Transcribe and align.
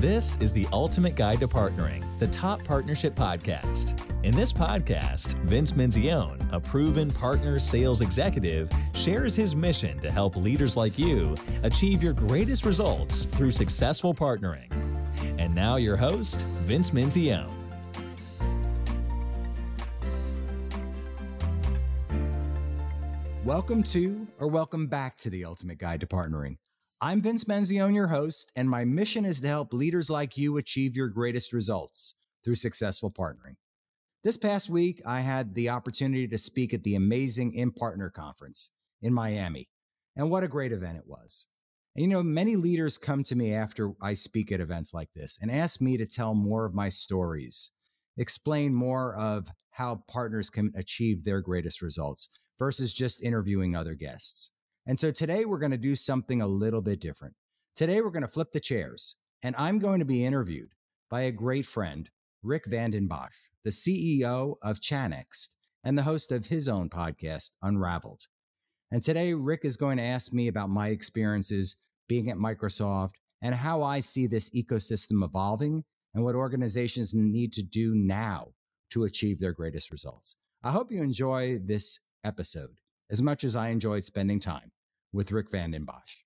This 0.00 0.38
is 0.40 0.50
the 0.50 0.66
ultimate 0.72 1.14
guide 1.14 1.40
to 1.40 1.46
partnering, 1.46 2.18
the 2.18 2.26
top 2.28 2.64
partnership 2.64 3.14
podcast. 3.14 4.00
In 4.24 4.34
this 4.34 4.50
podcast, 4.50 5.34
Vince 5.40 5.72
Menzione, 5.72 6.40
a 6.54 6.58
proven 6.58 7.10
partner 7.10 7.58
sales 7.58 8.00
executive, 8.00 8.70
shares 8.94 9.34
his 9.34 9.54
mission 9.54 9.98
to 9.98 10.10
help 10.10 10.36
leaders 10.36 10.74
like 10.74 10.98
you 10.98 11.36
achieve 11.64 12.02
your 12.02 12.14
greatest 12.14 12.64
results 12.64 13.26
through 13.26 13.50
successful 13.50 14.14
partnering. 14.14 14.72
And 15.38 15.54
now, 15.54 15.76
your 15.76 15.98
host, 15.98 16.40
Vince 16.64 16.92
Menzione. 16.92 17.54
Welcome 23.44 23.82
to, 23.82 24.26
or 24.38 24.48
welcome 24.48 24.86
back 24.86 25.18
to 25.18 25.28
the 25.28 25.44
Ultimate 25.44 25.76
Guide 25.76 26.00
to 26.00 26.06
Partnering. 26.06 26.56
I'm 27.02 27.22
Vince 27.22 27.44
Menzione, 27.44 27.94
your 27.94 28.08
host, 28.08 28.52
and 28.56 28.68
my 28.68 28.84
mission 28.84 29.24
is 29.24 29.40
to 29.40 29.48
help 29.48 29.72
leaders 29.72 30.10
like 30.10 30.36
you 30.36 30.58
achieve 30.58 30.94
your 30.94 31.08
greatest 31.08 31.54
results 31.54 32.14
through 32.44 32.56
successful 32.56 33.10
partnering. 33.10 33.56
This 34.22 34.36
past 34.36 34.68
week, 34.68 35.00
I 35.06 35.20
had 35.20 35.54
the 35.54 35.70
opportunity 35.70 36.28
to 36.28 36.36
speak 36.36 36.74
at 36.74 36.84
the 36.84 36.96
amazing 36.96 37.54
In 37.54 37.72
Partner 37.72 38.10
Conference 38.10 38.70
in 39.00 39.14
Miami. 39.14 39.70
And 40.14 40.28
what 40.28 40.42
a 40.42 40.48
great 40.48 40.72
event 40.72 40.98
it 40.98 41.06
was. 41.06 41.46
And 41.96 42.04
you 42.04 42.10
know, 42.10 42.22
many 42.22 42.54
leaders 42.54 42.98
come 42.98 43.22
to 43.24 43.34
me 43.34 43.54
after 43.54 43.92
I 44.02 44.12
speak 44.12 44.52
at 44.52 44.60
events 44.60 44.92
like 44.92 45.08
this 45.16 45.38
and 45.40 45.50
ask 45.50 45.80
me 45.80 45.96
to 45.96 46.04
tell 46.04 46.34
more 46.34 46.66
of 46.66 46.74
my 46.74 46.90
stories, 46.90 47.72
explain 48.18 48.74
more 48.74 49.16
of 49.16 49.48
how 49.70 50.04
partners 50.06 50.50
can 50.50 50.70
achieve 50.76 51.24
their 51.24 51.40
greatest 51.40 51.80
results 51.80 52.28
versus 52.58 52.92
just 52.92 53.22
interviewing 53.22 53.74
other 53.74 53.94
guests. 53.94 54.50
And 54.90 54.98
so 54.98 55.12
today 55.12 55.44
we're 55.44 55.60
going 55.60 55.70
to 55.70 55.78
do 55.78 55.94
something 55.94 56.42
a 56.42 56.48
little 56.48 56.82
bit 56.82 57.00
different. 57.00 57.36
Today 57.76 58.00
we're 58.00 58.10
going 58.10 58.24
to 58.24 58.28
flip 58.28 58.50
the 58.50 58.58
chairs 58.58 59.14
and 59.40 59.54
I'm 59.56 59.78
going 59.78 60.00
to 60.00 60.04
be 60.04 60.24
interviewed 60.24 60.70
by 61.08 61.20
a 61.20 61.30
great 61.30 61.64
friend, 61.64 62.10
Rick 62.42 62.66
van 62.66 62.90
den 62.90 63.06
Bosch, 63.06 63.36
the 63.62 63.70
CEO 63.70 64.56
of 64.62 64.80
Channext 64.80 65.54
and 65.84 65.96
the 65.96 66.02
host 66.02 66.32
of 66.32 66.48
his 66.48 66.68
own 66.68 66.88
podcast, 66.88 67.52
Unraveled. 67.62 68.26
And 68.90 69.00
today 69.00 69.32
Rick 69.32 69.60
is 69.62 69.76
going 69.76 69.96
to 69.98 70.02
ask 70.02 70.32
me 70.32 70.48
about 70.48 70.70
my 70.70 70.88
experiences 70.88 71.76
being 72.08 72.28
at 72.28 72.36
Microsoft 72.36 73.12
and 73.40 73.54
how 73.54 73.84
I 73.84 74.00
see 74.00 74.26
this 74.26 74.50
ecosystem 74.50 75.22
evolving 75.22 75.84
and 76.14 76.24
what 76.24 76.34
organizations 76.34 77.14
need 77.14 77.52
to 77.52 77.62
do 77.62 77.94
now 77.94 78.54
to 78.90 79.04
achieve 79.04 79.38
their 79.38 79.52
greatest 79.52 79.92
results. 79.92 80.34
I 80.64 80.72
hope 80.72 80.90
you 80.90 81.00
enjoy 81.00 81.60
this 81.64 82.00
episode 82.24 82.80
as 83.08 83.22
much 83.22 83.44
as 83.44 83.54
I 83.54 83.68
enjoyed 83.68 84.02
spending 84.02 84.40
time 84.40 84.72
with 85.12 85.32
Rick 85.32 85.50
van 85.50 85.70
den 85.70 85.84
Bosch. 85.84 86.16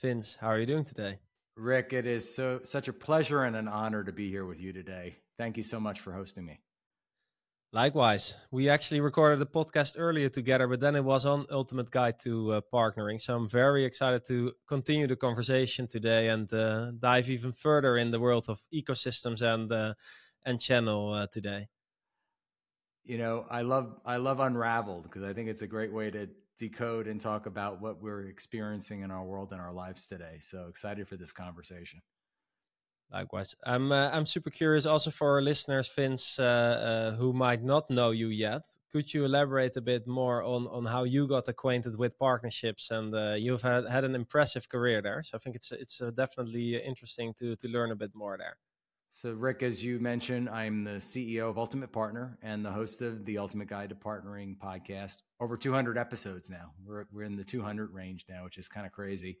Vince, 0.00 0.36
how 0.40 0.48
are 0.48 0.58
you 0.58 0.66
doing 0.66 0.84
today? 0.84 1.18
Rick, 1.56 1.92
it 1.92 2.06
is 2.06 2.34
so 2.34 2.60
such 2.64 2.88
a 2.88 2.92
pleasure 2.92 3.44
and 3.44 3.54
an 3.54 3.68
honor 3.68 4.02
to 4.02 4.12
be 4.12 4.30
here 4.30 4.46
with 4.46 4.60
you 4.60 4.72
today. 4.72 5.16
Thank 5.36 5.56
you 5.56 5.62
so 5.62 5.78
much 5.78 6.00
for 6.00 6.12
hosting 6.12 6.46
me. 6.46 6.60
Likewise, 7.72 8.34
we 8.50 8.68
actually 8.68 9.00
recorded 9.00 9.40
a 9.40 9.44
podcast 9.44 9.94
earlier 9.96 10.28
together, 10.28 10.66
but 10.66 10.80
then 10.80 10.96
it 10.96 11.04
was 11.04 11.24
on 11.24 11.44
Ultimate 11.50 11.90
Guide 11.90 12.18
to 12.20 12.52
uh, 12.52 12.60
Partnering. 12.72 13.20
So 13.20 13.36
I'm 13.36 13.48
very 13.48 13.84
excited 13.84 14.24
to 14.26 14.52
continue 14.66 15.06
the 15.06 15.14
conversation 15.14 15.86
today 15.86 16.28
and 16.28 16.52
uh, 16.52 16.92
dive 16.98 17.30
even 17.30 17.52
further 17.52 17.96
in 17.96 18.10
the 18.10 18.18
world 18.18 18.46
of 18.48 18.60
ecosystems 18.74 19.42
and 19.42 19.70
uh, 19.70 19.94
and 20.44 20.60
channel 20.60 21.12
uh, 21.12 21.26
today 21.30 21.68
you 23.04 23.18
know, 23.18 23.46
I 23.50 23.62
love 23.62 24.00
I 24.04 24.16
love 24.16 24.40
Unraveled 24.40 25.04
because 25.04 25.22
I 25.22 25.32
think 25.32 25.48
it's 25.48 25.62
a 25.62 25.66
great 25.66 25.92
way 25.92 26.10
to 26.10 26.28
decode 26.58 27.06
and 27.06 27.20
talk 27.20 27.46
about 27.46 27.80
what 27.80 28.02
we're 28.02 28.26
experiencing 28.26 29.00
in 29.00 29.10
our 29.10 29.24
world 29.24 29.52
and 29.52 29.60
our 29.60 29.72
lives 29.72 30.06
today. 30.06 30.36
So 30.40 30.66
excited 30.68 31.08
for 31.08 31.16
this 31.16 31.32
conversation. 31.32 32.00
Likewise, 33.12 33.56
I'm 33.64 33.90
uh, 33.90 34.10
I'm 34.12 34.26
super 34.26 34.50
curious 34.50 34.86
also 34.86 35.10
for 35.10 35.34
our 35.34 35.42
listeners, 35.42 35.88
Vince, 35.88 36.38
uh, 36.38 36.44
uh, 36.44 37.16
who 37.16 37.32
might 37.32 37.62
not 37.64 37.90
know 37.90 38.12
you 38.12 38.28
yet. 38.28 38.62
Could 38.92 39.12
you 39.12 39.24
elaborate 39.24 39.76
a 39.76 39.80
bit 39.80 40.06
more 40.06 40.44
on 40.44 40.68
on 40.68 40.84
how 40.84 41.04
you 41.04 41.26
got 41.26 41.48
acquainted 41.48 41.96
with 41.96 42.18
partnerships? 42.18 42.90
And 42.90 43.14
uh, 43.14 43.34
you've 43.36 43.62
had, 43.62 43.88
had 43.88 44.04
an 44.04 44.14
impressive 44.14 44.68
career 44.68 45.02
there, 45.02 45.22
so 45.24 45.36
I 45.36 45.38
think 45.38 45.56
it's 45.56 45.72
it's 45.72 46.00
uh, 46.00 46.10
definitely 46.10 46.76
interesting 46.76 47.34
to 47.38 47.56
to 47.56 47.68
learn 47.68 47.90
a 47.90 47.96
bit 47.96 48.14
more 48.14 48.36
there. 48.38 48.56
So, 49.12 49.32
Rick, 49.32 49.64
as 49.64 49.82
you 49.84 49.98
mentioned, 49.98 50.48
I'm 50.48 50.84
the 50.84 50.92
CEO 50.92 51.50
of 51.50 51.58
Ultimate 51.58 51.90
Partner 51.90 52.38
and 52.42 52.64
the 52.64 52.70
host 52.70 53.02
of 53.02 53.24
the 53.24 53.38
Ultimate 53.38 53.66
Guide 53.66 53.88
to 53.88 53.96
Partnering 53.96 54.56
podcast. 54.56 55.16
Over 55.40 55.56
200 55.56 55.98
episodes 55.98 56.48
now. 56.48 56.70
We're, 56.86 57.06
we're 57.10 57.24
in 57.24 57.34
the 57.34 57.42
200 57.42 57.92
range 57.92 58.24
now, 58.28 58.44
which 58.44 58.56
is 58.56 58.68
kind 58.68 58.86
of 58.86 58.92
crazy. 58.92 59.38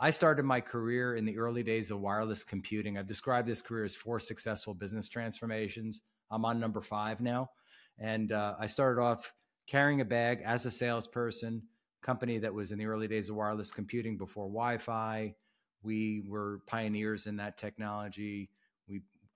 I 0.00 0.10
started 0.10 0.44
my 0.44 0.60
career 0.60 1.14
in 1.14 1.24
the 1.24 1.38
early 1.38 1.62
days 1.62 1.92
of 1.92 2.00
wireless 2.00 2.42
computing. 2.42 2.98
I've 2.98 3.06
described 3.06 3.46
this 3.46 3.62
career 3.62 3.84
as 3.84 3.94
four 3.94 4.18
successful 4.18 4.74
business 4.74 5.08
transformations. 5.08 6.02
I'm 6.32 6.44
on 6.44 6.58
number 6.58 6.80
five 6.80 7.20
now. 7.20 7.50
And 8.00 8.32
uh, 8.32 8.56
I 8.58 8.66
started 8.66 9.00
off 9.00 9.32
carrying 9.68 10.00
a 10.00 10.04
bag 10.04 10.42
as 10.44 10.66
a 10.66 10.72
salesperson, 10.72 11.62
company 12.02 12.38
that 12.38 12.52
was 12.52 12.72
in 12.72 12.78
the 12.78 12.86
early 12.86 13.06
days 13.06 13.30
of 13.30 13.36
wireless 13.36 13.70
computing 13.70 14.18
before 14.18 14.48
Wi 14.48 14.76
Fi. 14.76 15.36
We 15.84 16.24
were 16.26 16.62
pioneers 16.66 17.26
in 17.26 17.36
that 17.36 17.56
technology 17.56 18.50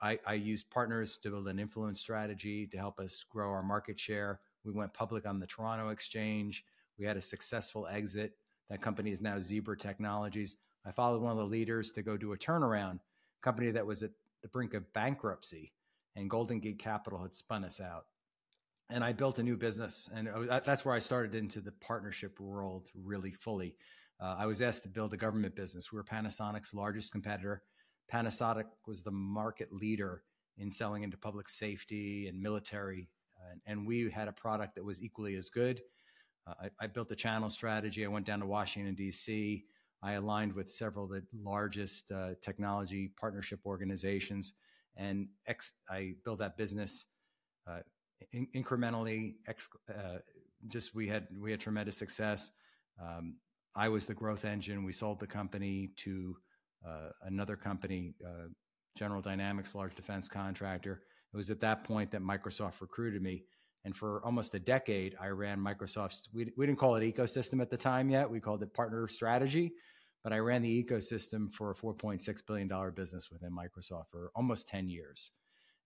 I, 0.00 0.19
I 0.26 0.34
used 0.34 0.70
partners 0.70 1.19
to 1.22 1.31
build 1.31 1.48
an 1.48 1.59
influence 1.59 2.00
strategy 2.00 2.66
to 2.69 2.78
help 2.78 3.00
us 3.00 3.25
grow 3.28 3.50
our 3.50 3.62
market 3.62 3.98
share. 3.98 4.41
We 4.64 4.72
went 4.72 4.94
public 4.94 5.26
on 5.26 5.41
the 5.41 5.47
Toronto 5.47 5.88
Exchange. 5.88 6.64
We 6.98 7.04
had 7.04 7.16
a 7.16 7.20
successful 7.20 7.86
exit. 7.88 8.32
That 8.70 8.82
company 8.82 9.10
is 9.10 9.20
now 9.20 9.38
Zebra 9.38 9.76
Technologies. 9.76 10.56
I 10.87 10.92
followed 10.92 11.22
one 11.22 11.32
of 11.32 11.38
the 11.38 11.44
leaders 11.44 11.91
to 11.92 12.03
go 12.03 12.16
do 12.16 12.32
a 12.32 12.38
turnaround 12.38 13.00
company 13.42 13.70
that 13.70 13.87
was 13.87 14.03
at 14.03 14.10
the 14.42 14.48
brink 14.48 14.75
of 14.75 14.92
bankruptcy, 14.92 15.72
and 16.16 16.31
Golden 16.31 16.60
Gate 16.60 16.78
Capital 16.78 17.22
had 17.22 17.34
spun 17.34 17.64
us 17.64 17.81
out. 17.81 18.06
And 18.91 19.04
I 19.04 19.12
built 19.12 19.38
a 19.38 19.42
new 19.42 19.56
business, 19.56 20.08
and 20.14 20.28
that's 20.64 20.84
where 20.84 20.94
I 20.94 20.98
started 20.98 21.34
into 21.34 21.60
the 21.60 21.72
partnership 21.72 22.41
world 22.41 22.91
really 22.94 23.32
fully. 23.32 23.76
Uh, 24.20 24.37
I 24.38 24.47
was 24.47 24.62
asked 24.62 24.82
to 24.84 24.88
build 24.88 25.12
a 25.12 25.16
government 25.16 25.54
business. 25.54 25.92
We 25.92 25.97
were 25.97 26.04
Panasonic's 26.04 26.75
largest 26.75 27.12
competitor. 27.12 27.62
Panasonic 28.12 28.64
was 28.86 29.02
the 29.02 29.10
market 29.10 29.72
leader 29.72 30.22
in 30.56 30.70
selling 30.70 31.02
into 31.02 31.16
public 31.16 31.48
safety 31.48 32.28
and 32.28 32.41
military, 32.41 33.08
uh, 33.38 33.54
and 33.66 33.86
we 33.86 34.10
had 34.10 34.28
a 34.28 34.32
product 34.32 34.74
that 34.74 34.84
was 34.84 35.02
equally 35.02 35.36
as 35.36 35.50
good. 35.50 35.80
Uh, 36.46 36.54
I, 36.62 36.84
I, 36.84 36.86
built 36.86 37.12
a 37.12 37.16
channel 37.16 37.50
strategy. 37.50 38.04
I 38.04 38.08
went 38.08 38.26
down 38.26 38.41
to 38.41 38.46
Washington 38.46 38.94
D.C. 38.94 39.64
I 40.02 40.12
aligned 40.12 40.52
with 40.54 40.70
several 40.70 41.04
of 41.04 41.10
the 41.10 41.22
largest 41.34 42.10
uh, 42.10 42.30
technology 42.41 43.12
partnership 43.20 43.60
organizations, 43.66 44.54
and 44.96 45.28
ex- 45.46 45.72
I 45.90 46.14
built 46.25 46.38
that 46.38 46.56
business 46.56 47.06
uh, 47.69 47.80
in- 48.32 48.48
incrementally. 48.54 49.34
Ex- 49.46 49.69
uh, 49.90 50.19
just 50.69 50.94
we 50.94 51.06
had 51.08 51.28
we 51.38 51.50
had 51.50 51.60
tremendous 51.60 51.96
success. 51.96 52.50
Um, 53.00 53.36
I 53.76 53.88
was 53.88 54.06
the 54.06 54.14
growth 54.14 54.44
engine. 54.44 54.82
We 54.84 54.92
sold 54.92 55.20
the 55.20 55.26
company 55.26 55.90
to 55.98 56.36
another 57.22 57.56
company, 57.56 58.15
uh, 58.25 58.49
General 58.97 59.22
Dynamics, 59.22 59.75
large 59.75 59.94
defense 59.94 60.28
contractor. 60.28 61.03
It 61.33 61.37
was 61.37 61.50
at 61.50 61.61
that 61.61 61.84
point 61.84 62.11
that 62.11 62.22
Microsoft 62.22 62.81
recruited 62.81 63.22
me. 63.22 63.44
And 63.84 63.97
for 63.97 64.25
almost 64.25 64.55
a 64.55 64.59
decade, 64.59 65.17
I 65.21 65.28
ran 65.28 65.59
Microsoft's, 65.59 66.28
we, 66.33 66.53
we 66.56 66.67
didn't 66.67 66.78
call 66.78 66.97
it 66.97 67.15
ecosystem 67.15 67.62
at 67.62 67.71
the 67.71 67.77
time 67.77 68.11
yet. 68.11 68.28
We 68.28 68.41
called 68.41 68.62
it 68.62 68.75
partner 68.75 69.06
strategy. 69.09 69.72
But 70.25 70.33
I 70.33 70.38
ran 70.38 70.62
the 70.62 70.84
ecosystem 70.84 71.53
for 71.55 71.71
a 71.71 71.75
$4.6 71.75 72.47
billion 72.47 72.69
business 72.94 73.31
within 73.31 73.50
Microsoft 73.53 74.06
for 74.11 74.33
almost 74.34 74.69
10 74.69 74.88
years. 74.88 75.31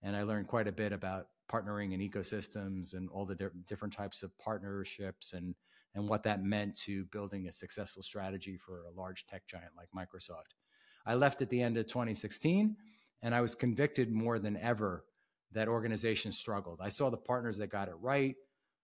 And 0.03 0.17
I 0.17 0.23
learned 0.23 0.49
quite 0.49 0.67
a 0.67 0.73
bit 0.73 0.93
about 0.93 1.27
partnering 1.53 1.93
and 1.93 2.01
ecosystems 2.01 2.95
and 2.95 3.09
all 3.11 3.27
the 3.27 3.35
di- 3.35 3.47
different 3.67 3.95
types 3.95 4.23
of 4.23 4.37
partnerships 4.39 5.35
and, 5.35 5.55
and 5.95 6.09
what 6.09 6.23
that 6.23 6.43
meant 6.43 6.75
to 6.87 7.05
building 7.13 7.47
a 7.47 7.53
successful 7.53 8.03
strategy 8.03 8.57
for 8.57 8.85
a 8.85 8.99
large 8.99 9.27
tech 9.27 9.43
giant 9.47 9.73
like 9.77 9.89
Microsoft. 9.95 10.55
I 11.07 11.15
left 11.15 11.43
at 11.43 11.51
the 11.51 11.61
end 11.61 11.77
of 11.77 11.87
2016, 11.87 12.77
and 13.23 13.35
I 13.35 13.41
was 13.41 13.55
convicted 13.55 14.11
more 14.11 14.39
than 14.39 14.57
ever 14.57 15.05
that 15.53 15.69
organizations 15.69 16.39
struggled. 16.39 16.81
I 16.83 16.89
saw 16.89 17.11
the 17.11 17.17
partners 17.17 17.59
that 17.59 17.69
got 17.69 17.89
it 17.89 17.95
right. 18.01 18.37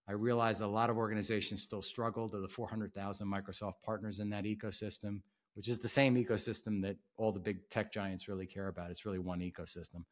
I 0.07 0.13
realized 0.13 0.61
a 0.61 0.67
lot 0.67 0.89
of 0.89 0.97
organizations 0.97 1.61
still 1.61 1.81
struggled. 1.81 2.31
To 2.31 2.39
the 2.39 2.47
400,000 2.47 3.27
Microsoft 3.27 3.81
partners 3.83 4.19
in 4.19 4.29
that 4.31 4.43
ecosystem, 4.43 5.21
which 5.55 5.67
is 5.67 5.77
the 5.77 5.87
same 5.87 6.15
ecosystem 6.15 6.81
that 6.81 6.97
all 7.17 7.31
the 7.31 7.39
big 7.39 7.67
tech 7.69 7.91
giants 7.91 8.27
really 8.27 8.47
care 8.47 8.67
about. 8.67 8.91
It's 8.91 9.05
really 9.05 9.19
one 9.19 9.39
ecosystem. 9.39 10.03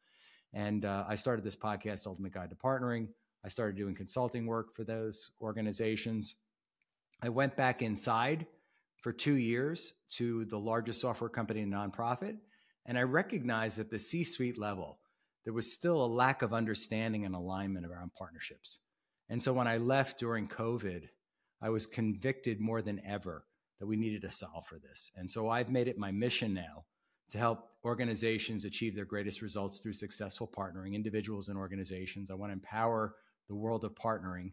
And 0.52 0.84
uh, 0.84 1.04
I 1.08 1.14
started 1.14 1.44
this 1.44 1.56
podcast, 1.56 2.06
Ultimate 2.06 2.32
Guide 2.32 2.50
to 2.50 2.56
Partnering. 2.56 3.08
I 3.44 3.48
started 3.48 3.76
doing 3.76 3.94
consulting 3.94 4.46
work 4.46 4.74
for 4.74 4.84
those 4.84 5.30
organizations. 5.40 6.36
I 7.22 7.28
went 7.28 7.56
back 7.56 7.82
inside 7.82 8.46
for 9.00 9.12
two 9.12 9.34
years 9.34 9.92
to 10.10 10.44
the 10.46 10.58
largest 10.58 11.00
software 11.00 11.30
company 11.30 11.60
and 11.60 11.72
nonprofit. 11.72 12.36
And 12.86 12.98
I 12.98 13.02
recognized 13.02 13.78
at 13.78 13.90
the 13.90 13.98
C 13.98 14.24
suite 14.24 14.58
level, 14.58 14.98
there 15.44 15.52
was 15.52 15.72
still 15.72 16.04
a 16.04 16.06
lack 16.06 16.42
of 16.42 16.52
understanding 16.52 17.24
and 17.24 17.34
alignment 17.34 17.86
around 17.86 18.12
partnerships. 18.14 18.80
And 19.28 19.40
so 19.40 19.52
when 19.52 19.68
I 19.68 19.76
left 19.76 20.18
during 20.18 20.48
COVID, 20.48 21.08
I 21.60 21.70
was 21.70 21.86
convicted 21.86 22.60
more 22.60 22.82
than 22.82 23.00
ever 23.06 23.44
that 23.78 23.86
we 23.86 23.96
needed 23.96 24.22
to 24.22 24.30
solve 24.30 24.66
for 24.66 24.78
this. 24.78 25.12
And 25.16 25.30
so 25.30 25.48
I've 25.48 25.70
made 25.70 25.88
it 25.88 25.98
my 25.98 26.10
mission 26.10 26.52
now 26.52 26.84
to 27.30 27.38
help 27.38 27.70
organizations 27.84 28.64
achieve 28.64 28.94
their 28.94 29.04
greatest 29.04 29.42
results 29.42 29.78
through 29.78 29.92
successful 29.92 30.48
partnering, 30.48 30.94
individuals 30.94 31.48
and 31.48 31.58
organizations. 31.58 32.30
I 32.30 32.34
want 32.34 32.50
to 32.50 32.54
empower 32.54 33.14
the 33.48 33.54
world 33.54 33.84
of 33.84 33.94
partnering. 33.94 34.52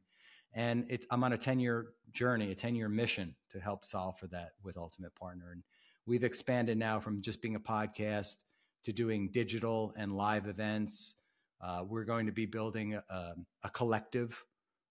And 0.56 0.88
I'm 1.12 1.24
on 1.24 1.34
a 1.34 1.38
10 1.38 1.60
year 1.60 1.88
journey, 2.14 2.52
a 2.52 2.56
10 2.56 2.76
year 2.76 2.90
mission 2.90 3.36
to 3.52 3.60
help 3.60 3.84
solve 3.86 4.18
for 4.18 4.28
that 4.28 4.52
with 4.64 4.78
Ultimate 4.78 5.14
Partner. 5.16 5.52
And 5.52 5.62
we've 6.06 6.24
expanded 6.24 6.78
now 6.78 7.00
from 7.00 7.22
just 7.22 7.42
being 7.42 7.56
a 7.56 7.60
podcast 7.60 8.38
to 8.86 8.94
doing 8.94 9.30
digital 9.32 9.94
and 9.98 10.16
live 10.16 10.48
events. 10.48 11.16
Uh, 11.62 11.84
we're 11.88 12.06
going 12.06 12.26
to 12.26 12.32
be 12.32 12.46
building 12.46 12.96
a, 12.96 13.34
a, 13.64 13.70
collective 13.70 14.44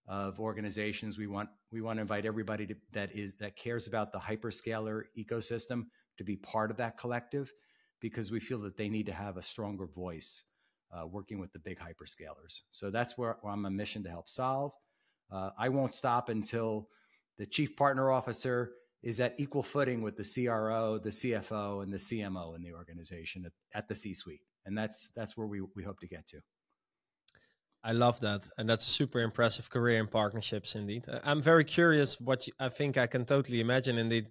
of 0.07 0.41
organizations. 0.41 1.17
We 1.17 1.27
want 1.27 1.49
we 1.71 1.81
want 1.81 1.99
to 1.99 2.03
invite 2.03 2.27
everybody 2.27 2.67
to, 2.67 2.75
that 2.93 3.15
is 3.15 3.35
that 3.37 3.57
cares 3.57 3.87
about 3.87 4.13
the 4.13 4.19
hyperscaler 4.19 5.05
ecosystem 5.17 5.85
to 6.19 6.25
be 6.25 6.37
part 6.37 6.71
of 6.71 6.77
that 6.79 6.99
collective 6.99 7.53
because 8.01 8.31
we 8.31 8.41
feel 8.41 8.61
that 8.61 8.77
they 8.77 8.89
need 8.89 9.07
to 9.07 9.13
have 9.13 9.37
a 9.37 9.43
stronger 9.43 9.87
voice 9.87 10.45
uh, 10.93 11.07
working 11.07 11.39
with 11.39 11.53
the 11.53 11.59
big 11.59 11.79
hyperscalers. 11.79 12.63
So 12.71 12.91
that's 12.91 13.17
where, 13.17 13.37
where 13.41 13.53
I'm 13.53 13.65
a 13.67 13.71
mission 13.71 14.03
to 14.05 14.11
help 14.11 14.29
solve. 14.29 14.73
Uh, 15.35 15.51
I 15.59 15.69
won't 15.69 15.93
stop 15.93 16.29
until 16.29 16.89
the 17.39 17.47
chief 17.47 17.77
partner 17.77 18.13
officer 18.13 18.73
is 19.03 19.21
at 19.21 19.35
equal 19.39 19.63
footing 19.63 20.01
with 20.01 20.17
the 20.17 20.23
CRO, 20.23 20.99
the 20.99 21.11
CFO, 21.11 21.83
and 21.83 21.93
the 21.93 21.99
CMO 21.99 22.55
in 22.55 22.63
the 22.63 22.73
organization 22.73 23.45
at, 23.45 23.53
at 23.75 23.89
the 23.89 23.95
C-suite, 23.95 24.43
and 24.65 24.79
that's 24.79 25.11
that's 25.17 25.37
where 25.37 25.47
we 25.47 25.61
we 25.75 25.83
hope 25.83 25.99
to 26.01 26.07
get 26.07 26.27
to. 26.29 26.39
I 27.83 27.93
love 27.93 28.21
that, 28.21 28.49
and 28.57 28.69
that's 28.69 28.87
a 28.87 28.91
super 28.91 29.21
impressive 29.21 29.69
career 29.69 29.99
in 29.99 30.07
partnerships. 30.07 30.75
Indeed, 30.75 31.05
I'm 31.25 31.43
very 31.43 31.65
curious. 31.65 32.21
What 32.21 32.47
you, 32.47 32.53
I 32.61 32.69
think 32.69 32.97
I 32.97 33.09
can 33.09 33.25
totally 33.25 33.61
imagine. 33.61 33.99
Indeed, 33.99 34.29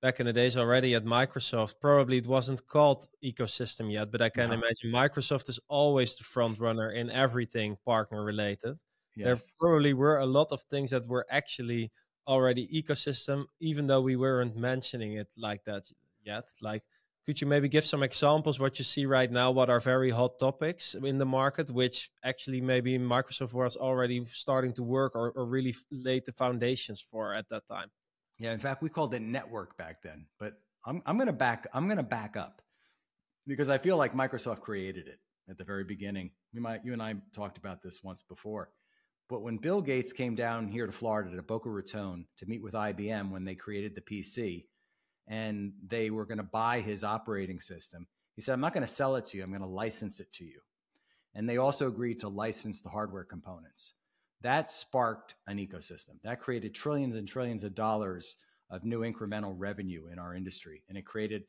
back 0.00 0.20
in 0.20 0.26
the 0.26 0.32
days 0.32 0.56
already 0.56 0.94
at 0.94 1.04
Microsoft, 1.04 1.74
probably 1.80 2.18
it 2.18 2.28
wasn't 2.28 2.66
called 2.66 3.08
ecosystem 3.22 3.92
yet, 3.92 4.12
but 4.12 4.22
I 4.22 4.30
can 4.30 4.50
no. 4.50 4.54
imagine 4.54 4.90
Microsoft 4.90 5.48
is 5.48 5.58
always 5.68 6.14
the 6.16 6.24
front 6.24 6.60
runner 6.60 6.90
in 6.90 7.10
everything 7.10 7.76
partner 7.84 8.24
related. 8.24 8.78
Yes. 9.16 9.26
There 9.26 9.36
probably 9.60 9.94
were 9.94 10.18
a 10.18 10.26
lot 10.26 10.48
of 10.50 10.62
things 10.62 10.90
that 10.90 11.06
were 11.06 11.26
actually 11.30 11.92
already 12.26 12.66
ecosystem, 12.68 13.44
even 13.60 13.86
though 13.86 14.00
we 14.00 14.16
weren't 14.16 14.56
mentioning 14.56 15.14
it 15.14 15.32
like 15.36 15.64
that 15.64 15.84
yet. 16.24 16.44
Like, 16.60 16.82
could 17.26 17.40
you 17.40 17.46
maybe 17.46 17.68
give 17.68 17.84
some 17.84 18.02
examples 18.02 18.60
what 18.60 18.78
you 18.78 18.84
see 18.84 19.06
right 19.06 19.30
now? 19.30 19.50
What 19.50 19.70
are 19.70 19.80
very 19.80 20.10
hot 20.10 20.38
topics 20.38 20.94
in 20.94 21.18
the 21.18 21.26
market, 21.26 21.70
which 21.70 22.10
actually 22.22 22.60
maybe 22.60 22.98
Microsoft 22.98 23.54
was 23.54 23.76
already 23.76 24.24
starting 24.26 24.72
to 24.74 24.82
work 24.82 25.14
or, 25.14 25.30
or 25.30 25.46
really 25.46 25.74
laid 25.90 26.26
the 26.26 26.32
foundations 26.32 27.00
for 27.00 27.32
at 27.32 27.48
that 27.48 27.66
time? 27.66 27.90
Yeah, 28.38 28.52
in 28.52 28.58
fact, 28.58 28.82
we 28.82 28.90
called 28.90 29.14
it 29.14 29.22
network 29.22 29.78
back 29.78 30.02
then. 30.02 30.26
But 30.38 30.54
I'm 30.84 31.02
I'm 31.06 31.16
gonna 31.16 31.32
back 31.32 31.66
I'm 31.72 31.88
gonna 31.88 32.02
back 32.02 32.36
up 32.36 32.60
because 33.46 33.70
I 33.70 33.78
feel 33.78 33.96
like 33.96 34.12
Microsoft 34.14 34.60
created 34.60 35.08
it 35.08 35.18
at 35.48 35.56
the 35.56 35.64
very 35.64 35.84
beginning. 35.84 36.30
You 36.52 36.60
might 36.60 36.84
you 36.84 36.92
and 36.92 37.02
I 37.02 37.14
talked 37.32 37.56
about 37.56 37.82
this 37.82 38.02
once 38.02 38.22
before. 38.22 38.70
But 39.28 39.42
when 39.42 39.56
Bill 39.56 39.80
Gates 39.80 40.12
came 40.12 40.34
down 40.34 40.68
here 40.68 40.86
to 40.86 40.92
Florida 40.92 41.34
to 41.34 41.42
Boca 41.42 41.70
Raton 41.70 42.26
to 42.36 42.46
meet 42.46 42.62
with 42.62 42.74
IBM 42.74 43.30
when 43.30 43.44
they 43.44 43.54
created 43.54 43.94
the 43.94 44.00
PC 44.00 44.66
and 45.26 45.72
they 45.86 46.10
were 46.10 46.26
going 46.26 46.38
to 46.38 46.44
buy 46.44 46.80
his 46.80 47.04
operating 47.04 47.58
system, 47.58 48.06
he 48.36 48.42
said, 48.42 48.52
I'm 48.52 48.60
not 48.60 48.74
going 48.74 48.86
to 48.86 48.92
sell 48.92 49.16
it 49.16 49.24
to 49.26 49.38
you, 49.38 49.42
I'm 49.42 49.50
going 49.50 49.62
to 49.62 49.66
license 49.66 50.20
it 50.20 50.32
to 50.34 50.44
you. 50.44 50.60
And 51.34 51.48
they 51.48 51.56
also 51.56 51.88
agreed 51.88 52.20
to 52.20 52.28
license 52.28 52.82
the 52.82 52.90
hardware 52.90 53.24
components. 53.24 53.94
That 54.42 54.70
sparked 54.70 55.36
an 55.46 55.56
ecosystem. 55.56 56.20
That 56.22 56.40
created 56.40 56.74
trillions 56.74 57.16
and 57.16 57.26
trillions 57.26 57.64
of 57.64 57.74
dollars 57.74 58.36
of 58.70 58.84
new 58.84 59.00
incremental 59.00 59.54
revenue 59.56 60.08
in 60.12 60.18
our 60.18 60.34
industry. 60.34 60.82
And 60.88 60.98
it 60.98 61.06
created, 61.06 61.44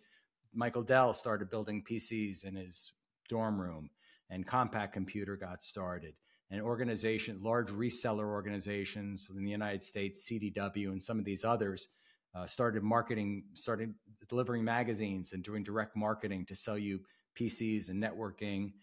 Michael 0.54 0.84
Dell 0.84 1.14
started 1.14 1.50
building 1.50 1.84
PCs 1.84 2.46
in 2.46 2.56
his 2.56 2.94
dorm 3.28 3.60
room, 3.60 3.90
and 4.30 4.48
Compaq 4.48 4.94
Computer 4.94 5.36
got 5.36 5.62
started 5.62 6.14
and 6.52 6.62
organization, 6.62 7.40
large 7.42 7.70
reseller 7.70 8.26
organizations 8.26 9.32
in 9.36 9.44
the 9.44 9.52
United 9.52 9.82
States, 9.82 10.30
CDW, 10.30 10.92
and 10.92 11.02
some 11.02 11.18
of 11.18 11.26
these 11.26 11.44
others 11.44 11.90
uh, 12.36 12.46
started 12.46 12.84
marketing, 12.84 13.44
started 13.54 13.94
delivering 14.30 14.64
magazines 14.64 15.34
and 15.34 15.44
doing 15.44 15.64
direct 15.64 15.96
marketing 15.96 16.46
to 16.46 16.56
sell 16.56 16.78
you 16.78 17.00
PCs 17.40 17.90
and 17.90 18.02
networking. 18.02 18.74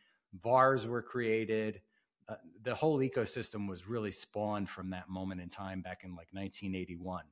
VARs 0.43 0.87
were 0.87 1.03
created. 1.03 1.81
Uh, 2.29 2.37
the 2.63 2.75
whole 2.75 2.99
ecosystem 2.99 3.69
was 3.69 3.89
really 3.89 4.11
spawned 4.11 4.69
from 4.69 4.91
that 4.91 5.09
moment 5.09 5.41
in 5.41 5.49
time 5.49 5.83
back 5.83 6.03
in 6.05 6.11
like 6.11 6.29
1981. 6.33 7.25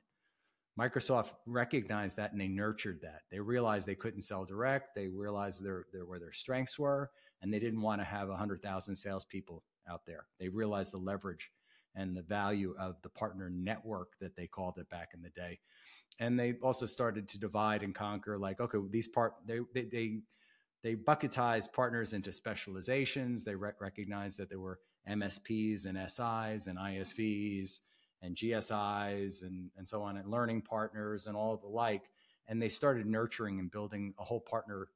Microsoft 0.79 1.31
recognized 1.45 2.15
that 2.15 2.31
and 2.31 2.39
they 2.39 2.47
nurtured 2.47 3.01
that. 3.01 3.23
They 3.29 3.39
realized 3.39 3.87
they 3.87 3.95
couldn't 3.95 4.21
sell 4.21 4.45
direct. 4.45 4.95
They 4.95 5.07
realized 5.07 5.63
their, 5.63 5.85
their, 5.91 6.05
where 6.05 6.19
their 6.19 6.31
strengths 6.31 6.79
were, 6.79 7.11
and 7.41 7.53
they 7.53 7.59
didn't 7.59 7.81
want 7.81 7.99
to 7.99 8.05
have 8.05 8.29
100,000 8.29 8.95
salespeople 8.95 9.63
out 9.89 10.05
there. 10.05 10.25
They 10.39 10.49
realized 10.49 10.93
the 10.93 10.97
leverage 10.97 11.51
and 11.95 12.15
the 12.15 12.21
value 12.21 12.73
of 12.79 12.95
the 13.01 13.09
partner 13.09 13.49
network 13.49 14.13
that 14.19 14.35
they 14.35 14.47
called 14.47 14.77
it 14.77 14.89
back 14.89 15.09
in 15.13 15.21
the 15.21 15.29
day. 15.29 15.59
And 16.19 16.39
they 16.39 16.53
also 16.61 16.85
started 16.85 17.27
to 17.29 17.39
divide 17.39 17.83
and 17.83 17.93
conquer 17.93 18.37
like, 18.37 18.59
okay, 18.59 18.77
these 18.89 19.07
part, 19.07 19.33
they, 19.45 19.59
they, 19.73 19.83
they, 19.83 20.19
they 20.83 20.95
bucketized 20.95 21.73
partners 21.73 22.13
into 22.13 22.31
specializations. 22.31 23.43
They 23.43 23.55
re- 23.55 23.71
recognized 23.79 24.37
that 24.39 24.49
there 24.49 24.59
were 24.59 24.79
MSPs 25.09 25.85
and 25.85 25.97
SIs 26.09 26.67
and 26.67 26.77
ISVs 26.77 27.79
and 28.21 28.35
GSIs 28.35 29.41
and, 29.41 29.69
and 29.77 29.87
so 29.87 30.03
on, 30.03 30.17
and 30.17 30.29
learning 30.29 30.61
partners 30.61 31.27
and 31.27 31.35
all 31.35 31.57
the 31.57 31.67
like. 31.67 32.03
And 32.47 32.61
they 32.61 32.69
started 32.69 33.05
nurturing 33.05 33.59
and 33.59 33.71
building 33.71 34.13
a 34.19 34.23
whole 34.23 34.41
partner 34.41 34.89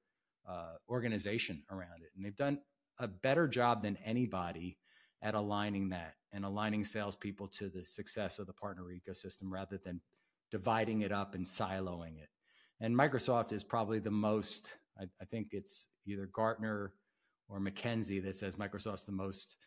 uh, 0.48 0.76
organization 0.90 1.64
around 1.72 2.02
it. 2.04 2.12
And 2.16 2.24
they've 2.24 2.36
done 2.36 2.60
a 3.00 3.08
better 3.08 3.48
job 3.48 3.84
than 3.84 3.98
anybody 4.06 4.78
at 5.22 5.36
aligning 5.36 5.90
that 5.90 6.14
and 6.34 6.46
aligning 6.46 6.84
salespeople 6.84 7.48
to 7.48 7.70
the 7.70 7.84
success 7.84 8.40
of 8.40 8.48
the 8.48 8.54
partner 8.54 8.84
ecosystem 8.84 9.50
rather 9.50 9.80
than 9.84 10.00
dividing 10.52 11.02
it 11.02 11.12
up 11.12 11.36
and 11.36 11.46
siloing 11.46 12.18
it. 12.22 12.30
And 12.82 12.96
Microsoft 12.96 13.52
is 13.52 13.64
probably 13.64 14.00
the 14.00 14.12
most, 14.12 14.76
I, 15.00 15.06
I 15.22 15.26
think 15.26 15.50
it's 15.52 15.88
either 16.06 16.30
Gartner 16.34 16.94
or 17.48 17.60
McKinsey 17.60 18.24
that 18.24 18.36
says 18.36 18.56
Microsoft's 18.56 19.06
the 19.06 19.12
most 19.12 19.58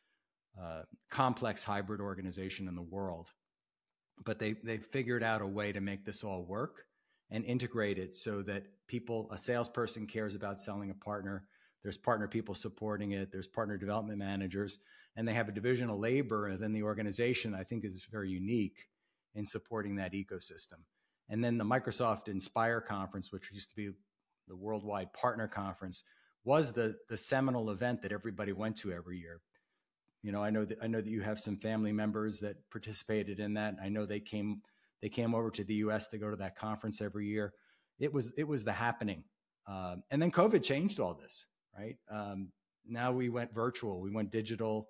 uh, 0.60 0.82
complex 1.10 1.64
hybrid 1.64 2.00
organization 2.00 2.68
in 2.68 2.74
the 2.74 2.82
world. 2.82 3.30
But 4.24 4.38
they 4.38 4.54
they 4.64 4.78
figured 4.78 5.22
out 5.22 5.42
a 5.42 5.46
way 5.46 5.72
to 5.72 5.80
make 5.80 6.04
this 6.04 6.24
all 6.24 6.44
work 6.44 6.84
and 7.30 7.44
integrate 7.44 7.98
it 7.98 8.16
so 8.16 8.42
that 8.42 8.64
people, 8.88 9.28
a 9.30 9.38
salesperson 9.38 10.06
cares 10.06 10.34
about 10.34 10.60
selling 10.60 10.90
a 10.90 10.94
partner, 10.94 11.44
there's 11.82 11.96
partner 11.96 12.26
people 12.26 12.54
supporting 12.54 13.12
it. 13.12 13.30
There's 13.30 13.46
partner 13.46 13.76
development 13.76 14.18
managers, 14.18 14.78
and 15.16 15.26
they 15.26 15.34
have 15.34 15.48
a 15.48 15.52
division 15.52 15.90
of 15.90 15.98
labor 15.98 16.50
within 16.50 16.72
the 16.72 16.82
organization. 16.82 17.54
I 17.54 17.64
think 17.64 17.84
is 17.84 18.06
very 18.10 18.30
unique 18.30 18.88
in 19.34 19.46
supporting 19.46 19.96
that 19.96 20.12
ecosystem. 20.12 20.80
And 21.28 21.44
then 21.44 21.58
the 21.58 21.64
Microsoft 21.64 22.28
Inspire 22.28 22.80
conference, 22.80 23.30
which 23.30 23.50
used 23.52 23.70
to 23.70 23.76
be 23.76 23.90
the 24.48 24.56
worldwide 24.56 25.12
partner 25.12 25.46
conference, 25.46 26.02
was 26.44 26.72
the 26.72 26.96
the 27.08 27.16
seminal 27.16 27.70
event 27.70 28.02
that 28.02 28.12
everybody 28.12 28.52
went 28.52 28.76
to 28.78 28.92
every 28.92 29.18
year. 29.18 29.40
You 30.22 30.32
know, 30.32 30.42
I 30.42 30.50
know 30.50 30.64
that 30.64 30.78
I 30.82 30.88
know 30.88 31.00
that 31.00 31.10
you 31.10 31.20
have 31.20 31.38
some 31.38 31.56
family 31.58 31.92
members 31.92 32.40
that 32.40 32.56
participated 32.70 33.38
in 33.38 33.54
that. 33.54 33.76
I 33.82 33.88
know 33.88 34.04
they 34.04 34.20
came 34.20 34.62
they 35.00 35.08
came 35.08 35.34
over 35.34 35.50
to 35.52 35.62
the 35.62 35.74
U.S. 35.74 36.08
to 36.08 36.18
go 36.18 36.28
to 36.30 36.36
that 36.36 36.56
conference 36.56 37.00
every 37.00 37.26
year. 37.28 37.52
It 38.00 38.12
was 38.12 38.32
it 38.36 38.44
was 38.44 38.64
the 38.64 38.72
happening, 38.72 39.22
um, 39.68 40.02
and 40.10 40.20
then 40.20 40.32
COVID 40.32 40.64
changed 40.64 40.98
all 40.98 41.14
this 41.14 41.46
right? 41.76 41.96
Um, 42.10 42.52
now 42.86 43.12
we 43.12 43.28
went 43.28 43.54
virtual, 43.54 44.00
we 44.00 44.10
went 44.10 44.30
digital, 44.30 44.88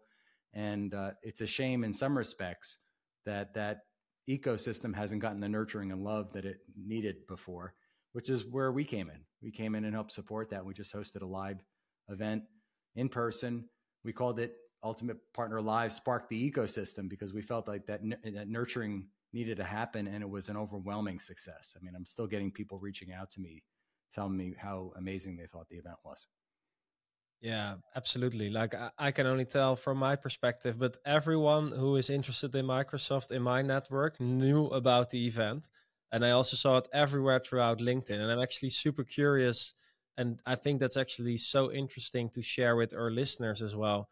and 0.55 0.95
uh, 0.95 1.11
it's 1.23 1.41
a 1.41 1.47
shame 1.47 1.85
in 1.85 1.93
some 1.93 2.17
respects 2.17 2.79
that 3.27 3.55
that 3.55 3.81
ecosystem 4.29 4.95
hasn't 4.95 5.23
gotten 5.23 5.41
the 5.41 5.49
nurturing 5.49 5.91
and 5.91 6.05
love 6.05 6.33
that 6.33 6.45
it 6.45 6.59
needed 6.77 7.27
before, 7.29 7.75
which 8.13 8.31
is 8.31 8.47
where 8.47 8.73
we 8.73 8.85
came 8.85 9.11
in. 9.11 9.21
We 9.43 9.51
came 9.51 9.75
in 9.75 9.85
and 9.85 9.95
helped 9.95 10.13
support 10.13 10.51
that. 10.51 10.65
We 10.65 10.75
just 10.75 10.95
hosted 10.95 11.23
a 11.23 11.27
live 11.27 11.59
event 12.09 12.43
in 12.97 13.09
person. 13.09 13.69
We 14.05 14.13
called 14.13 14.39
it 14.39 14.55
Ultimate 14.83 15.19
Partner 15.35 15.61
Live 15.61 15.93
Spark 15.93 16.29
the 16.29 16.51
Ecosystem 16.51 17.09
because 17.09 17.33
we 17.33 17.43
felt 17.43 17.69
like 17.69 17.87
that, 17.87 18.01
that 18.25 18.49
nurturing 18.49 19.09
needed 19.33 19.57
to 19.59 19.65
happen 19.65 20.07
and 20.07 20.23
it 20.23 20.29
was 20.29 20.49
an 20.49 20.57
overwhelming 20.57 21.19
success. 21.19 21.75
I 21.77 21.85
mean, 21.85 21.95
I'm 21.95 22.07
still 22.07 22.27
getting 22.27 22.51
people 22.51 22.79
reaching 22.79 23.13
out 23.13 23.31
to 23.33 23.41
me 23.41 23.63
telling 24.15 24.37
me 24.37 24.55
how 24.57 24.93
amazing 24.97 25.37
they 25.37 25.47
thought 25.47 25.69
the 25.69 25.77
event 25.77 25.97
was. 26.05 26.27
Yeah, 27.41 27.77
absolutely. 27.95 28.51
Like 28.51 28.75
I, 28.75 28.91
I, 28.99 29.11
can 29.13 29.27
only 29.27 29.45
tell 29.45 29.77
from 29.77 29.99
my 29.99 30.17
perspective, 30.17 30.79
but 30.79 30.97
everyone 31.05 31.71
who 31.71 31.95
is 31.97 32.11
interested 32.11 32.55
in 32.55 32.67
Microsoft 32.67 33.31
in 33.31 33.43
my 33.43 33.63
network 33.63 34.19
knew 34.19 34.67
about 34.67 35.11
the 35.11 35.27
event. 35.27 35.69
And 36.11 36.25
I 36.25 36.31
also 36.31 36.57
saw 36.57 36.79
it 36.79 36.89
everywhere 36.93 37.39
throughout 37.39 37.79
LinkedIn. 37.79 38.19
And 38.19 38.31
I'm 38.31 38.41
actually 38.41 38.71
super 38.71 39.05
curious. 39.05 39.73
And 40.17 40.41
I 40.47 40.57
think 40.57 40.81
that's 40.81 40.97
actually 40.97 41.37
so 41.37 41.71
interesting 41.71 42.29
to 42.31 42.43
share 42.43 42.75
with 42.75 42.93
our 42.93 43.11
listeners 43.11 43.63
as 43.63 43.77
well. 43.77 44.09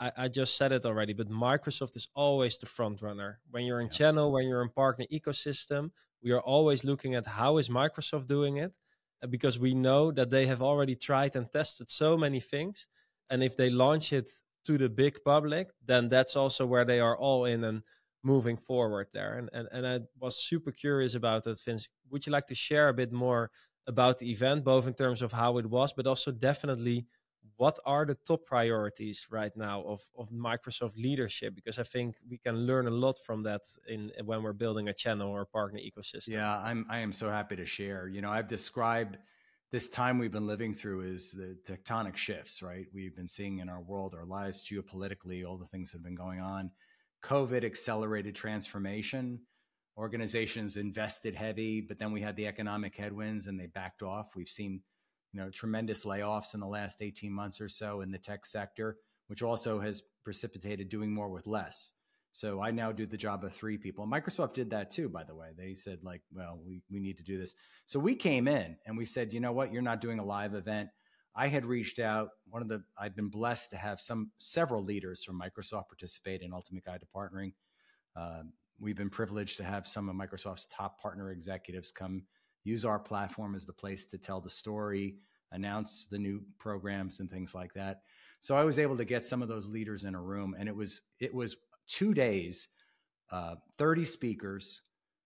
I, 0.00 0.12
I 0.16 0.28
just 0.28 0.56
said 0.56 0.72
it 0.72 0.86
already, 0.86 1.12
but 1.12 1.28
Microsoft 1.28 1.96
is 1.96 2.08
always 2.14 2.56
the 2.56 2.66
front 2.66 3.02
runner. 3.02 3.40
When 3.50 3.64
you're 3.64 3.80
in 3.80 3.88
yeah. 3.88 3.98
channel, 3.98 4.32
when 4.32 4.46
you're 4.48 4.62
in 4.62 4.70
partner 4.70 5.04
ecosystem, 5.12 5.90
we 6.22 6.30
are 6.30 6.40
always 6.40 6.84
looking 6.84 7.16
at 7.16 7.26
how 7.26 7.58
is 7.58 7.68
Microsoft 7.68 8.26
doing 8.26 8.58
it 8.58 8.70
uh, 8.70 8.81
because 9.30 9.58
we 9.58 9.74
know 9.74 10.10
that 10.12 10.30
they 10.30 10.46
have 10.46 10.62
already 10.62 10.94
tried 10.96 11.36
and 11.36 11.50
tested 11.50 11.90
so 11.90 12.16
many 12.16 12.40
things 12.40 12.88
and 13.30 13.42
if 13.42 13.56
they 13.56 13.70
launch 13.70 14.12
it 14.12 14.28
to 14.64 14.78
the 14.78 14.88
big 14.88 15.18
public 15.24 15.70
then 15.84 16.08
that's 16.08 16.36
also 16.36 16.66
where 16.66 16.84
they 16.84 17.00
are 17.00 17.16
all 17.16 17.44
in 17.44 17.64
and 17.64 17.82
moving 18.24 18.56
forward 18.56 19.08
there. 19.12 19.38
And 19.38 19.50
and, 19.52 19.68
and 19.72 19.86
i 19.86 20.00
was 20.20 20.36
super 20.44 20.70
curious 20.70 21.14
about 21.14 21.44
that 21.44 21.60
vince. 21.60 21.88
Would 22.10 22.26
you 22.26 22.32
like 22.32 22.46
to 22.46 22.54
share 22.54 22.88
a 22.88 22.94
bit 22.94 23.12
more 23.12 23.50
about 23.86 24.18
the 24.18 24.30
event 24.30 24.64
both 24.64 24.86
in 24.86 24.94
terms 24.94 25.22
of 25.22 25.32
how 25.32 25.58
it 25.58 25.66
was 25.66 25.92
but 25.92 26.06
also 26.06 26.30
definitely 26.30 27.06
what 27.56 27.78
are 27.84 28.04
the 28.04 28.14
top 28.14 28.46
priorities 28.46 29.26
right 29.30 29.52
now 29.56 29.82
of, 29.82 30.00
of 30.16 30.30
Microsoft 30.30 30.96
leadership? 30.96 31.54
Because 31.54 31.78
I 31.78 31.82
think 31.82 32.16
we 32.28 32.38
can 32.38 32.66
learn 32.66 32.86
a 32.86 32.90
lot 32.90 33.16
from 33.24 33.42
that 33.44 33.62
in 33.88 34.10
when 34.24 34.42
we're 34.42 34.52
building 34.52 34.88
a 34.88 34.94
channel 34.94 35.30
or 35.30 35.42
a 35.42 35.46
partner 35.46 35.80
ecosystem. 35.80 36.28
Yeah, 36.28 36.58
I'm 36.58 36.86
I 36.88 36.98
am 36.98 37.12
so 37.12 37.30
happy 37.30 37.56
to 37.56 37.66
share. 37.66 38.08
You 38.08 38.20
know, 38.20 38.30
I've 38.30 38.48
described 38.48 39.18
this 39.72 39.88
time 39.88 40.18
we've 40.18 40.32
been 40.32 40.46
living 40.46 40.74
through 40.74 41.00
is 41.00 41.32
the 41.32 41.56
tectonic 41.66 42.16
shifts, 42.16 42.62
right? 42.62 42.86
We've 42.92 43.16
been 43.16 43.28
seeing 43.28 43.58
in 43.58 43.70
our 43.70 43.80
world, 43.80 44.14
our 44.14 44.26
lives 44.26 44.62
geopolitically, 44.62 45.46
all 45.46 45.56
the 45.56 45.66
things 45.66 45.90
that 45.90 45.98
have 45.98 46.04
been 46.04 46.14
going 46.14 46.40
on. 46.40 46.70
COVID 47.24 47.64
accelerated 47.64 48.34
transformation. 48.34 49.40
Organizations 49.96 50.76
invested 50.76 51.34
heavy, 51.34 51.80
but 51.80 51.98
then 51.98 52.12
we 52.12 52.20
had 52.20 52.36
the 52.36 52.46
economic 52.46 52.96
headwinds 52.96 53.46
and 53.46 53.58
they 53.58 53.66
backed 53.66 54.02
off. 54.02 54.34
We've 54.36 54.48
seen 54.48 54.80
you 55.32 55.40
know 55.40 55.50
tremendous 55.50 56.04
layoffs 56.04 56.54
in 56.54 56.60
the 56.60 56.66
last 56.66 57.02
18 57.02 57.32
months 57.32 57.60
or 57.60 57.68
so 57.68 58.00
in 58.00 58.10
the 58.10 58.18
tech 58.18 58.46
sector 58.46 58.96
which 59.28 59.42
also 59.42 59.80
has 59.80 60.02
precipitated 60.22 60.88
doing 60.88 61.10
more 61.10 61.30
with 61.30 61.46
less. 61.46 61.92
So 62.32 62.60
i 62.60 62.70
now 62.70 62.92
do 62.92 63.06
the 63.06 63.16
job 63.16 63.44
of 63.44 63.52
three 63.52 63.78
people. 63.78 64.06
Microsoft 64.06 64.54
did 64.54 64.70
that 64.70 64.90
too 64.90 65.08
by 65.08 65.24
the 65.24 65.34
way. 65.34 65.52
They 65.56 65.74
said 65.74 66.00
like 66.02 66.22
well 66.32 66.60
we, 66.64 66.82
we 66.90 67.00
need 67.00 67.18
to 67.18 67.24
do 67.24 67.38
this. 67.38 67.54
So 67.86 67.98
we 67.98 68.14
came 68.14 68.48
in 68.48 68.76
and 68.86 68.96
we 68.96 69.04
said 69.04 69.32
you 69.32 69.40
know 69.40 69.52
what? 69.52 69.72
You're 69.72 69.82
not 69.82 70.00
doing 70.00 70.18
a 70.18 70.24
live 70.24 70.54
event. 70.54 70.90
I 71.34 71.48
had 71.48 71.64
reached 71.64 71.98
out 71.98 72.28
one 72.48 72.60
of 72.60 72.68
the 72.68 72.82
i've 72.98 73.16
been 73.16 73.30
blessed 73.30 73.70
to 73.70 73.76
have 73.76 74.00
some 74.00 74.30
several 74.38 74.84
leaders 74.84 75.24
from 75.24 75.40
microsoft 75.40 75.88
participate 75.88 76.42
in 76.42 76.52
ultimate 76.52 76.84
guide 76.84 77.00
to 77.00 77.06
partnering. 77.14 77.52
Uh, 78.14 78.42
we've 78.80 78.96
been 78.96 79.08
privileged 79.08 79.56
to 79.56 79.64
have 79.64 79.86
some 79.86 80.08
of 80.08 80.16
microsoft's 80.16 80.66
top 80.66 81.00
partner 81.00 81.30
executives 81.30 81.90
come 81.90 82.22
use 82.64 82.84
our 82.84 82.98
platform 82.98 83.54
as 83.54 83.66
the 83.66 83.72
place 83.72 84.04
to 84.06 84.18
tell 84.18 84.40
the 84.40 84.50
story, 84.50 85.16
announce 85.52 86.06
the 86.06 86.18
new 86.18 86.40
programs 86.58 87.20
and 87.20 87.30
things 87.30 87.54
like 87.54 87.72
that. 87.74 88.02
So 88.40 88.56
I 88.56 88.64
was 88.64 88.78
able 88.78 88.96
to 88.96 89.04
get 89.04 89.24
some 89.24 89.42
of 89.42 89.48
those 89.48 89.68
leaders 89.68 90.04
in 90.04 90.14
a 90.14 90.20
room, 90.20 90.56
and 90.58 90.68
it 90.68 90.74
was 90.74 91.02
it 91.20 91.32
was 91.32 91.56
two 91.86 92.12
days, 92.12 92.68
uh, 93.30 93.54
thirty 93.78 94.04
speakers, 94.04 94.82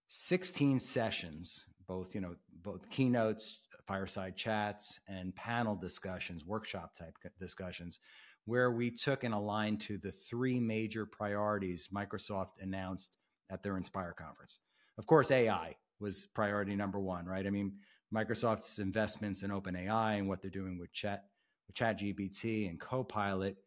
sixteen 0.07 0.77
sessions, 0.79 1.65
both 1.87 2.13
you 2.13 2.21
know 2.21 2.35
both 2.63 2.89
keynotes, 2.89 3.59
fireside 3.87 4.35
chats, 4.35 4.99
and 5.07 5.35
panel 5.35 5.75
discussions, 5.75 6.45
workshop 6.45 6.95
type 6.95 7.15
discussions, 7.39 7.99
where 8.45 8.71
we 8.71 8.91
took 8.91 9.23
and 9.23 9.33
aligned 9.33 9.81
to 9.81 9.97
the 9.97 10.11
three 10.11 10.59
major 10.59 11.05
priorities 11.05 11.89
Microsoft 11.93 12.61
announced 12.61 13.17
at 13.49 13.63
their 13.63 13.77
Inspire 13.77 14.13
conference. 14.13 14.59
Of 14.97 15.07
course, 15.07 15.31
AI 15.31 15.75
was 15.99 16.27
priority 16.33 16.75
number 16.75 16.99
one, 16.99 17.25
right? 17.25 17.45
I 17.45 17.49
mean, 17.49 17.73
Microsoft's 18.13 18.79
investments 18.79 19.43
in 19.43 19.51
OpenAI 19.51 20.17
and 20.17 20.27
what 20.27 20.41
they're 20.41 20.51
doing 20.51 20.77
with 20.77 20.91
Chat, 20.93 21.25
with 21.67 21.75
ChatGPT 21.75 22.69
and 22.69 22.79
Copilot. 22.79 23.57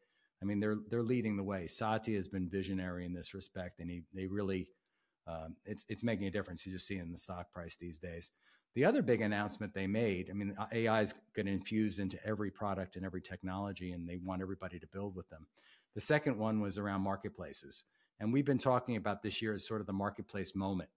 I 0.43 0.47
mean, 0.47 0.61
they're 0.61 0.79
they're 0.89 1.03
leading 1.03 1.37
the 1.37 1.43
way. 1.43 1.67
Satya 1.67 2.17
has 2.17 2.29
been 2.29 2.49
visionary 2.49 3.05
in 3.05 3.13
this 3.13 3.35
respect, 3.35 3.81
and 3.81 3.91
he 3.91 4.03
they 4.15 4.27
really 4.27 4.69
um, 5.27 5.57
it's 5.67 5.85
it's 5.89 6.03
making 6.03 6.27
a 6.27 6.31
difference. 6.31 6.65
You 6.65 6.73
just 6.73 6.87
see 6.87 6.97
in 6.97 7.13
the 7.13 7.19
stock 7.19 7.53
price 7.53 7.77
these 7.77 7.99
days. 7.99 8.31
The 8.75 8.85
other 8.85 9.03
big 9.03 9.21
announcement 9.21 9.75
they 9.75 9.89
made, 9.89 10.31
I 10.31 10.33
mean, 10.33 10.57
AI 10.73 11.01
is 11.01 11.13
going 11.35 11.47
to 11.47 11.53
infuse 11.53 11.99
into 11.99 12.25
every 12.25 12.53
product 12.53 12.95
and 12.95 13.05
every 13.05 13.21
technology, 13.21 13.93
and 13.93 14.09
they 14.09 14.17
want 14.17 14.43
everybody 14.43 14.79
to 14.79 14.87
build 14.87 15.17
with 15.17 15.29
them. 15.29 15.45
The 15.97 16.01
second 16.01 16.39
one 16.39 16.61
was 16.61 16.79
around 16.79 17.01
marketplaces, 17.01 17.85
and 18.21 18.33
we've 18.33 18.45
been 18.45 18.59
talking 18.59 18.95
about 18.97 19.23
this 19.23 19.43
year 19.43 19.55
as 19.55 19.67
sort 19.67 19.81
of 19.81 19.89
the 19.89 19.93
marketplace 19.93 20.55
moment 20.55 20.89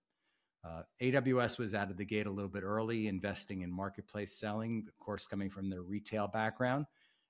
uh, 0.66 0.84
AWS 1.02 1.60
was 1.60 1.76
out 1.76 1.92
of 1.92 1.98
the 1.98 2.06
gate 2.06 2.26
a 2.26 2.32
little 2.32 2.50
bit 2.50 2.64
early, 2.64 3.08
investing 3.08 3.62
in 3.62 3.72
marketplace 3.72 4.40
selling, 4.40 4.86
of 4.88 4.98
course, 4.98 5.28
coming 5.28 5.50
from 5.50 5.70
their 5.70 5.82
retail 5.82 6.28
background. 6.28 6.86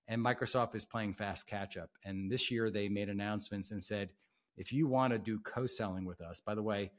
And 0.07 0.23
Microsoft 0.23 0.75
is 0.75 0.85
playing 0.85 1.13
fast 1.15 1.47
catch 1.47 1.77
up. 1.77 1.89
And 2.05 2.31
this 2.31 2.51
year 2.51 2.69
they 2.69 2.89
made 2.89 3.09
announcements 3.09 3.71
and 3.71 3.81
said, 3.81 4.09
if 4.55 4.71
you 4.71 4.87
want 4.87 5.13
to 5.13 5.19
do 5.19 5.39
co 5.39 5.65
selling 5.65 6.05
with 6.05 6.21
us, 6.21 6.41
by 6.41 6.53
the 6.53 6.61
way, 6.61 6.91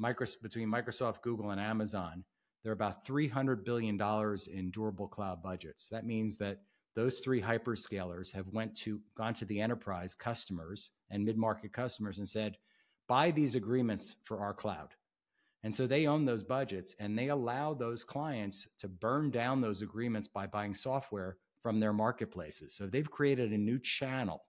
Microsoft, 0.00 0.42
between 0.42 0.68
Microsoft, 0.68 1.22
Google, 1.22 1.50
and 1.50 1.60
Amazon, 1.60 2.24
they're 2.62 2.72
about 2.72 3.06
$300 3.06 3.64
billion 3.64 4.00
in 4.52 4.70
durable 4.70 5.06
cloud 5.06 5.42
budgets. 5.42 5.88
That 5.88 6.04
means 6.04 6.36
that 6.38 6.62
those 6.96 7.20
three 7.20 7.40
hyperscalers 7.40 8.32
have 8.32 8.48
went 8.48 8.74
to 8.78 9.00
gone 9.16 9.34
to 9.34 9.44
the 9.44 9.60
enterprise 9.60 10.14
customers 10.14 10.90
and 11.10 11.24
mid-market 11.24 11.72
customers 11.72 12.18
and 12.18 12.28
said, 12.28 12.56
buy 13.06 13.30
these 13.30 13.54
agreements 13.54 14.16
for 14.24 14.40
our 14.40 14.54
cloud. 14.54 14.88
And 15.66 15.74
so 15.74 15.84
they 15.84 16.06
own 16.06 16.24
those 16.24 16.44
budgets 16.44 16.94
and 17.00 17.18
they 17.18 17.30
allow 17.30 17.74
those 17.74 18.04
clients 18.04 18.68
to 18.78 18.86
burn 18.86 19.32
down 19.32 19.60
those 19.60 19.82
agreements 19.82 20.28
by 20.28 20.46
buying 20.46 20.72
software 20.72 21.38
from 21.60 21.80
their 21.80 21.92
marketplaces. 21.92 22.76
So 22.76 22.86
they've 22.86 23.10
created 23.10 23.50
a 23.50 23.58
new 23.58 23.80
channel. 23.80 24.44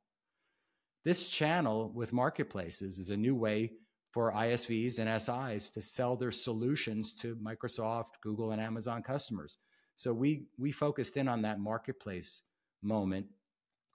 This 1.03 1.27
channel 1.27 1.91
with 1.95 2.13
marketplaces 2.13 2.99
is 2.99 3.09
a 3.09 3.17
new 3.17 3.33
way 3.33 3.71
for 4.11 4.31
ISVs 4.31 4.99
and 4.99 5.09
SIs 5.19 5.71
to 5.71 5.81
sell 5.81 6.15
their 6.15 6.31
solutions 6.31 7.15
to 7.15 7.35
Microsoft, 7.37 8.21
Google, 8.21 8.51
and 8.51 8.61
Amazon 8.61 9.01
customers. 9.01 9.57
So 9.95 10.13
we 10.13 10.45
we 10.59 10.71
focused 10.71 11.17
in 11.17 11.27
on 11.27 11.41
that 11.41 11.59
marketplace 11.59 12.43
moment. 12.83 13.25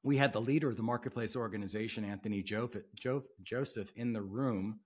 We 0.02 0.16
had 0.16 0.32
the 0.32 0.40
leader 0.40 0.68
of 0.68 0.76
the 0.76 0.82
marketplace 0.82 1.36
organization, 1.36 2.04
Anthony 2.04 2.42
Joseph, 2.42 2.82
Joseph 3.44 3.92
in 3.94 4.12
the 4.12 4.22
room 4.22 4.80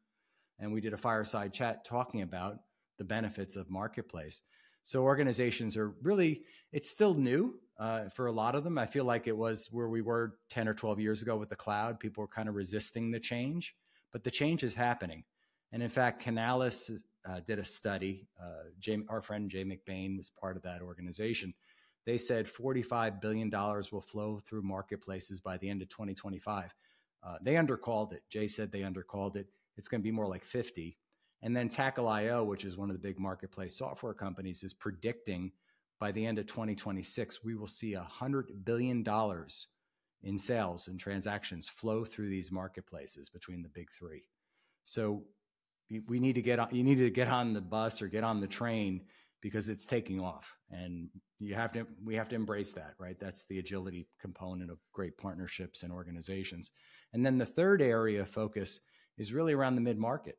and 0.58 0.72
we 0.72 0.80
did 0.80 0.92
a 0.92 0.96
fireside 0.96 1.52
chat 1.52 1.84
talking 1.84 2.22
about 2.22 2.58
the 2.98 3.04
benefits 3.04 3.56
of 3.56 3.70
marketplace. 3.70 4.42
So 4.84 5.02
organizations 5.02 5.76
are 5.76 5.94
really, 6.02 6.42
it's 6.72 6.88
still 6.88 7.14
new 7.14 7.58
uh, 7.78 8.08
for 8.08 8.26
a 8.26 8.32
lot 8.32 8.54
of 8.54 8.64
them. 8.64 8.78
I 8.78 8.86
feel 8.86 9.04
like 9.04 9.26
it 9.26 9.36
was 9.36 9.68
where 9.72 9.88
we 9.88 10.00
were 10.00 10.38
10 10.50 10.68
or 10.68 10.75
12 10.75 11.00
years 11.00 11.22
ago 11.22 11.36
with 11.36 11.48
the 11.48 11.56
cloud. 11.56 11.98
People 11.98 12.22
were 12.22 12.28
kind 12.28 12.48
of 12.48 12.54
resisting 12.54 13.10
the 13.10 13.20
change, 13.20 13.75
but 14.12 14.25
the 14.25 14.30
change 14.30 14.62
is 14.62 14.75
happening. 14.75 15.25
And 15.72 15.82
in 15.82 15.88
fact, 15.88 16.25
Canalys 16.25 17.02
uh, 17.28 17.40
did 17.46 17.58
a 17.58 17.64
study. 17.64 18.28
Uh, 18.40 18.70
Jay, 18.78 18.98
our 19.08 19.20
friend 19.20 19.50
Jay 19.50 19.64
McBain 19.64 20.16
was 20.16 20.30
part 20.30 20.56
of 20.56 20.62
that 20.62 20.80
organization. 20.80 21.52
They 22.06 22.16
said 22.16 22.46
$45 22.46 23.20
billion 23.20 23.50
will 23.50 24.00
flow 24.00 24.38
through 24.38 24.62
marketplaces 24.62 25.40
by 25.40 25.56
the 25.56 25.68
end 25.68 25.82
of 25.82 25.88
2025. 25.88 26.72
Uh, 27.25 27.34
they 27.42 27.54
undercalled 27.54 28.12
it. 28.12 28.22
Jay 28.30 28.46
said 28.46 28.70
they 28.70 28.82
undercalled 28.82 29.34
it 29.34 29.48
it's 29.76 29.88
going 29.88 30.00
to 30.00 30.04
be 30.04 30.12
more 30.12 30.26
like 30.26 30.45
50. 30.45 30.97
And 31.42 31.56
then 31.56 31.68
Tackle.io, 31.68 32.45
which 32.45 32.64
is 32.64 32.76
one 32.76 32.90
of 32.90 32.97
the 32.97 33.02
big 33.02 33.18
marketplace 33.18 33.76
software 33.76 34.14
companies, 34.14 34.62
is 34.62 34.73
predicting 34.73 35.52
by 35.99 36.12
the 36.12 36.25
end 36.25 36.38
of 36.38 36.47
2026, 36.47 37.42
we 37.45 37.54
will 37.54 37.66
see 37.66 37.95
$100 37.95 38.64
billion 38.64 39.04
in 40.23 40.38
sales 40.38 40.88
and 40.88 40.99
transactions 40.99 41.68
flow 41.68 42.04
through 42.04 42.28
these 42.28 42.52
marketplaces 42.52 43.28
between 43.28 43.62
the 43.62 43.68
big 43.68 43.90
three. 43.90 44.25
So 44.85 45.23
we 46.06 46.18
need 46.21 46.35
to 46.35 46.42
get 46.42 46.59
on, 46.59 46.68
you 46.73 46.83
need 46.83 46.97
to 46.97 47.11
get 47.11 47.28
on 47.28 47.52
the 47.52 47.61
bus 47.61 48.02
or 48.02 48.09
get 48.09 48.25
on 48.25 48.40
the 48.40 48.47
train 48.47 49.02
because 49.40 49.68
it's 49.68 49.87
taking 49.87 50.21
off 50.21 50.56
and 50.71 51.09
you 51.38 51.54
have 51.54 51.71
to 51.73 51.87
we 52.04 52.14
have 52.16 52.28
to 52.28 52.35
embrace 52.35 52.73
that 52.73 52.95
right 52.99 53.21
that's 53.21 53.45
the 53.45 53.59
agility 53.59 54.09
component 54.21 54.71
of 54.71 54.78
great 54.92 55.16
partnerships 55.18 55.83
and 55.83 55.92
organizations 55.92 56.73
and 57.12 57.25
then 57.25 57.38
the 57.38 57.47
third 57.47 57.83
area 57.83 58.23
of 58.23 58.28
focus 58.28 58.80
is 59.18 59.32
really 59.32 59.52
around 59.52 59.75
the 59.75 59.80
mid 59.80 59.99
market. 59.99 60.38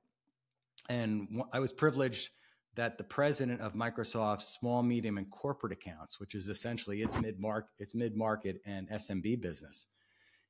And 0.90 1.42
I 1.54 1.60
was 1.60 1.72
privileged 1.72 2.30
that 2.76 2.98
the 2.98 3.04
president 3.04 3.60
of 3.60 3.74
Microsoft's 3.74 4.48
small, 4.48 4.84
medium, 4.84 5.18
and 5.18 5.30
corporate 5.32 5.74
accounts, 5.74 6.20
which 6.20 6.36
is 6.36 6.48
essentially 6.48 7.02
its 7.02 7.18
mid 7.18 7.40
market, 7.40 7.70
its 7.80 7.96
mid 7.96 8.16
market 8.16 8.62
and 8.66 8.90
SMB 8.90 9.42
business, 9.42 9.88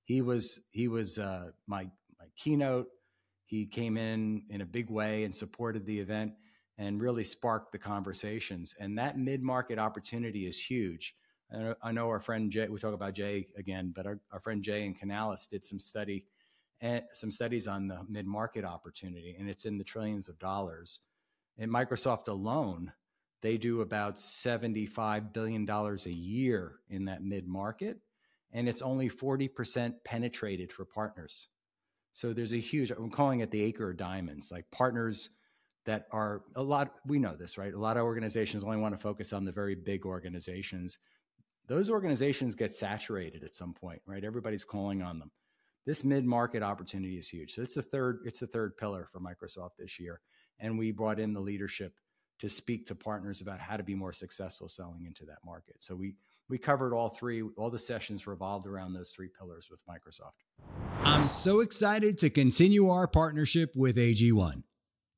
he 0.03 0.21
was 0.21 0.59
he 0.71 0.87
was 0.87 1.17
uh, 1.17 1.51
my 1.67 1.83
my 2.19 2.25
keynote. 2.35 2.87
He 3.45 3.65
came 3.65 3.97
in 3.97 4.43
in 4.49 4.61
a 4.61 4.65
big 4.65 4.89
way 4.89 5.23
and 5.23 5.33
supported 5.33 5.85
the 5.85 5.97
event 5.97 6.33
and 6.77 7.01
really 7.01 7.23
sparked 7.23 7.71
the 7.71 7.77
conversations. 7.77 8.75
And 8.79 8.97
that 8.97 9.17
mid 9.17 9.41
market 9.41 9.79
opportunity 9.79 10.47
is 10.47 10.59
huge. 10.59 11.15
I 11.81 11.93
know 11.93 12.09
our 12.09 12.19
friend 12.19 12.51
Jay, 12.51 12.67
we 12.67 12.77
talk 12.77 12.93
about 12.93 13.13
Jay 13.13 13.47
again, 13.57 13.93
but 13.95 14.05
our, 14.05 14.19
our 14.33 14.39
friend 14.41 14.61
Jay 14.61 14.85
and 14.85 14.99
Canalys 14.99 15.49
did 15.49 15.63
some 15.63 15.79
study 15.79 16.25
Eh, 16.81 16.99
some 17.11 17.31
studies 17.31 17.67
on 17.67 17.87
the 17.87 17.99
mid 18.07 18.27
market 18.27 18.63
opportunity, 18.63 19.35
and 19.39 19.49
it's 19.49 19.65
in 19.65 19.77
the 19.77 19.83
trillions 19.83 20.29
of 20.29 20.37
dollars. 20.37 21.01
In 21.57 21.69
Microsoft 21.69 22.27
alone, 22.27 22.91
they 23.41 23.57
do 23.57 23.81
about 23.81 24.15
$75 24.17 25.33
billion 25.33 25.67
a 25.69 26.09
year 26.09 26.79
in 26.89 27.05
that 27.05 27.23
mid 27.23 27.47
market, 27.47 27.97
and 28.51 28.69
it's 28.69 28.83
only 28.83 29.09
40% 29.09 29.93
penetrated 30.05 30.71
for 30.71 30.85
partners. 30.85 31.47
So 32.13 32.31
there's 32.31 32.53
a 32.53 32.57
huge, 32.57 32.91
I'm 32.91 33.09
calling 33.09 33.39
it 33.39 33.49
the 33.49 33.61
acre 33.61 33.91
of 33.91 33.97
diamonds. 33.97 34.51
Like 34.51 34.69
partners, 34.71 35.29
that 35.87 36.05
are 36.11 36.43
a 36.55 36.61
lot 36.61 36.95
we 37.07 37.17
know 37.17 37.35
this 37.35 37.57
right 37.57 37.73
a 37.73 37.79
lot 37.79 37.97
of 37.97 38.03
organizations 38.03 38.63
only 38.63 38.77
want 38.77 38.93
to 38.93 39.01
focus 39.01 39.33
on 39.33 39.45
the 39.45 39.51
very 39.51 39.73
big 39.73 40.05
organizations 40.05 40.99
those 41.67 41.89
organizations 41.89 42.55
get 42.55 42.75
saturated 42.75 43.43
at 43.43 43.55
some 43.55 43.73
point 43.73 44.01
right 44.05 44.25
everybody's 44.25 44.65
calling 44.65 45.01
on 45.01 45.17
them 45.17 45.31
this 45.87 46.03
mid-market 46.03 46.61
opportunity 46.61 47.17
is 47.17 47.29
huge. 47.29 47.55
So 47.55 47.61
it's 47.63 47.75
the 47.75 47.81
third 47.81 48.19
it's 48.25 48.41
the 48.41 48.47
third 48.47 48.77
pillar 48.77 49.07
for 49.11 49.19
microsoft 49.19 49.71
this 49.79 49.99
year. 49.99 50.19
And 50.59 50.77
we 50.77 50.91
brought 50.91 51.19
in 51.19 51.33
the 51.33 51.39
leadership 51.39 51.93
to 52.39 52.49
speak 52.49 52.85
to 52.87 52.95
partners 52.95 53.41
about 53.41 53.59
how 53.59 53.77
to 53.77 53.83
be 53.83 53.95
more 53.95 54.13
successful 54.13 54.67
selling 54.67 55.05
into 55.05 55.25
that 55.25 55.39
market. 55.45 55.77
So 55.79 55.95
we 55.95 56.15
we 56.49 56.57
covered 56.57 56.93
all 56.93 57.09
three 57.09 57.41
all 57.57 57.69
the 57.69 57.79
sessions 57.79 58.27
revolved 58.27 58.67
around 58.67 58.93
those 58.93 59.09
three 59.09 59.29
pillars 59.39 59.69
with 59.71 59.81
microsoft. 59.87 60.43
I'm 61.03 61.29
so 61.29 61.61
excited 61.61 62.17
to 62.19 62.29
continue 62.29 62.89
our 62.89 63.07
partnership 63.07 63.71
with 63.75 63.95
ag1 63.95 64.63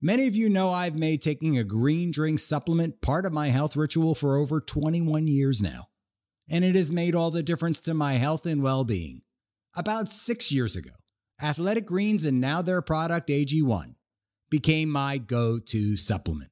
Many 0.02 0.28
of 0.28 0.36
you 0.36 0.48
know 0.48 0.72
I've 0.72 0.96
made 0.96 1.22
taking 1.22 1.58
a 1.58 1.64
green 1.66 2.12
drink 2.12 2.40
supplement 2.40 3.02
part 3.02 3.26
of 3.26 3.34
my 3.34 3.48
health 3.48 3.76
ritual 3.76 4.16
for 4.16 4.38
over 4.38 4.62
21 4.62 5.28
years 5.28 5.62
now, 5.62 5.90
and 6.50 6.64
it 6.64 6.76
has 6.76 6.90
made 6.90 7.16
all 7.16 7.32
the 7.32 7.44
difference 7.44 7.82
to 7.82 7.94
my 7.94 8.14
health 8.14 8.46
and 8.46 8.64
well 8.64 8.86
being. 8.86 9.24
About 9.76 10.10
six 10.10 10.52
years 10.52 10.76
ago, 10.76 10.92
Athletic 11.42 11.86
Greens 11.86 12.26
and 12.26 12.42
now 12.42 12.62
their 12.62 12.82
product 12.82 13.30
AG1 13.30 13.96
became 14.50 14.90
my 14.90 15.20
go 15.20 15.60
to 15.60 15.96
supplement. 15.96 16.50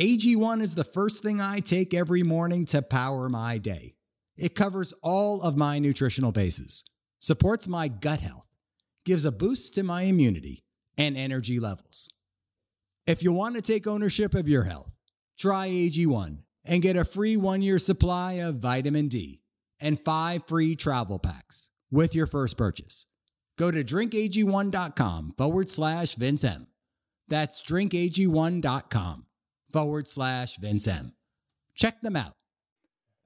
AG1 0.00 0.62
is 0.62 0.74
the 0.74 0.84
first 0.84 1.22
thing 1.22 1.40
I 1.40 1.60
take 1.60 1.92
every 1.92 2.22
morning 2.22 2.64
to 2.66 2.80
power 2.80 3.28
my 3.28 3.58
day. 3.58 3.96
It 4.36 4.54
covers 4.54 4.94
all 5.02 5.42
of 5.42 5.56
my 5.56 5.78
nutritional 5.78 6.32
bases, 6.32 6.84
supports 7.18 7.68
my 7.68 7.88
gut 7.88 8.20
health, 8.20 8.48
gives 9.04 9.24
a 9.26 9.32
boost 9.32 9.74
to 9.74 9.82
my 9.82 10.02
immunity 10.02 10.64
and 10.96 11.16
energy 11.16 11.60
levels. 11.60 12.08
If 13.06 13.22
you 13.22 13.32
want 13.32 13.56
to 13.56 13.62
take 13.62 13.86
ownership 13.86 14.34
of 14.34 14.48
your 14.48 14.64
health, 14.64 14.92
try 15.38 15.68
AG1 15.68 16.38
and 16.64 16.82
get 16.82 16.96
a 16.96 17.04
free 17.04 17.36
one 17.36 17.60
year 17.60 17.78
supply 17.78 18.34
of 18.34 18.56
vitamin 18.56 19.08
D 19.08 19.42
and 19.80 20.02
five 20.02 20.46
free 20.46 20.74
travel 20.76 21.18
packs 21.18 21.68
with 21.90 22.14
your 22.14 22.26
first 22.26 22.56
purchase. 22.56 23.06
Go 23.56 23.70
to 23.70 23.82
drinkag1.com 23.82 25.34
forward 25.36 25.68
slash 25.68 26.14
Vince 26.14 26.44
M. 26.44 26.68
That's 27.28 27.60
drinkag1.com 27.62 29.26
forward 29.72 30.06
slash 30.06 30.56
Vince 30.56 30.86
M. 30.86 31.14
Check 31.74 32.00
them 32.00 32.16
out. 32.16 32.34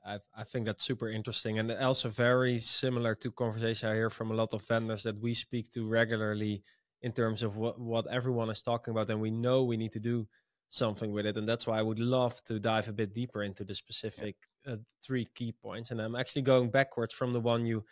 I, 0.05 0.19
I 0.37 0.45
think 0.45 0.67
that's 0.67 0.85
super 0.85 1.09
interesting 1.09 1.59
and 1.59 1.71
also 1.71 2.09
very 2.09 2.59
similar 2.59 3.15
to 3.17 3.31
conversation 3.31 3.89
I 3.89 3.95
hear 3.95 4.11
from 4.11 4.33
a 4.33 4.35
lot 4.35 4.53
of 4.53 4.67
vendors 4.67 5.05
that 5.05 5.21
we 5.21 5.33
speak 5.33 5.71
to 5.73 5.87
regularly 5.87 6.65
in 7.03 7.13
terms 7.13 7.43
of 7.43 7.57
what, 7.57 7.81
what 7.81 8.07
everyone 8.09 8.51
is 8.51 8.63
talking 8.63 8.93
about 8.93 9.11
and 9.11 9.21
we 9.21 9.31
know 9.31 9.63
we 9.63 9.77
need 9.77 9.93
to 9.93 10.01
do 10.01 10.27
something 10.71 11.13
with 11.13 11.27
it 11.27 11.37
and 11.37 11.47
that's 11.47 11.67
why 11.67 11.79
i 11.79 11.83
would 11.83 11.99
love 11.99 12.43
to 12.45 12.59
dive 12.59 12.89
a 12.89 12.93
bit 12.93 13.13
deeper 13.13 13.43
into 13.43 13.63
the 13.63 13.75
specific 13.75 14.37
uh, 14.67 14.77
three 15.05 15.29
key 15.35 15.53
points 15.53 15.91
and 15.91 16.01
i'm 16.01 16.17
actually 16.17 16.41
going 16.41 16.71
backwards 16.71 17.13
from 17.13 17.31
the 17.31 17.41
one 17.41 17.67
you 17.67 17.85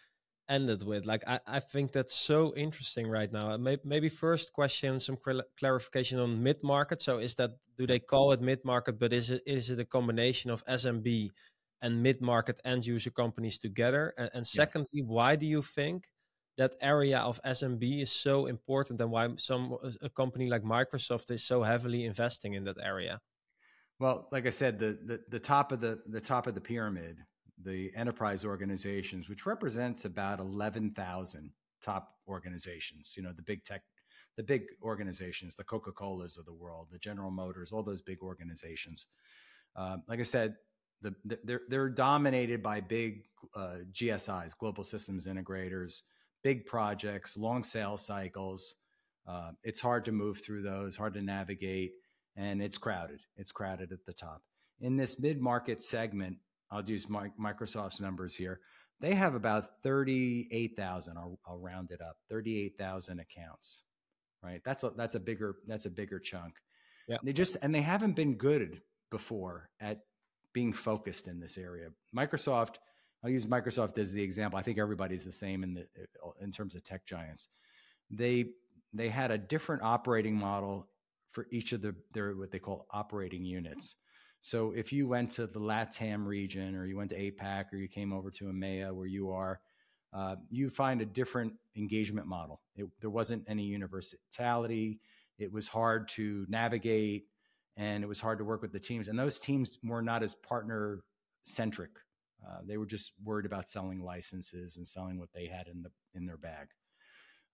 ended 0.51 0.83
with 0.83 1.07
like 1.07 1.23
i, 1.27 1.41
I 1.47 1.61
think 1.61 1.93
that's 1.93 2.15
so 2.15 2.53
interesting 2.57 3.09
right 3.09 3.33
now 3.33 3.57
maybe, 3.57 3.83
maybe 3.85 4.09
first 4.09 4.53
question 4.53 5.01
some 5.01 5.17
cl- 5.25 5.49
clarification 5.59 6.19
on 6.19 6.43
mid 6.43 6.63
market 6.63 7.01
so 7.01 7.19
is 7.19 7.35
that 7.37 7.53
do 7.79 7.87
they 7.87 8.01
call 8.01 8.33
it 8.33 8.43
mid 8.43 8.65
market 8.65 8.99
but 8.99 9.13
is 9.13 9.31
it 9.31 9.43
is 9.47 9.71
it 9.71 9.79
a 9.79 9.85
combination 9.85 10.51
of 10.51 10.65
smb 10.67 11.31
and 11.83 12.03
mid 12.03 12.21
market 12.21 12.61
end 12.65 12.85
user 12.85 13.11
companies 13.11 13.59
together 13.59 14.13
and, 14.19 14.31
and 14.35 14.47
secondly 14.47 14.89
yes. 15.01 15.07
why 15.07 15.37
do 15.37 15.47
you 15.47 15.63
think 15.63 16.09
that 16.61 16.75
area 16.83 17.19
of 17.19 17.41
SMB 17.43 18.03
is 18.03 18.13
so 18.13 18.45
important 18.45 19.01
and 19.01 19.11
why 19.11 19.29
some 19.37 19.79
a 20.03 20.11
company 20.11 20.47
like 20.47 20.63
Microsoft 20.63 21.31
is 21.31 21.43
so 21.43 21.63
heavily 21.63 22.05
investing 22.05 22.53
in 22.53 22.65
that 22.65 22.77
area? 22.83 23.19
Well, 23.99 24.29
like 24.31 24.47
I 24.47 24.51
said, 24.51 24.79
the 24.79 24.99
the, 25.03 25.21
the 25.29 25.39
top 25.39 25.73
of 25.73 25.81
the 25.81 26.01
the 26.07 26.21
top 26.21 26.47
of 26.47 26.55
the 26.55 26.61
pyramid, 26.61 27.17
the 27.65 27.91
enterprise 27.97 28.45
organizations, 28.45 29.29
which 29.29 29.47
represents 29.47 30.05
about 30.05 30.41
eleven 30.41 30.91
thousand 30.91 31.51
top 31.83 32.15
organizations. 32.29 33.15
You 33.17 33.23
know, 33.23 33.33
the 33.33 33.43
big 33.43 33.65
tech, 33.65 33.83
the 34.37 34.43
big 34.43 34.65
organizations, 34.83 35.57
the 35.57 35.65
Coca 35.65 35.93
Colas 35.93 36.37
of 36.39 36.45
the 36.45 36.53
world, 36.53 36.89
the 36.91 36.99
General 36.99 37.31
Motors, 37.31 37.73
all 37.73 37.83
those 37.83 38.03
big 38.03 38.19
organizations. 38.23 39.07
Uh, 39.77 39.99
like 40.09 40.21
I 40.21 40.25
said, 40.25 40.57
the, 41.03 41.15
they're 41.45 41.63
they're 41.69 41.89
dominated 41.89 42.63
by 42.63 42.81
big 42.81 43.25
uh, 43.55 43.79
GSIs, 43.93 44.57
global 44.57 44.85
systems 44.85 45.27
integrators 45.27 46.03
big 46.43 46.67
projects, 46.67 47.37
long 47.37 47.63
sales 47.63 48.05
cycles. 48.05 48.77
Uh, 49.27 49.53
it's 49.63 49.81
hard 49.81 50.05
to 50.07 50.13
move 50.13 50.41
through 50.43 50.63
those, 50.63 50.97
hard 50.97 51.15
to 51.15 51.23
navigate, 51.23 51.93
and 52.37 52.63
it's 52.63 52.79
crowded. 52.79 53.21
It's 53.37 53.53
crowded 53.53 53.93
at 53.93 54.05
the 54.07 54.13
top. 54.13 54.43
In 54.81 54.97
this 54.97 55.21
mid 55.21 55.41
market 55.41 55.83
segment, 55.83 56.37
I'll 56.71 56.85
use 56.85 57.09
my, 57.09 57.31
Microsoft's 57.41 58.01
numbers 58.01 58.35
here. 58.35 58.61
They 59.01 59.15
have 59.15 59.35
about 59.35 59.83
38,000, 59.83 61.17
I'll, 61.17 61.39
I'll 61.47 61.59
round 61.59 61.91
it 61.91 62.01
up, 62.03 62.17
38,000 62.29 63.21
accounts, 63.21 63.85
right? 64.43 64.61
That's 64.65 64.85
a, 64.85 64.91
that's 64.97 65.15
a 65.15 65.21
bigger, 65.21 65.57
that's 65.67 65.87
a 65.87 65.91
bigger 65.91 66.19
chunk. 66.19 66.55
Yeah. 67.09 67.17
They 67.23 67.33
just, 67.33 67.57
and 67.63 67.75
they 67.75 67.81
haven't 67.81 68.15
been 68.15 68.35
good 68.35 68.83
before 69.11 69.71
at 69.81 70.01
being 70.53 70.73
focused 70.73 71.29
in 71.29 71.41
this 71.41 71.57
area. 71.57 71.89
Microsoft 72.15 72.77
I'll 73.23 73.31
use 73.31 73.47
Microsoft 73.47 73.99
as 73.99 74.13
the 74.13 74.23
example. 74.23 74.59
I 74.59 74.63
think 74.63 74.79
everybody's 74.79 75.25
the 75.25 75.33
same 75.33 75.63
in 75.63 75.75
the 75.75 75.87
in 76.41 76.51
terms 76.53 76.75
of 76.75 76.83
tech 76.83 77.05
giants. 77.07 77.49
They 78.11 78.47
they 78.93 79.09
had 79.09 79.31
a 79.31 79.39
different 79.39 79.83
operating 79.83 80.35
model 80.35 80.89
for 81.33 81.47
each 81.51 81.73
of 81.73 81.83
the 81.83 81.95
their 82.13 82.35
what 82.35 82.51
they 82.51 82.59
call 82.59 82.87
operating 82.91 83.45
units. 83.45 83.97
So 84.43 84.73
if 84.73 84.93
you 84.93 85.07
went 85.07 85.31
to 85.33 85.47
the 85.47 85.61
LATAM 85.61 86.25
region 86.25 86.75
or 86.75 86.87
you 86.87 86.97
went 86.97 87.11
to 87.11 87.31
APAC 87.31 87.73
or 87.73 87.77
you 87.77 87.89
came 87.89 88.13
over 88.13 88.31
to 88.31 88.45
EMEA 88.45 88.93
where 88.93 89.07
you 89.07 89.31
are, 89.31 89.61
uh, 90.13 90.37
you 90.51 90.71
find 90.71 91.01
a 91.03 91.07
different 91.07 91.53
engagement 91.77 92.27
model. 92.27 92.61
It, 92.75 92.87
there 93.01 93.11
wasn't 93.11 93.45
any 93.49 93.65
universality. 93.65 94.99
It 95.39 95.53
was 95.53 95.69
hard 95.69 96.09
to 96.11 96.47
navigate 96.49 97.27
and 97.77 98.03
it 98.03 98.07
was 98.07 98.21
hard 98.21 98.39
to 98.39 98.45
work 98.45 98.63
with 98.63 98.73
the 98.73 98.81
teams. 98.81 99.09
And 99.09 99.19
those 99.19 99.39
teams 99.39 99.79
were 99.85 100.03
not 100.03 100.23
as 100.23 100.35
partner 100.35 101.05
centric 101.43 101.91
uh, 102.47 102.59
they 102.67 102.77
were 102.77 102.87
just 102.87 103.13
worried 103.23 103.47
about 103.47 103.69
selling 103.69 104.03
licenses 104.03 104.77
and 104.77 104.87
selling 104.87 105.19
what 105.19 105.29
they 105.35 105.47
had 105.47 105.69
in 105.69 105.83
the 105.83 105.91
in 106.15 106.27
their 106.27 106.37
bag. 106.37 106.69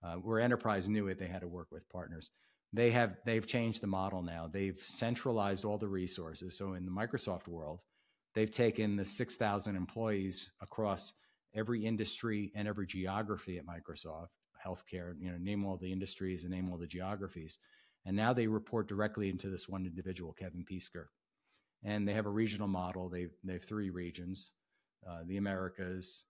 Uh, 0.03 0.14
where 0.14 0.40
enterprise 0.40 0.88
knew 0.88 1.09
it, 1.09 1.18
they 1.18 1.27
had 1.27 1.40
to 1.40 1.49
work 1.49 1.68
with 1.70 1.88
partners. 1.88 2.31
They 2.77 2.91
have 2.91 3.17
they've 3.25 3.47
changed 3.47 3.81
the 3.81 3.87
model 3.87 4.23
now. 4.23 4.51
They've 4.53 4.79
centralized 4.85 5.65
all 5.65 5.79
the 5.79 5.89
resources. 5.89 6.59
So 6.59 6.75
in 6.75 6.85
the 6.85 6.91
Microsoft 6.91 7.49
world, 7.49 7.81
they've 8.35 8.51
taken 8.51 8.97
the 8.97 9.05
six 9.05 9.37
thousand 9.37 9.77
employees 9.77 10.51
across 10.61 11.15
every 11.55 11.87
industry 11.87 12.53
and 12.55 12.69
every 12.69 12.87
geography 12.87 13.57
at 13.57 13.65
Microsoft, 13.65 14.29
healthcare. 14.65 15.15
You 15.19 15.31
know, 15.31 15.39
name 15.39 15.65
all 15.65 15.79
the 15.79 15.91
industries 15.91 16.45
and 16.45 16.53
name 16.53 16.71
all 16.71 16.77
the 16.77 16.87
geographies, 16.87 17.59
and 18.05 18.15
now 18.15 18.35
they 18.35 18.47
report 18.47 18.89
directly 18.89 19.31
into 19.31 19.49
this 19.49 19.67
one 19.69 19.87
individual, 19.87 20.35
Kevin 20.35 20.65
Peesker. 20.71 21.07
And 21.83 22.07
they 22.07 22.12
have 22.12 22.27
a 22.27 22.31
regional 22.31 22.69
model. 22.69 23.09
They 23.09 23.29
they 23.43 23.55
have 23.55 23.65
three 23.65 23.89
regions 23.89 24.53
uh, 25.09 25.21
the 25.27 25.39
Americas, 25.39 26.25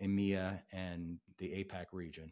EMEA, 0.00 0.60
and 0.72 1.18
the 1.38 1.48
APAC 1.48 1.86
region. 1.92 2.30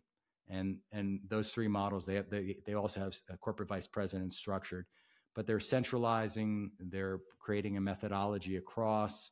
And, 0.51 0.79
and 0.93 1.21
those 1.29 1.51
three 1.51 1.69
models, 1.69 2.05
they, 2.05 2.17
have, 2.17 2.29
they, 2.29 2.57
they 2.67 2.75
also 2.75 3.01
have 3.01 3.15
a 3.31 3.35
uh, 3.35 3.37
corporate 3.37 3.69
vice 3.69 3.87
president 3.87 4.33
structured, 4.33 4.87
but 5.35 5.47
they're 5.47 5.61
centralizing, 5.61 6.73
they're 6.81 7.21
creating 7.39 7.77
a 7.77 7.81
methodology 7.81 8.57
across, 8.57 9.31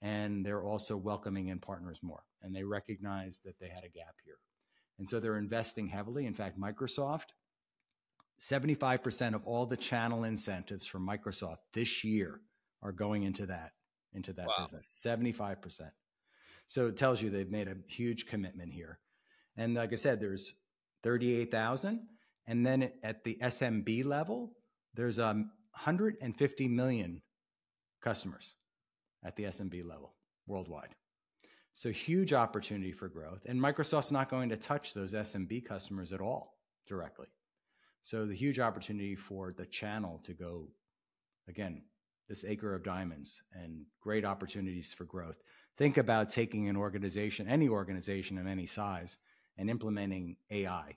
and 0.00 0.44
they're 0.44 0.64
also 0.64 0.96
welcoming 0.96 1.48
in 1.48 1.58
partners 1.58 1.98
more. 2.02 2.22
And 2.42 2.54
they 2.54 2.64
recognize 2.64 3.40
that 3.44 3.58
they 3.60 3.68
had 3.68 3.84
a 3.84 3.88
gap 3.88 4.16
here. 4.24 4.38
And 4.98 5.08
so 5.08 5.20
they're 5.20 5.38
investing 5.38 5.86
heavily. 5.86 6.26
In 6.26 6.34
fact, 6.34 6.58
Microsoft, 6.58 7.34
75% 8.40 9.34
of 9.34 9.46
all 9.46 9.66
the 9.66 9.76
channel 9.76 10.24
incentives 10.24 10.86
for 10.86 10.98
Microsoft 10.98 11.58
this 11.72 12.02
year 12.04 12.40
are 12.82 12.92
going 12.92 13.22
into 13.24 13.46
that 13.46 13.72
into 14.14 14.32
that 14.32 14.46
wow. 14.46 14.54
business 14.60 15.02
75% 15.04 15.90
so 16.66 16.86
it 16.86 16.96
tells 16.96 17.20
you 17.20 17.30
they've 17.30 17.50
made 17.50 17.68
a 17.68 17.76
huge 17.88 18.26
commitment 18.26 18.72
here 18.72 18.98
and 19.56 19.74
like 19.74 19.92
i 19.92 19.96
said 19.96 20.20
there's 20.20 20.54
38000 21.02 22.00
and 22.46 22.66
then 22.66 22.90
at 23.02 23.24
the 23.24 23.38
smb 23.42 24.04
level 24.04 24.52
there's 24.94 25.18
um, 25.18 25.50
150 25.72 26.68
million 26.68 27.20
customers 28.00 28.54
at 29.24 29.34
the 29.36 29.44
smb 29.44 29.84
level 29.84 30.14
worldwide. 30.46 30.94
So 31.72 31.90
huge 31.90 32.32
opportunity 32.32 32.92
for 32.92 33.08
growth. 33.08 33.40
And 33.46 33.60
microsoft's 33.60 34.12
not 34.12 34.30
going 34.30 34.48
to 34.50 34.56
touch 34.56 34.94
those 34.94 35.14
smb 35.14 35.64
customers 35.64 36.12
at 36.12 36.20
all 36.20 36.58
directly. 36.86 37.26
So 38.02 38.26
the 38.26 38.34
huge 38.34 38.60
opportunity 38.60 39.16
for 39.16 39.54
the 39.56 39.66
channel 39.66 40.20
to 40.24 40.34
go 40.34 40.68
again 41.48 41.82
this 42.28 42.44
acre 42.44 42.74
of 42.74 42.82
diamonds 42.82 43.42
and 43.52 43.84
great 44.00 44.24
opportunities 44.24 44.94
for 44.94 45.04
growth. 45.04 45.42
Think 45.76 45.98
about 45.98 46.30
taking 46.30 46.68
an 46.68 46.76
organization, 46.76 47.48
any 47.48 47.68
organization 47.68 48.38
of 48.38 48.46
any 48.46 48.64
size, 48.64 49.18
and 49.56 49.70
implementing 49.70 50.36
AI 50.50 50.96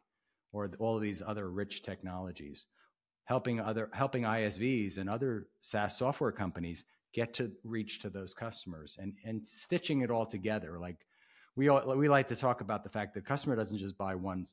or 0.51 0.71
all 0.79 0.95
of 0.95 1.01
these 1.01 1.21
other 1.25 1.49
rich 1.49 1.83
technologies. 1.83 2.65
helping 3.25 3.59
other 3.59 3.89
helping 3.93 4.23
ISVs 4.23 4.97
and 4.97 5.09
other 5.09 5.47
SaaS 5.61 5.97
software 5.97 6.31
companies 6.31 6.85
get 7.13 7.33
to 7.33 7.51
reach 7.63 7.99
to 8.01 8.09
those 8.09 8.33
customers 8.33 8.97
and 8.99 9.13
and 9.25 9.45
stitching 9.45 10.01
it 10.01 10.11
all 10.11 10.25
together. 10.25 10.79
Like 10.79 11.05
we 11.55 11.67
all, 11.69 11.95
we 11.95 12.07
like 12.07 12.27
to 12.29 12.35
talk 12.35 12.61
about 12.61 12.83
the 12.83 12.89
fact 12.89 13.13
that 13.13 13.25
customer 13.25 13.55
doesn't 13.55 13.77
just 13.77 13.97
buy 13.97 14.15
one 14.15 14.45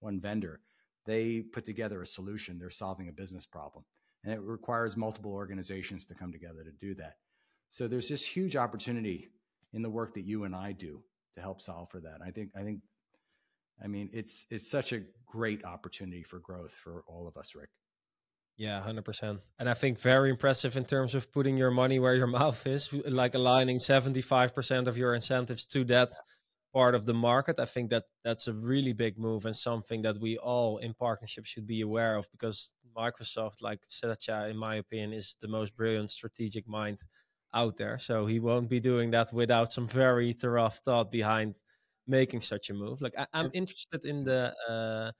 one 0.00 0.20
vendor; 0.20 0.60
they 1.06 1.40
put 1.40 1.64
together 1.64 2.02
a 2.02 2.06
solution. 2.06 2.58
They're 2.58 2.70
solving 2.70 3.08
a 3.08 3.12
business 3.12 3.46
problem, 3.46 3.84
and 4.24 4.32
it 4.34 4.40
requires 4.40 4.96
multiple 4.96 5.32
organizations 5.32 6.06
to 6.06 6.14
come 6.14 6.32
together 6.32 6.64
to 6.64 6.72
do 6.72 6.94
that. 6.96 7.16
So 7.70 7.88
there's 7.88 8.08
this 8.08 8.24
huge 8.24 8.56
opportunity 8.56 9.28
in 9.72 9.82
the 9.82 9.90
work 9.90 10.14
that 10.14 10.24
you 10.24 10.44
and 10.44 10.54
I 10.54 10.72
do 10.72 11.02
to 11.36 11.40
help 11.40 11.60
solve 11.60 11.90
for 11.90 12.00
that. 12.00 12.18
I 12.24 12.30
think 12.30 12.50
I 12.56 12.62
think 12.62 12.80
I 13.82 13.86
mean 13.86 14.10
it's 14.12 14.46
it's 14.50 14.70
such 14.70 14.92
a 14.92 15.02
great 15.26 15.64
opportunity 15.64 16.22
for 16.22 16.38
growth 16.38 16.72
for 16.72 17.04
all 17.06 17.28
of 17.28 17.36
us, 17.36 17.54
Rick. 17.54 17.70
Yeah, 18.56 18.82
100%. 18.84 19.38
And 19.60 19.68
I 19.68 19.74
think 19.74 20.00
very 20.00 20.30
impressive 20.30 20.76
in 20.76 20.84
terms 20.84 21.14
of 21.14 21.30
putting 21.30 21.56
your 21.56 21.70
money 21.70 22.00
where 22.00 22.16
your 22.16 22.26
mouth 22.40 22.66
is, 22.66 22.92
like 22.92 23.36
aligning 23.36 23.78
75% 23.78 24.88
of 24.88 24.98
your 24.98 25.14
incentives 25.14 25.64
to 25.66 25.84
that 25.84 26.12
part 26.72 26.96
of 26.96 27.06
the 27.06 27.14
market. 27.14 27.60
I 27.60 27.66
think 27.66 27.90
that 27.90 28.04
that's 28.24 28.48
a 28.48 28.52
really 28.52 28.92
big 28.92 29.16
move 29.16 29.46
and 29.46 29.54
something 29.54 30.02
that 30.02 30.20
we 30.20 30.38
all 30.38 30.78
in 30.78 30.92
partnership 30.92 31.46
should 31.46 31.68
be 31.68 31.82
aware 31.82 32.16
of 32.16 32.28
because 32.32 32.70
Microsoft, 32.96 33.62
like 33.62 33.80
Satya, 33.82 34.48
in 34.50 34.56
my 34.56 34.74
opinion, 34.76 35.12
is 35.12 35.36
the 35.40 35.48
most 35.48 35.76
brilliant 35.76 36.10
strategic 36.10 36.66
mind 36.66 36.98
out 37.54 37.76
there. 37.76 37.96
So 37.98 38.26
he 38.26 38.40
won't 38.40 38.68
be 38.68 38.80
doing 38.80 39.12
that 39.12 39.32
without 39.32 39.72
some 39.72 39.86
very 39.86 40.32
thorough 40.32 40.68
thought 40.68 41.12
behind 41.12 41.58
making 42.08 42.40
such 42.40 42.70
a 42.70 42.74
move. 42.74 43.00
Like 43.00 43.14
I, 43.16 43.26
am 43.34 43.50
interested 43.54 44.04
in 44.04 44.24
the 44.24 44.54
uh, 44.68 45.12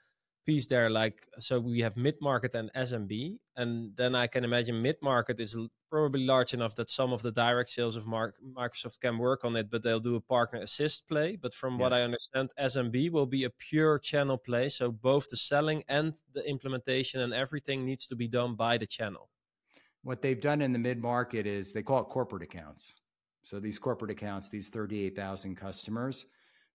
piece 0.49 0.67
there 0.67 0.89
like 0.89 1.27
so 1.39 1.61
we 1.61 1.79
have 1.79 1.95
mid 1.95 2.15
market 2.23 2.55
and 2.55 2.73
smb 2.73 3.37
and 3.57 3.95
then 3.97 4.15
i 4.15 4.27
can 4.27 4.45
imagine 4.45 4.81
mid 4.81 4.97
market 5.03 5.39
is 5.41 5.55
probably 5.91 6.25
large 6.25 6.55
enough 6.55 6.75
that 6.75 6.89
some 6.89 7.13
of 7.13 7.21
the 7.21 7.31
direct 7.31 7.69
sales 7.69 7.97
of 7.97 8.07
Mark, 8.07 8.35
microsoft 8.57 8.99
can 9.01 9.19
work 9.19 9.45
on 9.45 9.55
it 9.57 9.71
but 9.71 9.83
they'll 9.83 10.01
do 10.01 10.17
a 10.17 10.21
partner 10.23 10.59
assist 10.61 11.07
play 11.07 11.37
but 11.37 11.53
from 11.53 11.75
yes. 11.75 11.81
what 11.81 11.93
i 11.93 12.01
understand 12.01 12.49
smb 12.61 13.11
will 13.11 13.27
be 13.27 13.45
a 13.45 13.51
pure 13.51 13.99
channel 13.99 14.39
play 14.39 14.71
so 14.71 14.91
both 14.91 15.29
the 15.29 15.37
selling 15.37 15.85
and 15.91 16.15
the 16.33 16.43
implementation 16.49 17.21
and 17.21 17.35
everything 17.35 17.85
needs 17.85 18.07
to 18.07 18.17
be 18.17 18.27
done 18.27 18.55
by 18.55 18.79
the 18.79 18.87
channel 18.87 19.29
what 20.03 20.23
they've 20.23 20.41
done 20.41 20.63
in 20.63 20.73
the 20.73 20.79
mid 20.79 20.99
market 21.03 21.47
is 21.47 21.75
they 21.75 21.83
call 21.83 22.01
it 22.01 22.09
corporate 22.09 22.43
accounts 22.43 22.95
so 23.43 23.61
these 23.61 23.79
corporate 23.79 24.11
accounts 24.11 24.49
these 24.49 24.71
38000 24.71 25.55
customers 25.55 26.25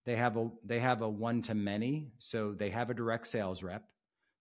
they 0.06 0.16
have 0.16 0.38
a 0.38 0.50
they 0.66 0.80
have 0.80 1.02
a 1.02 1.10
one 1.10 1.42
to 1.44 1.56
many, 1.56 2.12
so 2.20 2.54
they 2.54 2.70
have 2.70 2.89
a 2.89 2.94
direct 2.94 3.28
sales 3.28 3.63
rep. 3.63 3.84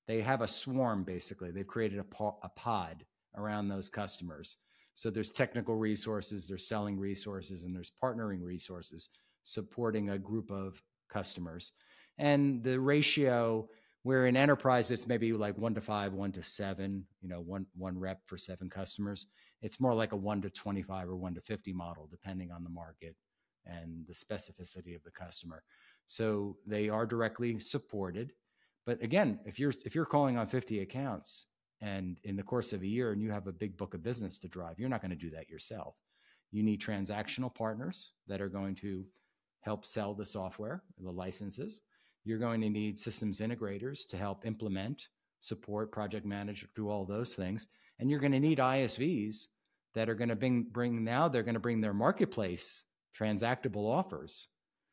They 0.08 0.20
have 0.20 0.40
a 0.40 0.48
swarm 0.48 1.04
basically. 1.04 1.50
They've 1.50 1.66
created 1.66 2.00
a, 2.00 2.04
po- 2.04 2.38
a 2.42 2.48
pod 2.48 3.04
around 3.36 3.68
those 3.68 3.88
customers. 3.88 4.56
So 4.94 5.08
there's 5.08 5.30
technical 5.30 5.76
resources, 5.76 6.46
there's 6.46 6.66
selling 6.66 6.98
resources, 6.98 7.62
and 7.62 7.74
there's 7.74 7.92
partnering 8.02 8.42
resources 8.42 9.08
supporting 9.44 10.10
a 10.10 10.18
group 10.18 10.50
of 10.50 10.82
customers. 11.08 11.72
And 12.18 12.62
the 12.62 12.78
ratio 12.78 13.68
where 14.02 14.26
in 14.26 14.36
enterprise 14.36 14.90
it's 14.90 15.06
maybe 15.06 15.32
like 15.32 15.56
one 15.56 15.74
to 15.74 15.80
five, 15.80 16.12
one 16.12 16.32
to 16.32 16.42
seven, 16.42 17.06
you 17.20 17.28
know, 17.28 17.40
one 17.40 17.66
one 17.76 17.98
rep 17.98 18.20
for 18.26 18.36
seven 18.36 18.68
customers. 18.68 19.26
It's 19.62 19.80
more 19.80 19.94
like 19.94 20.10
a 20.10 20.16
one 20.16 20.42
to 20.42 20.50
25 20.50 21.08
or 21.08 21.16
one 21.16 21.34
to 21.34 21.40
50 21.40 21.72
model, 21.72 22.08
depending 22.10 22.50
on 22.50 22.64
the 22.64 22.70
market 22.70 23.14
and 23.66 24.06
the 24.06 24.14
specificity 24.14 24.94
of 24.94 25.02
the 25.04 25.10
customer. 25.10 25.62
So 26.06 26.56
they 26.66 26.88
are 26.88 27.06
directly 27.06 27.58
supported. 27.58 28.32
But 28.86 29.02
again, 29.02 29.38
if 29.44 29.58
you're 29.58 29.72
if 29.84 29.94
you're 29.94 30.04
calling 30.04 30.36
on 30.36 30.46
50 30.46 30.80
accounts 30.80 31.46
and 31.80 32.18
in 32.24 32.36
the 32.36 32.42
course 32.42 32.72
of 32.72 32.82
a 32.82 32.86
year 32.86 33.12
and 33.12 33.22
you 33.22 33.30
have 33.30 33.46
a 33.46 33.52
big 33.52 33.76
book 33.76 33.94
of 33.94 34.02
business 34.02 34.38
to 34.38 34.48
drive, 34.48 34.78
you're 34.78 34.88
not 34.88 35.00
going 35.00 35.10
to 35.10 35.16
do 35.16 35.30
that 35.30 35.48
yourself. 35.48 35.94
You 36.50 36.62
need 36.62 36.80
transactional 36.80 37.54
partners 37.54 38.12
that 38.26 38.40
are 38.40 38.48
going 38.48 38.74
to 38.76 39.04
help 39.62 39.84
sell 39.84 40.14
the 40.14 40.24
software, 40.24 40.82
the 40.98 41.10
licenses. 41.10 41.80
You're 42.24 42.38
going 42.38 42.60
to 42.60 42.68
need 42.68 42.98
systems 42.98 43.40
integrators 43.40 44.06
to 44.08 44.16
help 44.16 44.46
implement, 44.46 45.08
support, 45.40 45.90
project 45.90 46.26
manage, 46.26 46.66
do 46.76 46.88
all 46.88 47.04
those 47.04 47.34
things. 47.34 47.68
And 47.98 48.10
you're 48.10 48.20
going 48.20 48.32
to 48.32 48.40
need 48.40 48.58
ISVs 48.58 49.46
that 49.94 50.08
are 50.08 50.14
going 50.14 50.28
to 50.28 50.36
bring, 50.36 50.64
bring 50.64 51.02
now 51.02 51.28
they're 51.28 51.42
going 51.42 51.54
to 51.54 51.60
bring 51.60 51.80
their 51.80 51.94
marketplace 51.94 52.84
transactable 53.18 53.90
offers. 53.90 54.48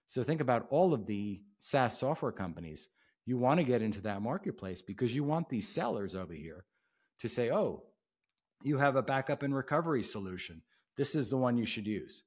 So 0.07 0.23
think 0.23 0.41
about 0.41 0.67
all 0.69 0.93
of 0.93 1.05
the 1.05 1.41
SaaS 1.59 1.97
software 1.97 2.31
companies. 2.31 2.89
You 3.25 3.37
want 3.37 3.59
to 3.59 3.63
get 3.63 3.81
into 3.81 4.01
that 4.01 4.21
marketplace 4.21 4.81
because 4.81 5.15
you 5.15 5.23
want 5.23 5.49
these 5.49 5.67
sellers 5.67 6.15
over 6.15 6.33
here 6.33 6.65
to 7.19 7.29
say, 7.29 7.51
oh, 7.51 7.83
you 8.63 8.77
have 8.77 8.95
a 8.95 9.01
backup 9.01 9.43
and 9.43 9.55
recovery 9.55 10.03
solution. 10.03 10.61
This 10.97 11.15
is 11.15 11.29
the 11.29 11.37
one 11.37 11.57
you 11.57 11.65
should 11.65 11.87
use. 11.87 12.23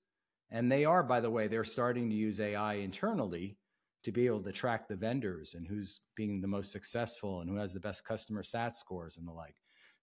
And 0.50 0.70
they 0.70 0.84
are, 0.84 1.02
by 1.02 1.20
the 1.20 1.30
way, 1.30 1.48
they're 1.48 1.64
starting 1.64 2.08
to 2.10 2.16
use 2.16 2.40
AI 2.40 2.74
internally 2.74 3.56
to 4.04 4.12
be 4.12 4.26
able 4.26 4.42
to 4.42 4.52
track 4.52 4.88
the 4.88 4.96
vendors 4.96 5.54
and 5.54 5.66
who's 5.66 6.00
being 6.16 6.40
the 6.40 6.48
most 6.48 6.72
successful 6.72 7.40
and 7.40 7.50
who 7.50 7.56
has 7.56 7.72
the 7.72 7.80
best 7.80 8.04
customer 8.04 8.42
sat 8.42 8.76
scores 8.76 9.16
and 9.16 9.26
the 9.26 9.32
like. 9.32 9.54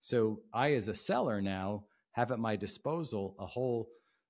So 0.01 0.41
I, 0.53 0.73
as 0.73 0.87
a 0.87 0.93
seller 0.93 1.41
now, 1.41 1.83
have 2.11 2.31
at 2.31 2.39
my 2.39 2.55
disposal 2.55 3.35
a 3.39 3.45
whole 3.45 3.89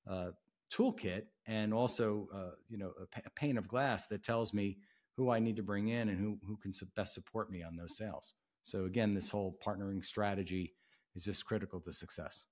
uh, 0.10 0.32
toolkit 0.72 1.24
and 1.48 1.74
also 1.74 2.28
uh, 2.34 2.52
you 2.68 2.78
know 2.78 2.94
a, 3.26 3.30
pane 3.32 3.58
of 3.58 3.68
glass 3.68 4.08
that 4.08 4.24
tells 4.24 4.54
me 4.54 4.78
who 5.16 5.30
I 5.30 5.40
need 5.40 5.56
to 5.58 5.64
bring 5.64 5.90
in 5.90 6.10
and 6.10 6.18
who 6.20 6.38
who 6.46 6.58
can 6.58 6.72
best 6.96 7.14
support 7.14 7.52
me 7.52 7.64
on 7.64 7.76
those 7.76 7.98
sales. 7.98 8.34
So 8.64 8.86
again, 8.86 9.14
this 9.14 9.30
whole 9.30 9.58
partnering 9.66 10.04
strategy 10.04 10.76
is 11.16 11.24
just 11.24 11.46
critical 11.46 11.80
to 11.82 11.94
success. 11.94 12.46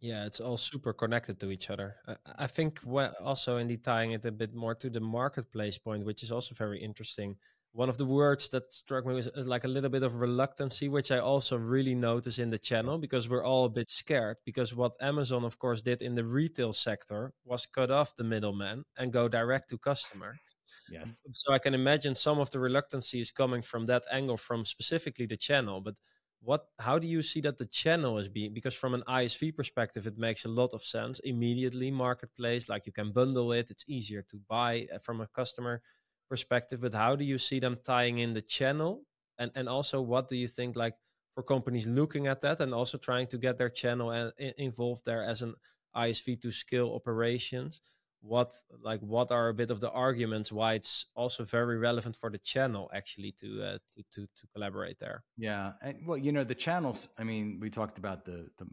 Yeah, 0.00 0.24
it's 0.26 0.40
all 0.40 0.56
super 0.56 0.92
connected 0.92 1.38
to 1.40 1.50
each 1.50 1.70
other. 1.70 1.94
I 2.36 2.48
think 2.48 2.80
what 2.80 3.14
also 3.20 3.58
indeed 3.58 3.84
tying 3.84 4.12
it 4.12 4.24
a 4.24 4.32
bit 4.32 4.52
more 4.52 4.74
to 4.74 4.90
the 4.90 5.00
marketplace 5.00 5.78
point, 5.78 6.04
which 6.04 6.24
is 6.24 6.32
also 6.32 6.56
very 6.56 6.82
interesting 6.82 7.36
one 7.74 7.88
of 7.88 7.96
the 7.96 8.04
words 8.04 8.50
that 8.50 8.72
struck 8.72 9.06
me 9.06 9.14
was 9.14 9.28
uh, 9.28 9.42
like 9.44 9.64
a 9.64 9.68
little 9.68 9.88
bit 9.88 10.02
of 10.02 10.16
reluctancy, 10.16 10.88
which 10.88 11.10
I 11.10 11.18
also 11.18 11.56
really 11.56 11.94
notice 11.94 12.38
in 12.38 12.50
the 12.50 12.58
channel 12.58 12.98
because 12.98 13.28
we're 13.28 13.44
all 13.44 13.64
a 13.64 13.70
bit 13.70 13.88
scared. 13.88 14.36
Because 14.44 14.74
what 14.74 14.92
Amazon, 15.00 15.44
of 15.44 15.58
course, 15.58 15.80
did 15.80 16.02
in 16.02 16.14
the 16.14 16.24
retail 16.24 16.74
sector 16.74 17.32
was 17.44 17.64
cut 17.66 17.90
off 17.90 18.14
the 18.14 18.24
middleman 18.24 18.84
and 18.98 19.12
go 19.12 19.26
direct 19.26 19.70
to 19.70 19.78
customer. 19.78 20.34
Yes. 20.90 21.22
So 21.32 21.54
I 21.54 21.58
can 21.58 21.72
imagine 21.72 22.14
some 22.14 22.38
of 22.38 22.50
the 22.50 22.60
reluctancy 22.60 23.20
is 23.20 23.30
coming 23.30 23.62
from 23.62 23.86
that 23.86 24.02
angle, 24.12 24.36
from 24.36 24.66
specifically 24.66 25.24
the 25.24 25.38
channel. 25.38 25.80
But 25.80 25.94
what, 26.42 26.66
how 26.78 26.98
do 26.98 27.06
you 27.06 27.22
see 27.22 27.40
that 27.42 27.56
the 27.56 27.64
channel 27.64 28.18
is 28.18 28.28
being? 28.28 28.52
Because 28.52 28.74
from 28.74 28.92
an 28.92 29.02
ISV 29.08 29.56
perspective, 29.56 30.06
it 30.06 30.18
makes 30.18 30.44
a 30.44 30.48
lot 30.48 30.74
of 30.74 30.82
sense 30.82 31.20
immediately. 31.20 31.90
Marketplace, 31.90 32.68
like 32.68 32.84
you 32.84 32.92
can 32.92 33.12
bundle 33.12 33.52
it, 33.52 33.70
it's 33.70 33.84
easier 33.88 34.22
to 34.28 34.36
buy 34.46 34.86
uh, 34.94 34.98
from 34.98 35.22
a 35.22 35.28
customer 35.28 35.80
perspective, 36.32 36.80
but 36.80 36.94
how 36.94 37.14
do 37.20 37.24
you 37.32 37.38
see 37.48 37.60
them 37.60 37.76
tying 37.84 38.16
in 38.24 38.32
the 38.32 38.46
channel? 38.58 38.92
And 39.40 39.50
and 39.58 39.66
also, 39.68 39.96
what 40.12 40.24
do 40.32 40.36
you 40.42 40.48
think 40.58 40.76
like 40.84 40.96
for 41.34 41.42
companies 41.54 41.86
looking 41.86 42.24
at 42.32 42.40
that 42.40 42.60
and 42.62 42.72
also 42.80 42.96
trying 42.98 43.28
to 43.32 43.38
get 43.46 43.54
their 43.58 43.72
channel 43.82 44.08
and, 44.18 44.32
involved 44.68 45.04
there 45.04 45.24
as 45.32 45.42
an 45.42 45.54
ISV 46.04 46.40
to 46.40 46.50
scale 46.50 46.88
operations? 46.98 47.72
What 48.34 48.50
like 48.88 49.02
what 49.14 49.28
are 49.36 49.48
a 49.48 49.58
bit 49.62 49.70
of 49.70 49.78
the 49.84 49.90
arguments 50.06 50.48
why 50.58 50.70
it's 50.80 50.94
also 51.14 51.44
very 51.44 51.76
relevant 51.88 52.16
for 52.22 52.30
the 52.30 52.42
channel 52.52 52.84
actually 52.98 53.32
to 53.42 53.48
uh, 53.68 53.78
to, 53.92 53.98
to 54.14 54.20
to 54.38 54.42
collaborate 54.54 54.98
there? 55.04 55.18
Yeah, 55.36 55.72
and, 55.86 55.94
well, 56.06 56.20
you 56.24 56.32
know 56.36 56.44
the 56.44 56.60
channels. 56.66 57.00
I 57.20 57.24
mean, 57.30 57.46
we 57.62 57.68
talked 57.68 57.98
about 57.98 58.24
the 58.24 58.38
the 58.58 58.66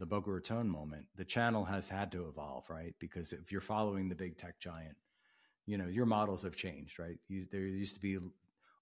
the 0.00 0.06
Boca 0.06 0.30
Raton 0.30 0.68
moment. 0.78 1.04
The 1.22 1.28
channel 1.36 1.64
has 1.74 1.88
had 1.88 2.08
to 2.12 2.20
evolve, 2.28 2.64
right? 2.78 2.94
Because 2.98 3.28
if 3.32 3.52
you're 3.52 3.70
following 3.74 4.08
the 4.08 4.20
big 4.24 4.36
tech 4.36 4.56
giant, 4.68 4.96
you 5.68 5.78
know 5.78 5.86
your 5.86 6.06
models 6.06 6.42
have 6.42 6.56
changed 6.56 6.98
right? 6.98 7.18
You, 7.28 7.46
there 7.52 7.60
used 7.60 7.94
to 7.94 8.00
be 8.00 8.18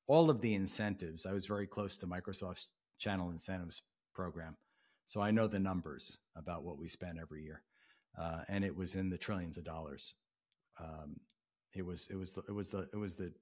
all 0.07 0.31
of 0.31 0.41
the 0.41 0.55
incentives. 0.55 1.27
I 1.27 1.33
was 1.33 1.47
very 1.47 1.67
close 1.67 1.97
to 1.99 2.07
microsoft's 2.07 2.69
channel 2.99 3.31
incentives 3.31 3.83
program 4.15 4.57
so 5.05 5.21
i 5.21 5.31
know 5.31 5.47
the 5.47 5.59
numbers 5.59 6.17
about 6.37 6.63
what 6.63 6.79
we 6.79 6.89
spend 6.89 7.19
every 7.21 7.43
year 7.43 7.63
uh, 8.19 8.41
and 8.49 8.65
it 8.65 8.75
was 8.75 8.95
in 8.95 9.11
the 9.11 9.19
trillions 9.19 9.59
of 9.59 9.65
dollars. 9.65 10.15
Um, 10.81 11.17
it 11.75 11.85
was 11.85 12.09
it 12.11 12.17
was 12.17 12.33
the, 12.33 12.43
it 12.49 12.53
was 12.53 12.71
the 12.71 12.89
it 12.93 12.97
was 12.97 13.15
the 13.15 13.33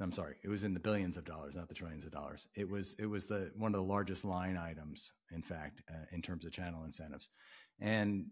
I'm 0.00 0.12
sorry, 0.12 0.36
it 0.44 0.48
was 0.48 0.62
in 0.62 0.74
the 0.74 0.80
billions 0.80 1.16
of 1.16 1.24
dollars, 1.24 1.56
not 1.56 1.68
the 1.68 1.74
trillions 1.74 2.04
of 2.04 2.12
dollars. 2.12 2.48
It 2.54 2.68
was 2.68 2.96
it 2.98 3.06
was 3.06 3.26
the 3.26 3.50
one 3.56 3.74
of 3.74 3.80
the 3.80 3.86
largest 3.86 4.24
line 4.24 4.56
items, 4.56 5.12
in 5.30 5.42
fact, 5.42 5.82
uh, 5.90 6.04
in 6.12 6.22
terms 6.22 6.44
of 6.44 6.52
channel 6.52 6.84
incentives, 6.84 7.30
and 7.80 8.26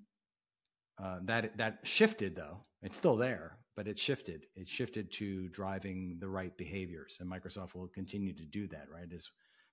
uh, 1.03 1.19
that 1.25 1.57
that 1.59 1.79
shifted 1.83 2.37
though. 2.37 2.59
It's 2.83 2.97
still 2.97 3.17
there, 3.17 3.59
but 3.77 3.89
it 3.89 3.99
shifted. 3.99 4.47
It 4.55 4.69
shifted 4.69 5.11
to 5.13 5.49
driving 5.49 6.19
the 6.21 6.29
right 6.29 6.57
behaviors, 6.57 7.19
and 7.21 7.31
Microsoft 7.31 7.75
will 7.75 7.89
continue 7.89 8.33
to 8.35 8.45
do 8.45 8.67
that, 8.69 8.87
right? 8.93 9.11
As 9.13 9.31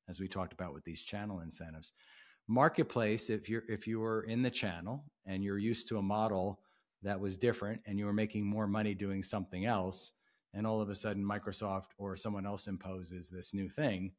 as 0.10 0.20
we 0.20 0.28
talked 0.28 0.54
about 0.54 0.74
with 0.74 0.84
these 0.84 1.02
channel 1.02 1.42
incentives. 1.42 1.94
Marketplace, 2.48 3.30
if 3.30 3.48
you're 3.50 3.64
if 3.70 3.88
you 3.88 4.00
were 4.00 4.24
in 4.24 4.42
the 4.42 4.50
channel 4.50 5.04
and 5.26 5.44
you're 5.44 5.60
used 5.60 5.88
to 5.88 5.98
a 5.98 6.02
model 6.02 6.60
that 7.04 7.20
was 7.20 7.38
different, 7.38 7.82
and 7.86 7.98
you 8.00 8.06
were 8.06 8.14
making 8.14 8.46
more 8.46 8.68
money 8.68 8.94
doing 8.94 9.24
something 9.24 9.66
else, 9.66 10.14
and 10.54 10.68
all 10.68 10.82
of 10.82 10.90
a 10.90 10.96
sudden 10.96 11.24
Microsoft 11.24 11.90
or 11.98 12.16
someone 12.16 12.46
else 12.46 12.68
imposes 12.68 13.30
this 13.30 13.54
new 13.54 13.70
thing, 13.70 14.12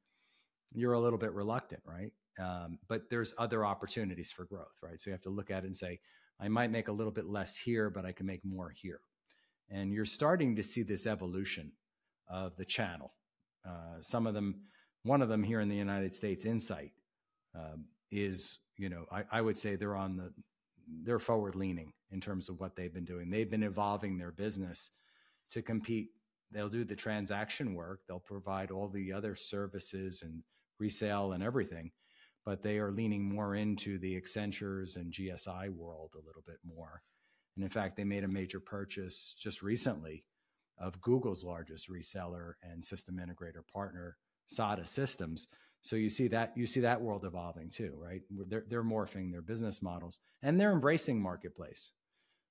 you're 0.72 0.94
a 0.94 1.00
little 1.00 1.18
bit 1.18 1.32
reluctant, 1.32 1.82
right? 1.84 2.12
Um, 2.38 2.78
but 2.88 3.10
there's 3.10 3.34
other 3.38 3.64
opportunities 3.64 4.32
for 4.32 4.44
growth, 4.46 4.78
right? 4.82 5.00
So 5.00 5.10
you 5.10 5.12
have 5.12 5.22
to 5.22 5.30
look 5.30 5.50
at 5.50 5.64
it 5.64 5.66
and 5.66 5.76
say, 5.76 6.00
I 6.40 6.48
might 6.48 6.70
make 6.70 6.88
a 6.88 6.92
little 6.92 7.12
bit 7.12 7.26
less 7.26 7.56
here, 7.56 7.90
but 7.90 8.04
I 8.04 8.12
can 8.12 8.26
make 8.26 8.44
more 8.44 8.70
here. 8.70 9.00
And 9.70 9.92
you're 9.92 10.04
starting 10.04 10.56
to 10.56 10.62
see 10.62 10.82
this 10.82 11.06
evolution 11.06 11.72
of 12.28 12.56
the 12.56 12.64
channel. 12.64 13.12
Uh, 13.66 14.00
some 14.00 14.26
of 14.26 14.34
them, 14.34 14.62
one 15.04 15.22
of 15.22 15.28
them 15.28 15.42
here 15.42 15.60
in 15.60 15.68
the 15.68 15.76
United 15.76 16.14
States, 16.14 16.44
Insight, 16.44 16.92
um, 17.54 17.84
is 18.10 18.58
you 18.76 18.88
know 18.88 19.06
I, 19.10 19.24
I 19.30 19.40
would 19.40 19.58
say 19.58 19.76
they're 19.76 19.96
on 19.96 20.16
the 20.16 20.32
they're 21.04 21.18
forward 21.18 21.54
leaning 21.54 21.92
in 22.10 22.20
terms 22.20 22.48
of 22.48 22.60
what 22.60 22.76
they've 22.76 22.92
been 22.92 23.04
doing. 23.04 23.30
They've 23.30 23.50
been 23.50 23.62
evolving 23.62 24.18
their 24.18 24.32
business 24.32 24.90
to 25.50 25.62
compete. 25.62 26.10
They'll 26.50 26.68
do 26.68 26.84
the 26.84 26.96
transaction 26.96 27.74
work. 27.74 28.00
They'll 28.06 28.18
provide 28.18 28.70
all 28.70 28.88
the 28.88 29.12
other 29.12 29.34
services 29.34 30.22
and 30.22 30.42
resale 30.78 31.32
and 31.32 31.42
everything, 31.42 31.90
but 32.44 32.62
they 32.62 32.78
are 32.78 32.90
leaning 32.90 33.24
more 33.24 33.54
into 33.54 33.98
the 33.98 34.20
Accentures 34.20 34.96
and 34.96 35.12
GSI 35.12 35.70
world 35.70 36.12
a 36.14 36.26
little 36.26 36.42
bit 36.46 36.58
more. 36.64 37.02
And 37.56 37.64
in 37.64 37.70
fact, 37.70 37.96
they 37.96 38.04
made 38.04 38.24
a 38.24 38.28
major 38.28 38.60
purchase 38.60 39.34
just 39.38 39.62
recently 39.62 40.24
of 40.78 41.00
Google's 41.00 41.44
largest 41.44 41.90
reseller 41.90 42.54
and 42.62 42.84
system 42.84 43.16
integrator 43.16 43.66
partner, 43.72 44.16
SADA 44.48 44.86
Systems. 44.86 45.48
So 45.82 45.96
you 45.96 46.08
see 46.08 46.28
that 46.28 46.52
you 46.56 46.66
see 46.66 46.80
that 46.80 47.00
world 47.00 47.24
evolving 47.24 47.68
too, 47.70 47.94
right? 47.98 48.22
They're 48.48 48.64
they're 48.68 48.84
morphing 48.84 49.30
their 49.30 49.42
business 49.42 49.82
models 49.82 50.20
and 50.42 50.58
they're 50.58 50.72
embracing 50.72 51.20
marketplace. 51.20 51.90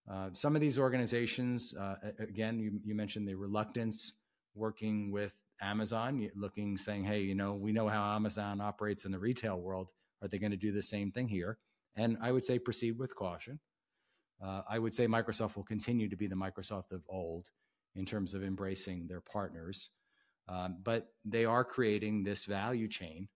Uh, 0.10 0.30
some 0.34 0.56
of 0.56 0.62
these 0.62 0.80
organizations, 0.80 1.76
uh, 1.76 1.96
again, 2.20 2.60
you, 2.60 2.80
you 2.84 2.96
mentioned 2.96 3.28
the 3.28 3.36
reluctance 3.36 4.14
working 4.56 5.12
with 5.12 5.34
Amazon, 5.62 6.30
looking, 6.36 6.78
saying, 6.78 7.04
hey, 7.04 7.22
you 7.22 7.36
know, 7.36 7.54
we 7.54 7.72
know 7.72 7.88
how 7.88 8.16
Amazon 8.16 8.62
operates 8.62 9.06
in 9.06 9.12
the 9.12 9.20
retail 9.20 9.60
world. 9.60 9.88
Are 10.22 10.28
they 10.28 10.40
going 10.40 10.52
to 10.52 10.58
do 10.58 10.72
the 10.72 10.82
same 10.82 11.12
thing 11.12 11.28
here? 11.28 11.58
And 11.96 12.18
I 12.22 12.32
would 12.32 12.44
say 12.44 12.60
proceed 12.60 12.98
with 12.98 13.16
caution. 13.16 13.60
Uh, 14.44 14.62
I 14.70 14.80
would 14.80 14.94
say 14.94 15.08
Microsoft 15.08 15.56
will 15.56 15.64
continue 15.64 16.10
to 16.10 16.16
be 16.16 16.28
the 16.28 16.36
Microsoft 16.36 16.92
of 16.92 17.04
old 17.10 17.50
in 17.96 18.06
terms 18.06 18.34
of 18.34 18.44
embracing 18.44 19.08
their 19.08 19.22
partners. 19.22 19.90
Um, 20.48 20.78
but 20.84 21.08
they 21.26 21.46
are 21.46 21.64
creating 21.64 22.24
this 22.24 22.46
value 22.46 22.88
chain 22.88 23.28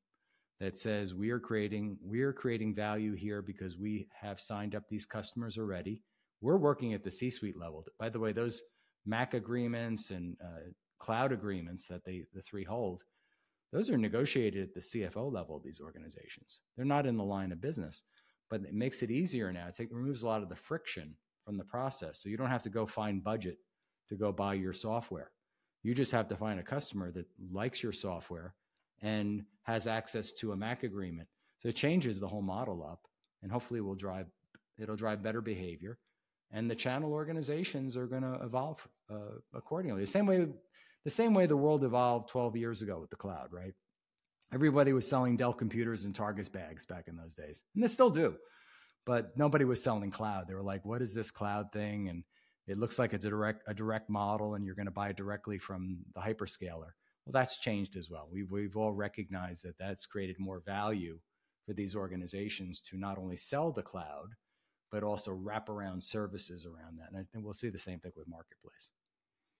that 0.60 0.78
says 0.78 1.14
we 1.14 1.30
are 1.30 1.40
creating 1.40 1.98
we 2.04 2.22
are 2.22 2.34
creating 2.34 2.74
value 2.74 3.14
here 3.14 3.42
because 3.42 3.78
we 3.78 4.08
have 4.20 4.40
signed 4.40 4.74
up 4.74 4.84
these 4.90 5.06
customers 5.06 5.58
already. 5.58 6.02
We're 6.42 6.58
working 6.58 6.94
at 6.94 7.04
the 7.04 7.12
C-suite 7.12 7.58
level. 7.58 7.84
By 8.00 8.10
the 8.10 8.20
way, 8.20 8.32
those 8.32 8.62
MACC 9.08 9.34
agreements 9.36 10.12
and 10.12 10.36
uh, 10.44 10.72
cloud 11.00 11.32
agreements 11.32 11.88
that 11.88 12.04
they 12.04 12.24
the 12.34 12.42
three 12.42 12.64
hold, 12.64 13.04
those 13.72 13.90
are 13.90 13.98
negotiated 13.98 14.70
at 14.70 14.74
the 14.74 14.80
CFO 14.80 15.32
level 15.32 15.58
of 15.58 15.64
these 15.64 15.82
organizations. 15.82 16.62
They're 16.76 16.86
not 16.86 17.06
in 17.06 17.18
the 17.18 17.24
line 17.24 17.52
of 17.52 17.62
business, 17.62 18.04
but 18.50 18.62
it 18.62 18.74
makes 18.74 19.04
it 19.04 19.12
easier 19.12 19.52
now. 19.52 19.68
It 19.68 19.92
removes 19.92 20.22
a 20.22 20.28
lot 20.28 20.44
of 20.44 20.50
the 20.50 20.56
friction 20.56 21.16
from 21.44 21.58
the 21.58 21.64
process, 21.64 22.22
so 22.22 22.30
you 22.30 22.38
don't 22.38 22.50
have 22.50 22.64
to 22.64 22.70
go 22.70 22.86
find 22.86 23.24
budget 23.24 23.58
to 24.10 24.16
go 24.16 24.32
buy 24.32 24.54
your 24.54 24.74
software. 24.74 25.32
You 25.84 25.94
just 25.94 26.12
have 26.12 26.28
to 26.30 26.38
find 26.38 26.60
a 26.60 26.64
customer 26.64 27.12
that 27.12 27.26
likes 27.52 27.84
your 27.84 27.92
software 27.92 28.56
and 29.02 29.44
has 29.64 29.88
access 29.88 30.32
to 30.34 30.52
a 30.52 30.56
MACC 30.56 30.84
agreement. 30.84 31.28
So 31.60 31.70
it 31.70 31.76
changes 31.76 32.20
the 32.20 32.28
whole 32.28 32.42
model 32.42 32.84
up, 32.84 33.02
and 33.44 33.52
hopefully 33.52 33.82
will 33.82 33.96
drive 33.96 34.28
it'll 34.78 34.96
drive 34.96 35.24
better 35.24 35.42
behavior, 35.42 35.98
and 36.52 36.70
the 36.70 36.76
channel 36.76 37.14
organizations 37.14 37.96
are 37.96 38.08
going 38.08 38.24
to 38.24 38.40
evolve 38.44 38.86
uh, 39.12 39.38
accordingly. 39.54 40.02
The 40.02 40.08
same 40.08 40.26
way 40.26 40.48
the 41.06 41.12
same 41.12 41.34
way 41.34 41.46
the 41.46 41.56
world 41.56 41.84
evolved 41.84 42.30
12 42.30 42.58
years 42.58 42.82
ago 42.82 43.00
with 43.00 43.10
the 43.10 43.16
cloud, 43.16 43.48
right? 43.52 43.74
Everybody 44.54 44.92
was 44.92 45.08
selling 45.08 45.38
Dell 45.38 45.54
computers 45.54 46.04
and 46.04 46.14
Targus 46.14 46.52
bags 46.52 46.86
back 46.86 47.08
in 47.08 47.16
those 47.16 47.34
days, 47.34 47.64
and 47.74 47.84
they 47.84 47.88
still 47.88 48.10
do. 48.10 48.36
But 49.06 49.38
nobody 49.38 49.66
was 49.66 49.82
selling 49.82 50.12
cloud. 50.12 50.48
They 50.48 50.56
were 50.56 50.64
like, 50.64 50.84
"What 50.84 51.02
is 51.02 51.14
this 51.14 51.32
cloud 51.32 51.72
thing?" 51.72 52.10
and 52.10 52.24
it 52.68 52.78
looks 52.78 52.98
like 52.98 53.14
it's 53.14 53.26
a 53.26 53.30
direct 53.30 53.64
a 53.68 53.74
direct 53.74 54.10
model 54.10 54.56
and 54.56 54.66
you're 54.66 54.76
going 54.76 54.86
to 54.86 54.92
buy 54.92 55.12
directly 55.12 55.58
from 55.58 55.98
the 56.14 56.22
hyperscaler 56.22 56.92
well 57.26 57.32
that's 57.32 57.60
changed 57.60 57.96
as 57.96 58.10
well 58.10 58.28
we've, 58.32 58.52
we've 58.52 58.78
all 58.78 58.94
recognized 58.94 59.64
that 59.64 59.78
that's 59.78 60.06
created 60.06 60.36
more 60.40 60.62
value 60.66 61.20
for 61.66 61.74
these 61.74 61.96
organizations 61.96 62.82
to 62.82 62.98
not 62.98 63.18
only 63.18 63.38
sell 63.38 63.72
the 63.72 63.82
cloud 63.82 64.30
but 64.92 65.04
also 65.04 65.34
wrap 65.34 65.70
around 65.70 66.04
services 66.04 66.66
around 66.66 66.98
that 66.98 67.10
and 67.12 67.18
i 67.18 67.24
think 67.32 67.44
we'll 67.44 67.54
see 67.54 67.70
the 67.70 67.78
same 67.78 68.00
thing 68.00 68.12
with 68.16 68.28
marketplace 68.28 68.92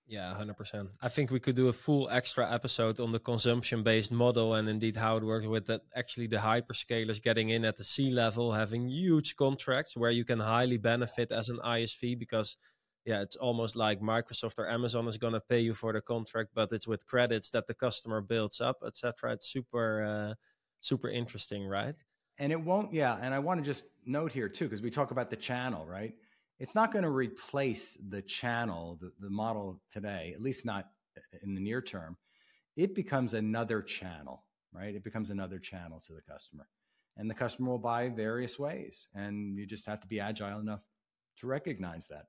yeah 0.08 0.36
100% 0.40 0.90
i 1.02 1.10
think 1.10 1.32
we 1.32 1.40
could 1.40 1.56
do 1.56 1.68
a 1.68 1.74
full 1.74 2.08
extra 2.10 2.52
episode 2.52 3.00
on 3.00 3.12
the 3.12 3.20
consumption 3.20 3.82
based 3.84 4.12
model 4.12 4.54
and 4.54 4.70
indeed 4.70 4.96
how 4.96 5.18
it 5.18 5.24
works 5.24 5.48
with 5.48 5.66
that 5.66 5.82
actually 5.96 6.28
the 6.28 6.38
hyperscalers 6.38 7.22
getting 7.22 7.50
in 7.50 7.66
at 7.66 7.76
the 7.76 7.84
c 7.84 8.10
level 8.10 8.52
having 8.52 8.88
huge 8.88 9.36
contracts 9.36 9.98
where 9.98 10.12
you 10.12 10.24
can 10.24 10.40
highly 10.40 10.78
benefit 10.78 11.32
as 11.32 11.50
an 11.50 11.60
isv 11.64 12.20
because 12.20 12.56
yeah, 13.06 13.22
it's 13.22 13.36
almost 13.36 13.76
like 13.76 14.02
Microsoft 14.02 14.58
or 14.58 14.68
Amazon 14.68 15.08
is 15.08 15.18
going 15.18 15.34
to 15.34 15.40
pay 15.40 15.60
you 15.60 15.76
for 15.76 15.94
the 15.94 16.02
contract, 16.02 16.50
but 16.56 16.72
it's 16.72 16.88
with 16.88 17.06
credits 17.06 17.52
that 17.52 17.68
the 17.68 17.76
customer 17.76 18.20
builds 18.20 18.60
up, 18.60 18.78
etc. 18.86 19.34
It's 19.34 19.48
super, 19.52 20.04
uh, 20.04 20.34
super 20.82 21.10
interesting, 21.10 21.68
right? 21.68 21.94
And 22.40 22.52
it 22.52 22.60
won't, 22.60 22.92
yeah. 22.92 23.18
And 23.22 23.34
I 23.34 23.40
want 23.40 23.60
to 23.60 23.66
just 23.66 23.84
note 24.06 24.32
here 24.32 24.50
too, 24.50 24.66
because 24.66 24.82
we 24.82 24.90
talk 24.90 25.12
about 25.12 25.30
the 25.30 25.36
channel, 25.36 25.86
right? 25.86 26.16
It's 26.60 26.76
not 26.76 26.92
going 26.92 27.04
to 27.04 27.12
replace 27.12 27.98
the 28.10 28.22
channel, 28.22 28.98
the, 29.02 29.12
the 29.20 29.30
model 29.30 29.82
today, 29.92 30.32
at 30.34 30.42
least 30.42 30.66
not 30.66 30.88
in 31.44 31.54
the 31.54 31.62
near 31.62 31.82
term. 31.82 32.18
It 32.78 32.96
becomes 32.96 33.34
another 33.34 33.82
channel, 33.82 34.44
right? 34.74 34.96
It 34.96 35.04
becomes 35.04 35.30
another 35.30 35.60
channel 35.60 36.00
to 36.08 36.14
the 36.14 36.22
customer. 36.22 36.68
And 37.18 37.30
the 37.30 37.34
customer 37.34 37.72
will 37.72 37.80
buy 37.80 38.10
various 38.10 38.60
ways. 38.60 39.08
And 39.14 39.58
you 39.58 39.66
just 39.66 39.86
have 39.86 40.02
to 40.02 40.08
be 40.08 40.20
agile 40.20 40.60
enough 40.60 40.84
to 41.40 41.48
recognize 41.48 42.08
that. 42.10 42.26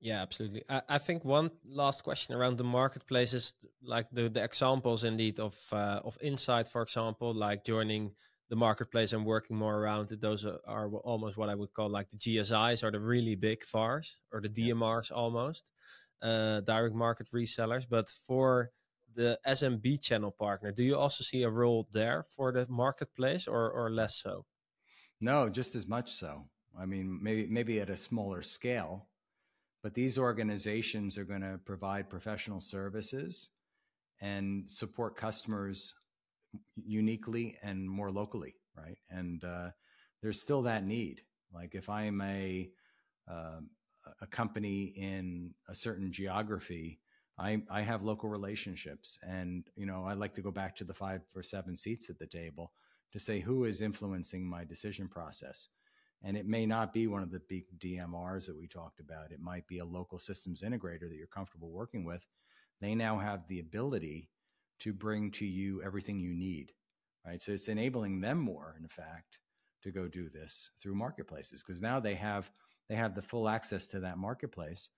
Yeah, 0.00 0.22
absolutely. 0.22 0.64
I, 0.68 0.82
I, 0.88 0.98
think 0.98 1.26
one 1.26 1.50
last 1.68 2.04
question 2.04 2.34
around 2.34 2.56
the 2.56 2.64
marketplaces, 2.64 3.52
like 3.82 4.10
the, 4.10 4.30
the 4.30 4.42
examples 4.42 5.04
indeed 5.04 5.38
of 5.38 5.54
uh, 5.72 6.00
of 6.02 6.16
Insight, 6.22 6.68
for 6.68 6.80
example, 6.80 7.34
like 7.34 7.64
joining 7.64 8.12
the 8.50 8.56
marketplace 8.56 9.12
and 9.12 9.24
working 9.24 9.56
more 9.56 9.78
around 9.78 10.10
it. 10.10 10.20
Those 10.20 10.44
are, 10.44 10.58
are 10.66 10.88
almost 10.88 11.36
what 11.36 11.48
I 11.48 11.54
would 11.54 11.72
call 11.72 11.88
like 11.88 12.10
the 12.10 12.16
GSIs 12.16 12.82
or 12.82 12.90
the 12.90 13.00
really 13.00 13.36
big 13.36 13.64
VARs 13.64 14.18
or 14.32 14.40
the 14.40 14.48
DMRs 14.48 15.12
almost, 15.12 15.64
uh, 16.20 16.60
direct 16.60 16.94
market 16.94 17.28
resellers. 17.32 17.86
But 17.88 18.08
for 18.08 18.70
the 19.14 19.38
SMB 19.46 20.02
channel 20.02 20.32
partner, 20.32 20.72
do 20.72 20.82
you 20.82 20.96
also 20.96 21.22
see 21.22 21.44
a 21.44 21.50
role 21.50 21.86
there 21.92 22.24
for 22.36 22.50
the 22.52 22.66
marketplace 22.68 23.46
or, 23.46 23.70
or 23.70 23.88
less 23.90 24.20
so? 24.20 24.44
No, 25.20 25.48
just 25.48 25.76
as 25.76 25.86
much 25.86 26.12
so. 26.12 26.44
I 26.78 26.86
mean, 26.86 27.18
maybe 27.22 27.46
maybe 27.46 27.80
at 27.80 27.90
a 27.90 27.96
smaller 27.96 28.42
scale, 28.42 29.08
but 29.82 29.94
these 29.94 30.18
organizations 30.18 31.18
are 31.18 31.24
going 31.24 31.42
to 31.42 31.58
provide 31.64 32.08
professional 32.08 32.60
services 32.60 33.50
and 34.20 34.70
support 34.70 35.16
customers 35.16 35.94
uniquely 36.76 37.56
and 37.62 37.88
more 37.88 38.10
locally, 38.10 38.54
right? 38.76 38.98
And 39.10 39.42
uh, 39.44 39.70
there's 40.22 40.40
still 40.40 40.62
that 40.62 40.84
need. 40.84 41.22
Like 41.52 41.74
if 41.74 41.88
I'm 41.88 42.20
a 42.20 42.70
uh, 43.30 43.60
a 44.20 44.26
company 44.26 44.94
in 44.96 45.54
a 45.68 45.74
certain 45.74 46.12
geography, 46.12 47.00
I 47.38 47.62
I 47.70 47.82
have 47.82 48.02
local 48.02 48.28
relationships, 48.28 49.18
and 49.22 49.64
you 49.76 49.86
know 49.86 50.04
I 50.04 50.14
like 50.14 50.34
to 50.34 50.42
go 50.42 50.50
back 50.50 50.76
to 50.76 50.84
the 50.84 50.94
five 50.94 51.22
or 51.34 51.42
seven 51.42 51.76
seats 51.76 52.10
at 52.10 52.18
the 52.18 52.26
table 52.26 52.72
to 53.12 53.18
say 53.18 53.40
who 53.40 53.64
is 53.64 53.82
influencing 53.82 54.48
my 54.48 54.64
decision 54.64 55.08
process. 55.08 55.68
And 56.22 56.36
it 56.36 56.46
may 56.46 56.66
not 56.66 56.92
be 56.92 57.06
one 57.06 57.22
of 57.22 57.30
the 57.30 57.40
big 57.48 57.64
DMRs 57.78 58.46
that 58.46 58.56
we 58.56 58.66
talked 58.66 59.00
about. 59.00 59.32
It 59.32 59.40
might 59.40 59.66
be 59.66 59.78
a 59.78 59.84
local 59.84 60.18
systems 60.18 60.62
integrator 60.62 61.08
that 61.08 61.16
you're 61.16 61.26
comfortable 61.26 61.70
working 61.70 62.04
with. 62.04 62.26
They 62.80 62.94
now 62.94 63.18
have 63.18 63.48
the 63.48 63.60
ability 63.60 64.28
to 64.80 64.92
bring 64.92 65.30
to 65.32 65.46
you 65.46 65.82
everything 65.82 66.18
you 66.18 66.34
need, 66.34 66.72
right? 67.26 67.40
So 67.42 67.52
it's 67.52 67.68
enabling 67.68 68.20
them 68.20 68.38
more, 68.38 68.76
in 68.80 68.88
fact, 68.88 69.38
to 69.82 69.90
go 69.90 70.08
do 70.08 70.28
this 70.28 70.70
through 70.80 70.94
marketplaces 70.94 71.62
because 71.62 71.80
now 71.80 72.00
they 72.00 72.14
have 72.14 72.50
they 72.88 72.96
have 72.96 73.14
the 73.14 73.22
full 73.22 73.48
access 73.48 73.86
to 73.88 74.00
that 74.00 74.18
marketplace. 74.18 74.88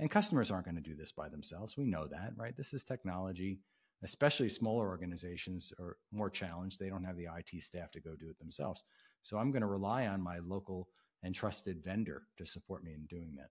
And 0.00 0.10
customers 0.10 0.50
aren't 0.50 0.66
going 0.66 0.76
to 0.76 0.80
do 0.80 0.94
this 0.94 1.10
by 1.10 1.28
themselves. 1.28 1.76
We 1.76 1.86
know 1.86 2.06
that, 2.06 2.32
right? 2.36 2.56
This 2.56 2.72
is 2.72 2.84
technology 2.84 3.58
especially 4.02 4.48
smaller 4.48 4.86
organizations 4.88 5.72
are 5.78 5.96
more 6.12 6.30
challenged. 6.30 6.78
They 6.78 6.88
don't 6.88 7.04
have 7.04 7.16
the 7.16 7.28
IT 7.36 7.62
staff 7.62 7.90
to 7.92 8.00
go 8.00 8.14
do 8.14 8.28
it 8.28 8.38
themselves. 8.38 8.84
So 9.22 9.38
I'm 9.38 9.50
going 9.50 9.62
to 9.62 9.68
rely 9.68 10.06
on 10.06 10.22
my 10.22 10.38
local 10.38 10.88
and 11.22 11.34
trusted 11.34 11.82
vendor 11.82 12.22
to 12.36 12.46
support 12.46 12.84
me 12.84 12.94
in 12.94 13.06
doing 13.06 13.34
that. 13.36 13.50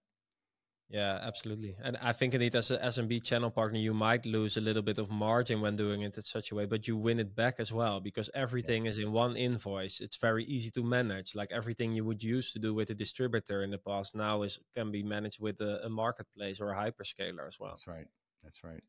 Yeah, 0.90 1.20
absolutely. 1.22 1.76
And 1.84 1.98
I 2.02 2.14
think 2.14 2.34
indeed, 2.34 2.56
as 2.56 2.72
a 2.72 2.78
SMB 2.78 3.22
channel 3.22 3.52
partner, 3.52 3.78
you 3.78 3.94
might 3.94 4.26
lose 4.26 4.56
a 4.56 4.62
little 4.62 4.82
bit 4.82 4.98
of 4.98 5.12
margin 5.12 5.60
when 5.60 5.76
doing 5.76 6.02
it 6.04 6.16
in 6.16 6.24
such 6.24 6.52
a 6.52 6.56
way, 6.56 6.66
but 6.66 6.88
you 6.88 6.96
win 6.96 7.20
it 7.20 7.36
back 7.36 7.60
as 7.60 7.74
well 7.74 8.00
because 8.00 8.30
everything 8.34 8.86
yeah. 8.86 8.92
is 8.92 8.98
in 8.98 9.12
one 9.12 9.36
invoice. 9.36 10.00
It's 10.00 10.16
very 10.16 10.46
easy 10.46 10.70
to 10.72 10.84
manage. 10.84 11.36
Like 11.36 11.52
everything 11.52 11.92
you 11.92 12.06
would 12.06 12.24
use 12.24 12.54
to 12.54 12.60
do 12.60 12.74
with 12.74 12.90
a 12.90 12.96
distributor 12.96 13.64
in 13.64 13.72
the 13.72 13.78
past 13.78 14.16
now 14.16 14.44
is 14.44 14.60
can 14.74 14.90
be 14.90 15.04
managed 15.04 15.42
with 15.42 15.60
a, 15.60 15.86
a 15.86 15.90
marketplace 15.90 16.62
or 16.62 16.72
a 16.72 16.76
hyperscaler 16.76 17.46
as 17.46 17.60
well. 17.60 17.72
That's 17.72 17.88
right. 17.88 18.08
That's 18.44 18.64
right. 18.64 18.84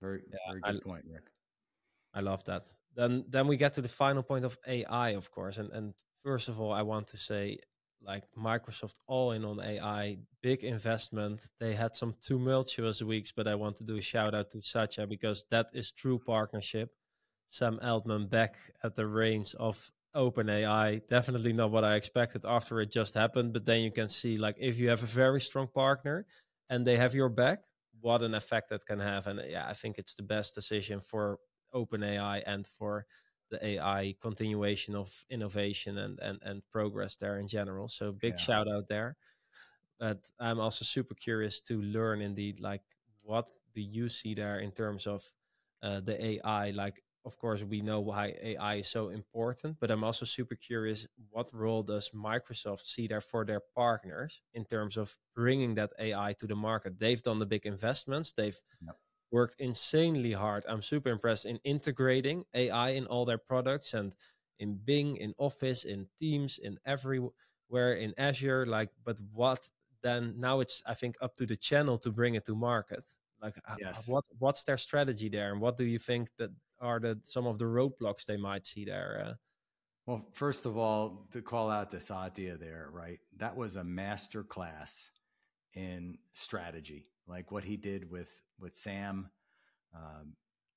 Very, 0.00 0.22
yeah, 0.30 0.38
very 0.48 0.60
good 0.60 0.82
I, 0.84 0.88
point, 0.88 1.04
Rick. 1.10 1.24
I 2.14 2.20
love 2.20 2.44
that. 2.44 2.68
then 2.94 3.24
then 3.28 3.48
we 3.48 3.56
get 3.56 3.72
to 3.74 3.80
the 3.80 3.88
final 3.88 4.22
point 4.22 4.44
of 4.44 4.56
AI, 4.66 5.10
of 5.10 5.30
course. 5.32 5.58
And 5.58 5.72
and 5.72 5.94
first 6.22 6.48
of 6.48 6.60
all, 6.60 6.72
I 6.72 6.82
want 6.82 7.08
to 7.08 7.16
say 7.16 7.58
like 8.04 8.24
Microsoft 8.36 8.98
all 9.06 9.32
in 9.32 9.44
on 9.44 9.60
AI, 9.60 10.18
big 10.42 10.64
investment. 10.64 11.40
They 11.60 11.74
had 11.74 11.94
some 11.94 12.14
tumultuous 12.20 13.02
weeks, 13.02 13.32
but 13.32 13.46
I 13.46 13.54
want 13.54 13.76
to 13.76 13.84
do 13.84 13.96
a 13.96 14.00
shout 14.00 14.34
out 14.34 14.50
to 14.50 14.62
Satya 14.62 15.06
because 15.06 15.44
that 15.50 15.70
is 15.72 15.92
true 15.92 16.18
partnership. 16.18 16.90
Sam 17.48 17.78
Altman 17.82 18.28
back 18.28 18.56
at 18.82 18.94
the 18.94 19.06
reins 19.06 19.54
of 19.54 19.90
OpenAI. 20.16 21.06
Definitely 21.08 21.52
not 21.52 21.70
what 21.70 21.84
I 21.84 21.96
expected 21.96 22.42
after 22.44 22.80
it 22.80 22.90
just 22.90 23.14
happened, 23.14 23.52
but 23.52 23.64
then 23.64 23.82
you 23.82 23.90
can 23.90 24.08
see 24.08 24.36
like 24.36 24.56
if 24.58 24.78
you 24.78 24.88
have 24.88 25.02
a 25.02 25.06
very 25.06 25.40
strong 25.40 25.68
partner 25.68 26.26
and 26.70 26.86
they 26.86 26.96
have 26.96 27.14
your 27.14 27.28
back, 27.28 27.60
what 28.00 28.22
an 28.22 28.34
effect 28.34 28.70
that 28.70 28.84
can 28.86 29.00
have. 29.00 29.26
And 29.26 29.40
yeah, 29.48 29.66
I 29.68 29.74
think 29.74 29.98
it's 29.98 30.14
the 30.14 30.22
best 30.22 30.54
decision 30.54 31.00
for 31.00 31.38
OpenAI 31.74 32.42
and 32.46 32.66
for 32.66 33.06
the 33.52 33.64
AI 33.64 34.16
continuation 34.20 34.96
of 34.96 35.24
innovation 35.30 35.98
and 35.98 36.18
and 36.20 36.38
and 36.42 36.62
progress 36.70 37.14
there 37.16 37.38
in 37.38 37.46
general. 37.46 37.88
So 37.88 38.12
big 38.12 38.34
yeah. 38.34 38.44
shout 38.46 38.68
out 38.68 38.88
there. 38.88 39.16
But 40.00 40.18
I'm 40.40 40.58
also 40.58 40.84
super 40.84 41.14
curious 41.14 41.60
to 41.68 41.80
learn 41.80 42.22
indeed 42.22 42.58
like 42.58 42.82
what 43.22 43.46
do 43.74 43.80
you 43.80 44.08
see 44.08 44.34
there 44.34 44.58
in 44.58 44.72
terms 44.72 45.06
of 45.06 45.22
uh, 45.82 46.00
the 46.00 46.16
AI? 46.24 46.70
Like, 46.70 47.02
of 47.24 47.38
course, 47.38 47.62
we 47.62 47.80
know 47.82 48.00
why 48.00 48.34
AI 48.42 48.76
is 48.76 48.88
so 48.88 49.10
important, 49.10 49.76
but 49.78 49.90
I'm 49.92 50.02
also 50.02 50.24
super 50.24 50.56
curious 50.56 51.06
what 51.30 51.54
role 51.54 51.84
does 51.84 52.10
Microsoft 52.10 52.84
see 52.84 53.06
there 53.06 53.20
for 53.20 53.44
their 53.44 53.62
partners 53.76 54.42
in 54.54 54.64
terms 54.64 54.96
of 54.96 55.16
bringing 55.36 55.76
that 55.76 55.92
AI 56.00 56.32
to 56.40 56.46
the 56.46 56.56
market? 56.56 56.98
They've 56.98 57.22
done 57.22 57.38
the 57.38 57.46
big 57.46 57.64
investments. 57.64 58.32
They've 58.32 58.60
yep 58.84 58.96
worked 59.32 59.56
insanely 59.58 60.32
hard. 60.32 60.64
I'm 60.68 60.82
super 60.82 61.08
impressed 61.08 61.46
in 61.46 61.58
integrating 61.64 62.44
AI 62.54 62.90
in 62.90 63.06
all 63.06 63.24
their 63.24 63.38
products 63.38 63.94
and 63.94 64.14
in 64.58 64.78
Bing, 64.84 65.16
in 65.16 65.34
Office, 65.38 65.84
in 65.84 66.06
Teams, 66.18 66.58
in 66.58 66.78
everywhere, 66.86 67.94
in 67.94 68.14
Azure. 68.18 68.66
Like, 68.66 68.90
but 69.04 69.18
what 69.32 69.68
then? 70.02 70.34
Now 70.36 70.60
it's 70.60 70.82
I 70.86 70.94
think 70.94 71.16
up 71.20 71.34
to 71.36 71.46
the 71.46 71.56
channel 71.56 71.98
to 71.98 72.10
bring 72.10 72.34
it 72.34 72.44
to 72.46 72.54
market. 72.54 73.04
Like, 73.40 73.56
yes. 73.80 74.06
what 74.06 74.24
what's 74.38 74.62
their 74.62 74.76
strategy 74.76 75.28
there, 75.28 75.50
and 75.52 75.60
what 75.60 75.76
do 75.76 75.84
you 75.84 75.98
think 75.98 76.28
that 76.38 76.50
are 76.80 77.00
the 77.00 77.18
some 77.24 77.46
of 77.46 77.58
the 77.58 77.64
roadblocks 77.64 78.24
they 78.24 78.36
might 78.36 78.66
see 78.66 78.84
there? 78.84 79.24
Uh, 79.26 79.34
well, 80.06 80.26
first 80.32 80.66
of 80.66 80.76
all, 80.76 81.26
to 81.32 81.40
call 81.40 81.70
out 81.70 81.90
this 81.90 82.10
idea 82.10 82.56
there, 82.56 82.88
right? 82.92 83.20
That 83.38 83.56
was 83.56 83.76
a 83.76 83.84
master 83.84 84.42
class 84.42 85.10
in 85.74 86.18
strategy, 86.34 87.06
like 87.26 87.50
what 87.50 87.64
he 87.64 87.76
did 87.76 88.10
with 88.10 88.28
with 88.62 88.76
Sam. 88.76 89.28
Um, 89.94 90.34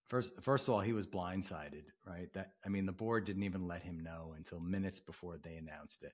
first, 0.10 0.34
first 0.41 0.67
of 0.67 0.74
all, 0.74 0.82
he 0.82 0.93
was 0.93 1.08
blindsided, 1.08 1.86
right? 2.06 2.32
That 2.34 2.54
I 2.65 2.69
mean, 2.69 2.86
the 2.86 2.91
board 2.91 3.26
didn't 3.26 3.43
even 3.43 3.67
let 3.67 3.84
him 3.84 4.00
know 4.00 4.34
until 4.36 4.60
minutes 4.60 5.00
before 5.00 5.38
they 5.38 5.56
announced 5.56 6.04
it, 6.04 6.13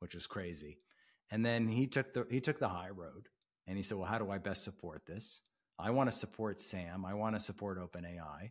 which 0.00 0.14
was 0.14 0.26
crazy. 0.26 0.78
And 1.30 1.44
then 1.44 1.68
he 1.68 1.86
took 1.86 2.12
the 2.12 2.26
he 2.30 2.40
took 2.40 2.58
the 2.58 2.68
high 2.68 2.90
road, 2.90 3.28
and 3.66 3.76
he 3.76 3.82
said, 3.82 3.98
"Well, 3.98 4.08
how 4.08 4.18
do 4.18 4.30
I 4.30 4.38
best 4.38 4.64
support 4.64 5.06
this? 5.06 5.42
I 5.78 5.90
want 5.90 6.10
to 6.10 6.16
support 6.16 6.62
Sam. 6.62 7.04
I 7.04 7.14
want 7.14 7.36
to 7.36 7.40
support 7.40 7.78
OpenAI." 7.78 8.50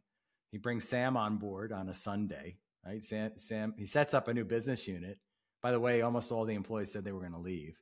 He 0.52 0.58
brings 0.58 0.88
Sam 0.88 1.18
on 1.18 1.38
board 1.38 1.72
on 1.72 1.90
a 1.90 1.94
Sunday, 1.94 2.58
right? 2.86 3.04
Sam, 3.04 3.32
Sam 3.38 3.74
he 3.78 3.86
sets 3.86 4.14
up 4.14 4.28
a 4.28 4.34
new 4.34 4.46
business 4.46 4.88
unit. 4.88 5.20
By 5.62 5.72
the 5.72 5.80
way, 5.80 6.02
almost 6.02 6.32
all 6.32 6.46
the 6.46 6.56
employees 6.56 6.92
said 6.92 7.04
they 7.04 7.12
were 7.12 7.20
going 7.20 7.34
to 7.34 7.40
leave. 7.40 7.78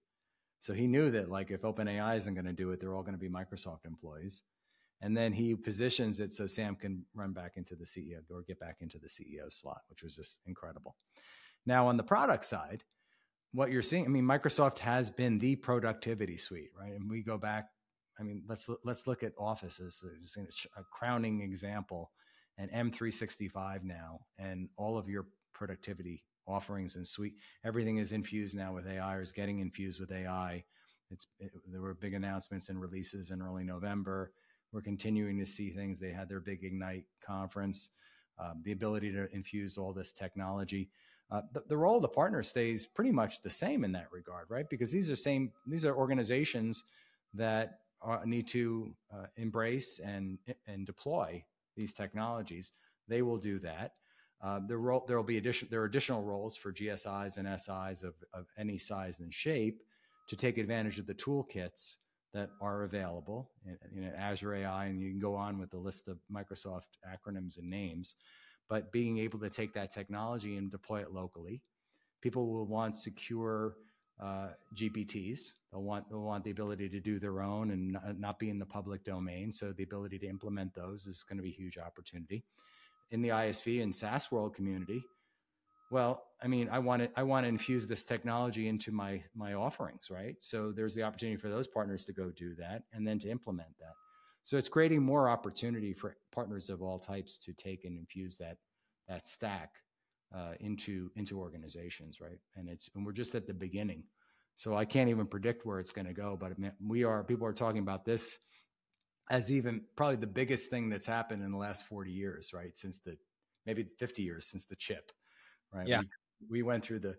So 0.59 0.73
he 0.73 0.87
knew 0.87 1.11
that 1.11 1.29
like 1.29 1.51
if 1.51 1.61
OpenAI 1.61 2.17
isn't 2.17 2.33
going 2.33 2.45
to 2.45 2.53
do 2.53 2.71
it, 2.71 2.79
they're 2.79 2.95
all 2.95 3.03
going 3.03 3.13
to 3.13 3.19
be 3.19 3.29
Microsoft 3.29 3.85
employees 3.85 4.41
and 5.01 5.15
then 5.15 5.31
he 5.31 5.55
positions 5.55 6.19
it 6.19 6.33
so 6.33 6.47
Sam 6.47 6.75
can 6.75 7.05
run 7.13 7.33
back 7.33 7.53
into 7.55 7.75
the 7.75 7.85
CEO 7.85 8.19
or 8.29 8.41
get 8.41 8.59
back 8.59 8.77
into 8.81 8.97
the 8.97 9.07
CEO 9.07 9.51
slot, 9.51 9.81
which 9.89 10.03
was 10.03 10.15
just 10.15 10.39
incredible. 10.45 10.95
Now 11.65 11.87
on 11.87 11.97
the 11.97 12.03
product 12.03 12.45
side, 12.45 12.83
what 13.53 13.71
you're 13.71 13.81
seeing, 13.81 14.05
I 14.05 14.09
mean, 14.09 14.25
Microsoft 14.25 14.79
has 14.79 15.09
been 15.11 15.39
the 15.39 15.55
productivity 15.55 16.37
suite, 16.37 16.71
right? 16.79 16.93
And 16.93 17.09
we 17.09 17.21
go 17.21 17.37
back, 17.37 17.69
I 18.19 18.23
mean, 18.23 18.43
let's 18.47 18.69
let's 18.83 19.05
look 19.05 19.23
at 19.23 19.33
Office 19.37 19.79
as 19.79 20.03
a 20.77 20.83
crowning 20.91 21.41
example, 21.41 22.11
and 22.57 22.71
M365 22.71 23.83
now, 23.83 24.19
and 24.39 24.69
all 24.77 24.97
of 24.97 25.07
your 25.07 25.27
productivity 25.53 26.23
offerings 26.47 26.95
and 26.95 27.05
suite, 27.05 27.33
everything 27.63 27.97
is 27.97 28.13
infused 28.13 28.55
now 28.55 28.73
with 28.73 28.87
AI 28.87 29.15
or 29.15 29.21
is 29.21 29.31
getting 29.31 29.59
infused 29.59 29.99
with 29.99 30.11
AI. 30.11 30.63
It's 31.11 31.27
it, 31.39 31.51
there 31.71 31.81
were 31.81 31.93
big 31.93 32.13
announcements 32.13 32.69
and 32.69 32.81
releases 32.81 33.31
in 33.31 33.41
early 33.41 33.63
November 33.63 34.31
we're 34.77 34.81
continuing 34.83 35.39
to 35.39 35.45
see 35.45 35.71
things. 35.71 35.99
They 35.99 36.11
had 36.11 36.29
their 36.29 36.39
big 36.39 36.63
Ignite 36.63 37.03
conference, 37.25 37.89
um, 38.37 38.61
the 38.63 38.73
ability 38.73 39.11
to 39.11 39.27
infuse 39.33 39.75
all 39.75 39.91
this 39.91 40.13
technology. 40.13 40.87
Uh, 41.31 41.41
the, 41.51 41.63
the, 41.67 41.75
role 41.75 41.95
of 41.95 42.03
the 42.03 42.07
partner 42.07 42.43
stays 42.43 42.85
pretty 42.85 43.09
much 43.09 43.41
the 43.41 43.49
same 43.49 43.83
in 43.83 43.91
that 43.93 44.05
regard, 44.11 44.45
right? 44.49 44.69
Because 44.69 44.91
these 44.91 45.09
are 45.09 45.15
same 45.15 45.51
these 45.65 45.83
are 45.83 45.95
organizations 45.95 46.83
that 47.33 47.79
are, 48.03 48.23
need 48.23 48.47
to 48.49 48.93
uh, 49.11 49.25
embrace 49.35 49.97
and 49.97 50.37
and 50.67 50.85
deploy 50.85 51.43
these 51.75 51.91
technologies. 51.91 52.73
They 53.07 53.23
will 53.23 53.39
do 53.39 53.57
that. 53.57 53.93
Uh, 54.43 54.59
there 54.67 54.79
will 54.79 55.03
there 55.07 55.17
will 55.17 55.23
be 55.23 55.37
addition 55.37 55.69
there 55.71 55.81
are 55.81 55.85
additional 55.85 56.21
roles 56.21 56.55
for 56.55 56.71
GSIs 56.71 57.37
and 57.37 57.47
SIs 57.59 58.03
of, 58.03 58.13
of 58.31 58.45
any 58.59 58.77
size 58.77 59.21
and 59.21 59.33
shape 59.33 59.81
to 60.27 60.35
take 60.35 60.59
advantage 60.59 60.99
of 60.99 61.07
the 61.07 61.15
toolkits 61.15 61.95
that 62.33 62.49
are 62.61 62.83
available 62.83 63.49
in, 63.65 64.03
in 64.03 64.13
Azure 64.13 64.55
AI, 64.55 64.85
and 64.85 65.01
you 65.01 65.09
can 65.09 65.19
go 65.19 65.35
on 65.35 65.59
with 65.59 65.71
the 65.71 65.77
list 65.77 66.07
of 66.07 66.19
Microsoft 66.31 66.97
acronyms 67.07 67.57
and 67.57 67.69
names. 67.69 68.15
But 68.69 68.91
being 68.91 69.17
able 69.17 69.39
to 69.39 69.49
take 69.49 69.73
that 69.73 69.91
technology 69.91 70.57
and 70.57 70.69
deploy 70.69 71.01
it 71.01 71.13
locally, 71.13 71.61
people 72.21 72.51
will 72.51 72.65
want 72.65 72.97
secure 72.97 73.75
uh, 74.21 74.49
GPTs. 74.75 75.51
They'll 75.71 75.83
want 75.83 76.09
they'll 76.09 76.21
want 76.21 76.43
the 76.43 76.51
ability 76.51 76.89
to 76.89 76.99
do 76.99 77.19
their 77.19 77.41
own 77.41 77.71
and 77.71 77.93
not, 77.93 78.19
not 78.19 78.39
be 78.39 78.49
in 78.49 78.59
the 78.59 78.65
public 78.65 79.03
domain. 79.03 79.51
So 79.51 79.71
the 79.71 79.83
ability 79.83 80.19
to 80.19 80.27
implement 80.27 80.73
those 80.73 81.05
is 81.05 81.23
going 81.23 81.37
to 81.37 81.43
be 81.43 81.49
a 81.49 81.53
huge 81.53 81.77
opportunity. 81.77 82.43
In 83.11 83.21
the 83.21 83.29
ISV 83.29 83.81
and 83.83 83.93
SaaS 83.93 84.31
world 84.31 84.53
community, 84.53 85.01
well 85.89 86.23
i 86.41 86.47
mean 86.47 86.67
i 86.71 86.79
want 86.79 87.01
to 87.01 87.09
i 87.15 87.23
want 87.23 87.43
to 87.43 87.47
infuse 87.47 87.87
this 87.87 88.03
technology 88.03 88.67
into 88.67 88.91
my 88.91 89.21
my 89.35 89.53
offerings 89.53 90.09
right? 90.09 90.35
So 90.39 90.71
there's 90.71 90.95
the 90.95 91.03
opportunity 91.03 91.37
for 91.37 91.49
those 91.49 91.67
partners 91.67 92.05
to 92.05 92.13
go 92.13 92.31
do 92.31 92.55
that 92.55 92.83
and 92.93 93.07
then 93.07 93.19
to 93.19 93.29
implement 93.29 93.69
that. 93.79 93.93
So 94.43 94.57
it's 94.57 94.69
creating 94.69 95.01
more 95.03 95.29
opportunity 95.29 95.93
for 95.93 96.15
partners 96.31 96.69
of 96.69 96.81
all 96.81 96.99
types 96.99 97.37
to 97.39 97.53
take 97.53 97.83
and 97.85 97.97
infuse 97.97 98.37
that 98.37 98.57
that 99.07 99.27
stack 99.27 99.71
uh, 100.35 100.53
into 100.59 101.09
into 101.15 101.39
organizations 101.39 102.19
right? 102.21 102.39
And 102.55 102.69
it's 102.69 102.89
and 102.95 103.05
we're 103.05 103.11
just 103.11 103.35
at 103.35 103.47
the 103.47 103.53
beginning. 103.53 104.03
So 104.55 104.75
i 104.75 104.85
can't 104.85 105.09
even 105.09 105.27
predict 105.27 105.65
where 105.65 105.79
it's 105.79 105.91
going 105.91 106.07
to 106.07 106.13
go 106.13 106.37
but 106.39 106.53
we 106.85 107.03
are 107.03 107.23
people 107.23 107.47
are 107.47 107.53
talking 107.53 107.81
about 107.81 108.05
this 108.05 108.39
as 109.29 109.51
even 109.51 109.81
probably 109.95 110.15
the 110.15 110.25
biggest 110.25 110.71
thing 110.71 110.89
that's 110.89 111.05
happened 111.05 111.43
in 111.43 111.51
the 111.51 111.57
last 111.57 111.85
40 111.85 112.11
years 112.11 112.51
right? 112.53 112.75
Since 112.77 112.99
the 112.99 113.17
maybe 113.65 113.85
50 113.99 114.23
years 114.23 114.47
since 114.47 114.65
the 114.65 114.75
chip 114.75 115.11
right? 115.73 115.87
Yeah. 115.87 116.01
We, 116.41 116.59
we 116.59 116.63
went 116.63 116.83
through 116.83 116.99
the 116.99 117.15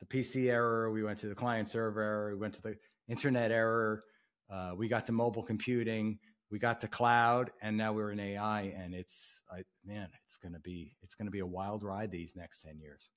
the 0.00 0.06
PC 0.06 0.50
error, 0.50 0.90
we 0.90 1.02
went 1.02 1.18
to 1.20 1.28
the 1.28 1.34
client 1.34 1.68
server 1.68 2.02
error, 2.02 2.30
we 2.32 2.38
went 2.38 2.54
to 2.54 2.62
the 2.62 2.76
internet 3.08 3.50
error, 3.50 4.04
uh, 4.50 4.72
we 4.76 4.88
got 4.88 5.06
to 5.06 5.12
mobile 5.12 5.42
computing, 5.42 6.18
we 6.50 6.58
got 6.58 6.80
to 6.80 6.88
cloud, 6.88 7.50
and 7.62 7.76
now 7.76 7.92
we're 7.92 8.12
in 8.12 8.20
AI. 8.20 8.74
And 8.76 8.94
it's, 8.94 9.42
I, 9.50 9.62
man, 9.84 10.08
it's 10.24 10.36
gonna 10.36 10.60
be 10.60 10.96
it's 11.02 11.14
gonna 11.14 11.30
be 11.30 11.40
a 11.40 11.46
wild 11.46 11.82
ride 11.82 12.10
these 12.10 12.36
next 12.36 12.60
ten 12.60 12.78
years. 12.78 13.10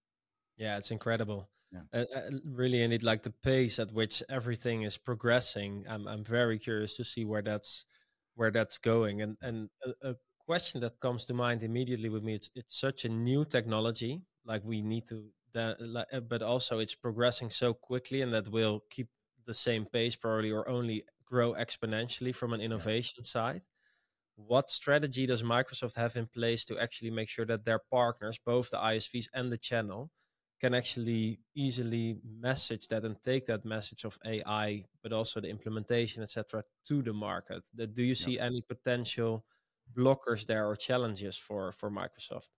Yeah, 0.57 0.77
it's 0.77 0.91
incredible. 0.91 1.49
Yeah. 1.71 1.81
Uh, 1.93 2.05
uh, 2.15 2.29
really, 2.45 2.81
indeed, 2.81 3.03
like 3.03 3.21
the 3.21 3.33
pace 3.43 3.77
at 3.77 3.91
which 3.91 4.23
everything 4.29 4.83
is 4.83 4.97
progressing. 4.97 5.85
I'm 5.89 6.07
I'm 6.07 6.23
very 6.23 6.57
curious 6.57 6.95
to 6.97 7.03
see 7.03 7.25
where 7.25 7.43
that's 7.43 7.85
where 8.35 8.51
that's 8.51 8.77
going. 8.77 9.21
And 9.21 9.37
and 9.41 9.69
a, 9.85 10.11
a 10.11 10.15
question 10.47 10.81
that 10.81 10.99
comes 10.99 11.25
to 11.25 11.33
mind 11.35 11.61
immediately 11.61 12.09
with 12.09 12.23
me 12.23 12.33
it's 12.33 12.49
it's 12.55 12.79
such 12.79 13.05
a 13.05 13.09
new 13.09 13.45
technology 13.45 14.19
like 14.45 14.63
we 14.63 14.81
need 14.81 15.07
to 15.07 15.25
that 15.53 15.77
uh, 16.13 16.19
but 16.19 16.41
also 16.41 16.79
it's 16.79 16.95
progressing 16.95 17.49
so 17.49 17.73
quickly 17.73 18.21
and 18.21 18.33
that 18.33 18.47
will 18.49 18.83
keep 18.89 19.07
the 19.45 19.53
same 19.53 19.85
pace 19.85 20.15
probably 20.15 20.51
or 20.51 20.67
only 20.69 21.03
grow 21.25 21.53
exponentially 21.53 22.33
from 22.33 22.53
an 22.53 22.61
innovation 22.61 23.19
yes. 23.19 23.31
side. 23.31 23.61
What 24.35 24.69
strategy 24.69 25.25
does 25.25 25.43
microsoft 25.43 25.95
have 25.95 26.15
in 26.15 26.27
place 26.27 26.65
to 26.65 26.79
actually 26.79 27.11
make 27.11 27.29
sure 27.29 27.45
that 27.45 27.65
their 27.65 27.81
partners 27.91 28.39
both 28.45 28.69
the 28.69 28.77
isvs 28.77 29.27
and 29.33 29.51
the 29.51 29.57
channel 29.57 30.11
can 30.61 30.73
actually 30.73 31.39
easily 31.55 32.17
message 32.39 32.87
that 32.87 33.05
and 33.05 33.15
take 33.23 33.45
that 33.45 33.63
message 33.63 34.03
of 34.03 34.17
ai 34.25 34.83
but 35.01 35.13
also 35.13 35.39
the 35.39 35.49
implementation 35.49 36.21
etc 36.23 36.63
to 36.87 37.01
the 37.01 37.13
market? 37.13 37.63
Do 37.93 38.03
you 38.03 38.15
see 38.15 38.39
any 38.39 38.61
potential 38.61 39.45
blockers 39.97 40.45
there 40.45 40.67
or 40.67 40.75
challenges 40.75 41.35
for 41.37 41.71
for 41.71 41.89
microsoft 41.89 42.49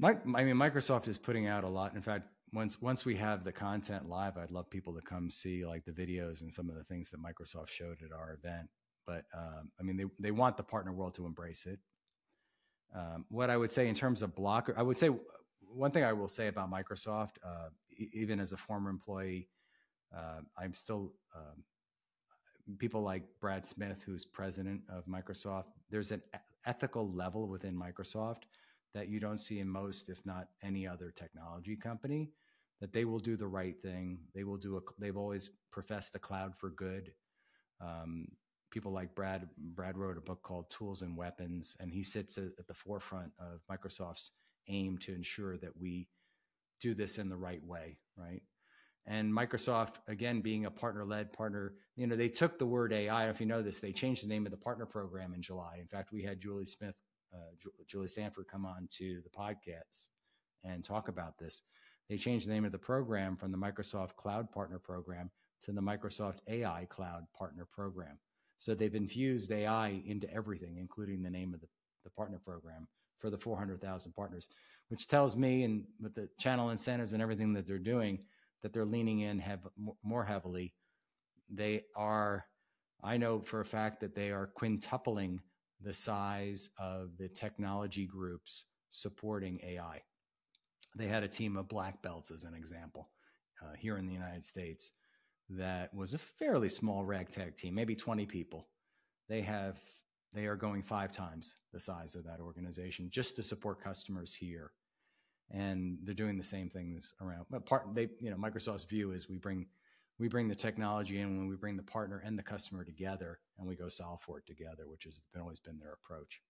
Mike, 0.00 0.22
I 0.34 0.44
mean, 0.44 0.56
Microsoft 0.56 1.08
is 1.08 1.18
putting 1.18 1.46
out 1.46 1.62
a 1.62 1.68
lot. 1.68 1.94
In 1.94 2.00
fact, 2.00 2.24
once 2.54 2.80
once 2.80 3.04
we 3.04 3.14
have 3.16 3.44
the 3.44 3.52
content 3.52 4.08
live, 4.08 4.38
I'd 4.38 4.50
love 4.50 4.70
people 4.70 4.94
to 4.94 5.02
come 5.02 5.30
see 5.30 5.66
like 5.66 5.84
the 5.84 5.92
videos 5.92 6.40
and 6.40 6.50
some 6.50 6.70
of 6.70 6.74
the 6.74 6.84
things 6.84 7.10
that 7.10 7.20
Microsoft 7.22 7.68
showed 7.68 7.98
at 8.02 8.10
our 8.10 8.32
event. 8.32 8.66
But 9.06 9.24
um, 9.36 9.70
I 9.78 9.82
mean, 9.82 9.98
they 9.98 10.06
they 10.18 10.30
want 10.30 10.56
the 10.56 10.62
partner 10.62 10.94
world 10.94 11.12
to 11.14 11.26
embrace 11.26 11.66
it. 11.66 11.78
Um, 12.96 13.26
what 13.28 13.50
I 13.50 13.58
would 13.58 13.70
say 13.70 13.88
in 13.88 13.94
terms 13.94 14.22
of 14.22 14.34
blocker, 14.34 14.74
I 14.74 14.82
would 14.82 14.96
say 14.96 15.10
one 15.60 15.90
thing 15.90 16.02
I 16.02 16.14
will 16.14 16.28
say 16.28 16.46
about 16.46 16.72
Microsoft, 16.72 17.36
uh, 17.44 17.68
even 18.14 18.40
as 18.40 18.52
a 18.52 18.56
former 18.56 18.88
employee, 18.88 19.50
uh, 20.16 20.40
I'm 20.58 20.72
still 20.72 21.12
um, 21.36 21.62
people 22.78 23.02
like 23.02 23.22
Brad 23.38 23.66
Smith, 23.66 24.02
who's 24.02 24.24
president 24.24 24.80
of 24.88 25.04
Microsoft. 25.04 25.66
There's 25.90 26.10
an 26.10 26.22
ethical 26.64 27.12
level 27.12 27.48
within 27.48 27.74
Microsoft 27.74 28.44
that 28.94 29.08
you 29.08 29.20
don't 29.20 29.38
see 29.38 29.60
in 29.60 29.68
most, 29.68 30.08
if 30.08 30.24
not 30.24 30.48
any 30.62 30.86
other 30.86 31.12
technology 31.14 31.76
company. 31.76 32.30
That 32.80 32.92
they 32.92 33.04
will 33.04 33.18
do 33.18 33.36
the 33.36 33.46
right 33.46 33.76
thing. 33.82 34.20
They 34.34 34.44
will 34.44 34.56
do 34.56 34.76
a. 34.78 34.80
They've 34.98 35.16
always 35.16 35.50
professed 35.70 36.14
the 36.14 36.18
cloud 36.18 36.54
for 36.56 36.70
good. 36.70 37.12
Um, 37.80 38.26
people 38.70 38.90
like 38.90 39.14
Brad. 39.14 39.48
Brad 39.58 39.98
wrote 39.98 40.16
a 40.16 40.22
book 40.22 40.42
called 40.42 40.70
Tools 40.70 41.02
and 41.02 41.14
Weapons, 41.16 41.76
and 41.80 41.92
he 41.92 42.02
sits 42.02 42.38
at 42.38 42.66
the 42.66 42.74
forefront 42.74 43.32
of 43.38 43.60
Microsoft's 43.70 44.30
aim 44.68 44.96
to 44.98 45.14
ensure 45.14 45.58
that 45.58 45.76
we 45.78 46.08
do 46.80 46.94
this 46.94 47.18
in 47.18 47.28
the 47.28 47.36
right 47.36 47.64
way, 47.64 47.98
right? 48.16 48.42
And 49.06 49.32
Microsoft, 49.32 49.94
again, 50.08 50.40
being 50.40 50.66
a 50.66 50.70
partner 50.70 51.04
led 51.04 51.32
partner, 51.32 51.74
you 51.96 52.06
know, 52.06 52.16
they 52.16 52.28
took 52.28 52.58
the 52.58 52.66
word 52.66 52.92
AI. 52.92 53.28
If 53.28 53.40
you 53.40 53.46
know 53.46 53.62
this, 53.62 53.80
they 53.80 53.92
changed 53.92 54.22
the 54.22 54.28
name 54.28 54.46
of 54.46 54.52
the 54.52 54.58
partner 54.58 54.86
program 54.86 55.34
in 55.34 55.42
July. 55.42 55.78
In 55.80 55.86
fact, 55.86 56.12
we 56.12 56.22
had 56.22 56.40
Julie 56.40 56.66
Smith, 56.66 56.94
uh, 57.34 57.70
Julie 57.86 58.08
Sanford 58.08 58.46
come 58.50 58.66
on 58.66 58.88
to 58.98 59.20
the 59.22 59.30
podcast 59.30 60.08
and 60.64 60.84
talk 60.84 61.08
about 61.08 61.38
this. 61.38 61.62
They 62.08 62.16
changed 62.16 62.48
the 62.48 62.52
name 62.52 62.64
of 62.64 62.72
the 62.72 62.78
program 62.78 63.36
from 63.36 63.52
the 63.52 63.58
Microsoft 63.58 64.16
Cloud 64.16 64.50
Partner 64.50 64.78
Program 64.78 65.30
to 65.62 65.72
the 65.72 65.80
Microsoft 65.80 66.38
AI 66.48 66.86
Cloud 66.88 67.24
Partner 67.36 67.66
Program. 67.70 68.18
So 68.58 68.74
they've 68.74 68.94
infused 68.94 69.52
AI 69.52 70.02
into 70.04 70.32
everything, 70.32 70.76
including 70.78 71.22
the 71.22 71.30
name 71.30 71.54
of 71.54 71.60
the, 71.60 71.68
the 72.04 72.10
partner 72.10 72.38
program 72.44 72.88
for 73.18 73.30
the 73.30 73.38
400,000 73.38 74.12
partners, 74.12 74.48
which 74.88 75.06
tells 75.06 75.36
me, 75.36 75.64
and 75.64 75.84
with 76.00 76.14
the 76.14 76.28
channel 76.38 76.70
incentives 76.70 77.12
and 77.12 77.22
everything 77.22 77.52
that 77.54 77.66
they're 77.66 77.78
doing, 77.78 78.18
that 78.62 78.72
they're 78.72 78.84
leaning 78.84 79.20
in 79.20 79.38
have 79.38 79.60
more 80.02 80.24
heavily. 80.24 80.74
They 81.48 81.84
are, 81.96 82.44
I 83.02 83.16
know 83.16 83.40
for 83.40 83.60
a 83.60 83.64
fact 83.64 84.00
that 84.00 84.14
they 84.14 84.30
are 84.30 84.50
quintupling 84.60 85.38
the 85.82 85.94
size 85.94 86.70
of 86.78 87.16
the 87.18 87.28
technology 87.28 88.06
groups 88.06 88.64
supporting 88.90 89.60
AI. 89.64 90.02
They 90.96 91.06
had 91.06 91.22
a 91.22 91.28
team 91.28 91.56
of 91.56 91.68
black 91.68 92.02
belts, 92.02 92.30
as 92.30 92.44
an 92.44 92.54
example, 92.54 93.10
uh, 93.62 93.74
here 93.78 93.96
in 93.96 94.06
the 94.06 94.12
United 94.12 94.44
States, 94.44 94.92
that 95.50 95.92
was 95.94 96.14
a 96.14 96.18
fairly 96.18 96.68
small 96.68 97.04
ragtag 97.04 97.56
team, 97.56 97.74
maybe 97.74 97.94
20 97.94 98.26
people. 98.26 98.68
They 99.28 99.42
have 99.42 99.78
they 100.32 100.46
are 100.46 100.56
going 100.56 100.82
five 100.82 101.10
times 101.10 101.56
the 101.72 101.80
size 101.80 102.14
of 102.14 102.24
that 102.24 102.38
organization 102.40 103.10
just 103.10 103.34
to 103.34 103.42
support 103.42 103.82
customers 103.82 104.32
here 104.32 104.70
and 105.50 105.98
they're 106.04 106.14
doing 106.14 106.38
the 106.38 106.44
same 106.44 106.68
things 106.68 107.14
around. 107.20 107.46
But 107.50 107.66
part 107.66 107.86
they, 107.94 108.08
you 108.20 108.30
know, 108.30 108.36
Microsoft's 108.36 108.84
view 108.84 109.12
is 109.12 109.28
we 109.28 109.38
bring 109.38 109.66
we 110.20 110.28
bring 110.28 110.48
the 110.48 110.54
technology 110.54 111.18
in 111.18 111.38
when 111.38 111.48
we 111.48 111.56
bring 111.56 111.76
the 111.76 111.82
partner 111.82 112.22
and 112.24 112.38
the 112.38 112.42
customer 112.42 112.84
together, 112.84 113.40
and 113.58 113.66
we 113.66 113.74
go 113.74 113.88
solve 113.88 114.20
for 114.20 114.38
it 114.38 114.46
together, 114.46 114.86
which 114.86 115.04
has 115.04 115.22
been, 115.32 115.40
always 115.40 115.60
been 115.60 115.78
their 115.78 115.94
approach. 115.94 116.42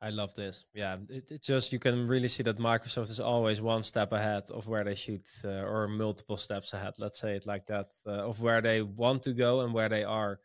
I 0.00 0.10
love 0.10 0.34
this. 0.34 0.64
Yeah, 0.74 0.98
it, 1.08 1.30
it, 1.30 1.42
just 1.42 1.72
you 1.72 1.78
can 1.80 2.06
really 2.06 2.28
see 2.28 2.44
that 2.44 2.58
Microsoft 2.58 3.10
is 3.10 3.18
always 3.18 3.60
one 3.60 3.82
step 3.82 4.12
ahead 4.12 4.44
of 4.50 4.68
where 4.68 4.84
they 4.84 4.94
should, 4.94 5.24
uh, 5.44 5.48
or 5.48 5.88
multiple 5.88 6.36
steps 6.36 6.72
ahead. 6.72 6.94
Let's 6.98 7.18
say 7.18 7.34
it 7.34 7.46
like 7.46 7.66
that, 7.66 7.88
uh, 8.06 8.28
of 8.28 8.40
where 8.40 8.60
they 8.60 8.82
want 8.82 9.22
to 9.24 9.32
go 9.32 9.62
and 9.62 9.72
where 9.74 9.88
they 9.88 10.04
are 10.04 10.38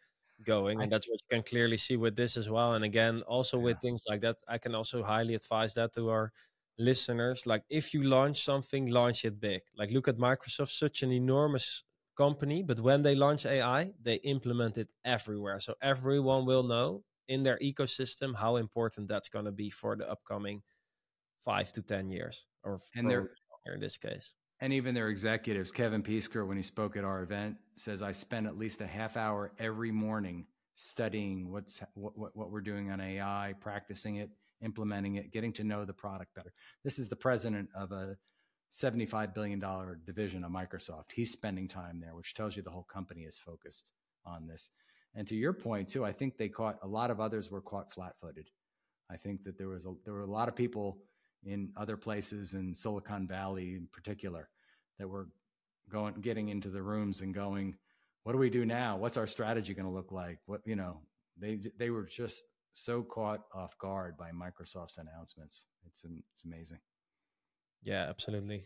going, 0.43 0.81
and 0.81 0.91
that's 0.91 1.07
what 1.07 1.19
you 1.21 1.35
can 1.35 1.43
clearly 1.43 1.77
see 1.77 1.97
with 1.97 2.15
this 2.15 2.37
as 2.37 2.49
well. 2.49 2.73
And 2.73 2.85
again, 2.85 3.21
also 3.27 3.57
yeah. 3.57 3.65
with 3.65 3.79
things 3.79 4.03
like 4.07 4.21
that, 4.21 4.37
I 4.47 4.57
can 4.57 4.73
also 4.73 5.03
highly 5.03 5.35
advise 5.35 5.73
that 5.73 5.93
to 5.95 6.09
our 6.09 6.31
listeners 6.77 7.45
like 7.45 7.63
if 7.69 7.93
you 7.93 8.03
launch 8.03 8.43
something 8.43 8.87
launch 8.87 9.25
it 9.25 9.39
big. 9.39 9.61
Like 9.77 9.91
look 9.91 10.07
at 10.07 10.17
microsoft 10.17 10.69
such 10.69 11.03
an 11.03 11.11
enormous 11.11 11.83
company 12.17 12.61
but 12.61 12.79
when 12.79 13.01
they 13.01 13.15
launch 13.15 13.45
ai 13.45 13.91
they 14.01 14.15
implement 14.15 14.77
it 14.77 14.89
everywhere. 15.05 15.59
So 15.59 15.75
everyone 15.81 16.45
will 16.45 16.63
know 16.63 17.03
in 17.27 17.43
their 17.43 17.57
ecosystem 17.59 18.35
how 18.35 18.57
important 18.57 19.07
that's 19.07 19.29
going 19.29 19.45
to 19.45 19.51
be 19.51 19.69
for 19.69 19.95
the 19.95 20.09
upcoming 20.09 20.61
five 21.43 21.71
to 21.73 21.81
ten 21.81 22.09
years 22.09 22.45
or 22.63 22.79
and 22.95 23.09
they're 23.09 23.31
in 23.73 23.79
this 23.79 23.97
case. 23.97 24.33
And 24.59 24.73
even 24.73 24.95
their 24.95 25.09
executives 25.09 25.71
kevin 25.71 26.03
Peesker, 26.03 26.47
when 26.47 26.57
he 26.57 26.63
spoke 26.63 26.97
at 26.97 27.03
our 27.03 27.21
event 27.21 27.57
says 27.75 28.01
i 28.01 28.11
spend 28.11 28.47
at 28.47 28.57
least 28.57 28.81
a 28.81 28.87
half 28.87 29.17
hour 29.17 29.51
every 29.59 29.91
morning 29.91 30.45
studying 30.75 31.51
what's 31.51 31.81
what, 31.93 32.17
what, 32.17 32.35
what 32.35 32.51
we're 32.51 32.61
doing 32.61 32.89
on 32.89 32.99
ai 32.99 33.53
practicing 33.59 34.15
it 34.15 34.29
implementing 34.63 35.15
it, 35.15 35.31
getting 35.31 35.53
to 35.53 35.63
know 35.63 35.85
the 35.85 35.93
product 35.93 36.33
better. 36.35 36.53
This 36.83 36.99
is 36.99 37.09
the 37.09 37.15
president 37.15 37.69
of 37.75 37.91
a 37.91 38.17
$75 38.71 39.33
billion 39.33 39.63
division 40.05 40.43
of 40.43 40.51
Microsoft. 40.51 41.11
He's 41.13 41.31
spending 41.31 41.67
time 41.67 41.99
there, 41.99 42.15
which 42.15 42.33
tells 42.33 42.55
you 42.55 42.63
the 42.63 42.71
whole 42.71 42.87
company 42.91 43.21
is 43.21 43.37
focused 43.37 43.91
on 44.25 44.47
this. 44.47 44.69
And 45.15 45.27
to 45.27 45.35
your 45.35 45.53
point 45.53 45.89
too, 45.89 46.03
I 46.03 46.11
think 46.11 46.37
they 46.37 46.49
caught 46.49 46.79
a 46.81 46.87
lot 46.87 47.11
of 47.11 47.19
others 47.19 47.51
were 47.51 47.61
caught 47.61 47.91
flat-footed. 47.91 48.49
I 49.11 49.17
think 49.17 49.43
that 49.43 49.57
there 49.57 49.67
was 49.67 49.85
a, 49.85 49.93
there 50.05 50.13
were 50.13 50.21
a 50.21 50.31
lot 50.31 50.47
of 50.47 50.55
people 50.55 50.97
in 51.45 51.69
other 51.77 51.97
places 51.97 52.53
in 52.53 52.73
Silicon 52.73 53.27
Valley 53.27 53.75
in 53.75 53.87
particular 53.91 54.49
that 54.97 55.07
were 55.07 55.27
going 55.89 56.15
getting 56.21 56.49
into 56.49 56.69
the 56.69 56.81
rooms 56.81 57.21
and 57.21 57.33
going, 57.33 57.75
what 58.23 58.31
do 58.31 58.37
we 58.37 58.49
do 58.49 58.65
now? 58.65 58.97
What's 58.97 59.17
our 59.17 59.27
strategy 59.27 59.73
going 59.73 59.85
to 59.85 59.91
look 59.91 60.11
like? 60.11 60.39
What 60.45 60.61
you 60.65 60.75
know, 60.75 61.01
they 61.37 61.59
they 61.77 61.89
were 61.89 62.05
just 62.05 62.43
so 62.73 63.03
caught 63.03 63.41
off 63.53 63.77
guard 63.77 64.17
by 64.17 64.31
Microsoft's 64.31 64.97
announcements. 64.97 65.65
It's 65.85 66.03
it's 66.31 66.43
amazing. 66.43 66.79
Yeah, 67.83 68.05
absolutely. 68.09 68.65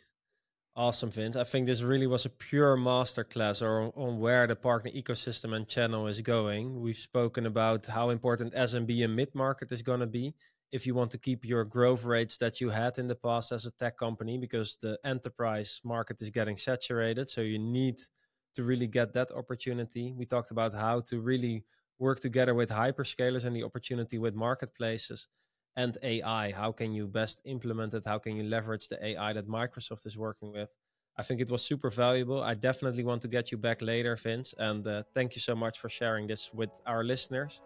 Awesome, 0.75 1.09
Vince. 1.09 1.35
I 1.35 1.43
think 1.43 1.65
this 1.65 1.81
really 1.81 2.05
was 2.05 2.25
a 2.25 2.29
pure 2.29 2.77
masterclass 2.77 3.63
on, 3.63 3.91
on 3.95 4.19
where 4.19 4.45
the 4.45 4.55
partner 4.55 4.91
ecosystem 4.91 5.55
and 5.55 5.67
channel 5.67 6.05
is 6.05 6.21
going. 6.21 6.79
We've 6.79 6.95
spoken 6.95 7.47
about 7.47 7.87
how 7.87 8.11
important 8.11 8.53
SMB 8.53 9.03
and 9.03 9.15
mid 9.15 9.33
market 9.33 9.71
is 9.71 9.81
going 9.81 10.01
to 10.01 10.07
be 10.07 10.35
if 10.71 10.85
you 10.85 10.93
want 10.93 11.09
to 11.11 11.17
keep 11.17 11.45
your 11.45 11.63
growth 11.63 12.03
rates 12.03 12.37
that 12.37 12.61
you 12.61 12.69
had 12.69 12.99
in 12.99 13.07
the 13.07 13.15
past 13.15 13.51
as 13.51 13.65
a 13.65 13.71
tech 13.71 13.97
company, 13.97 14.37
because 14.37 14.77
the 14.81 14.99
enterprise 15.03 15.81
market 15.83 16.21
is 16.21 16.29
getting 16.29 16.57
saturated. 16.57 17.29
So 17.29 17.41
you 17.41 17.57
need 17.57 17.99
to 18.53 18.63
really 18.63 18.87
get 18.87 19.13
that 19.13 19.31
opportunity. 19.31 20.13
We 20.15 20.25
talked 20.25 20.51
about 20.51 20.73
how 20.73 21.01
to 21.09 21.21
really 21.21 21.65
work 21.99 22.19
together 22.19 22.53
with 22.53 22.69
hyperscalers 22.69 23.45
and 23.45 23.55
the 23.55 23.63
opportunity 23.63 24.17
with 24.17 24.35
marketplaces 24.35 25.27
and 25.75 25.97
AI. 26.03 26.51
How 26.51 26.71
can 26.71 26.91
you 26.91 27.07
best 27.07 27.41
implement 27.45 27.93
it? 27.93 28.03
How 28.05 28.19
can 28.19 28.35
you 28.35 28.43
leverage 28.43 28.87
the 28.87 29.03
AI 29.05 29.33
that 29.33 29.47
Microsoft 29.47 30.05
is 30.05 30.17
working 30.17 30.51
with? 30.51 30.69
I 31.17 31.23
think 31.23 31.41
it 31.41 31.49
was 31.49 31.63
super 31.63 31.89
valuable. 31.89 32.43
I 32.43 32.53
definitely 32.53 33.03
want 33.03 33.21
to 33.23 33.27
get 33.27 33.51
you 33.51 33.57
back 33.57 33.81
later, 33.81 34.15
Vince. 34.15 34.53
And 34.57 34.85
uh, 34.85 35.03
thank 35.13 35.35
you 35.35 35.41
so 35.41 35.55
much 35.55 35.79
for 35.79 35.89
sharing 35.89 36.27
this 36.27 36.51
with 36.53 36.69
our 36.85 37.03
listeners. 37.03 37.61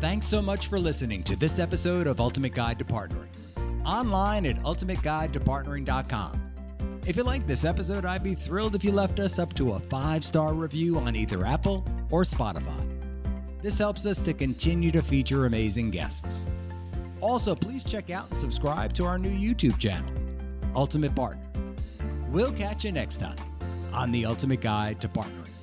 Thanks 0.00 0.26
so 0.26 0.42
much 0.42 0.66
for 0.66 0.78
listening 0.78 1.22
to 1.24 1.36
this 1.36 1.58
episode 1.58 2.06
of 2.06 2.20
Ultimate 2.20 2.54
Guide 2.54 2.78
to 2.78 2.84
Partnering. 2.84 3.28
Online 3.84 4.46
at 4.46 4.56
ultimateguidetopartnering.com 4.56 6.51
if 7.06 7.16
you 7.16 7.22
liked 7.22 7.48
this 7.48 7.64
episode, 7.64 8.04
I'd 8.04 8.22
be 8.22 8.34
thrilled 8.34 8.74
if 8.74 8.84
you 8.84 8.92
left 8.92 9.18
us 9.18 9.38
up 9.38 9.52
to 9.54 9.72
a 9.72 9.80
five 9.80 10.22
star 10.22 10.54
review 10.54 10.98
on 10.98 11.16
either 11.16 11.46
Apple 11.46 11.84
or 12.10 12.22
Spotify. 12.22 12.88
This 13.60 13.78
helps 13.78 14.06
us 14.06 14.20
to 14.22 14.32
continue 14.32 14.90
to 14.90 15.02
feature 15.02 15.46
amazing 15.46 15.90
guests. 15.90 16.44
Also, 17.20 17.54
please 17.54 17.84
check 17.84 18.10
out 18.10 18.28
and 18.30 18.38
subscribe 18.38 18.92
to 18.94 19.04
our 19.04 19.18
new 19.18 19.30
YouTube 19.30 19.78
channel, 19.78 20.12
Ultimate 20.74 21.14
Partner. 21.14 21.48
We'll 22.28 22.52
catch 22.52 22.84
you 22.84 22.92
next 22.92 23.18
time 23.18 23.36
on 23.92 24.10
the 24.10 24.26
Ultimate 24.26 24.60
Guide 24.60 25.00
to 25.00 25.08
Partnering. 25.08 25.61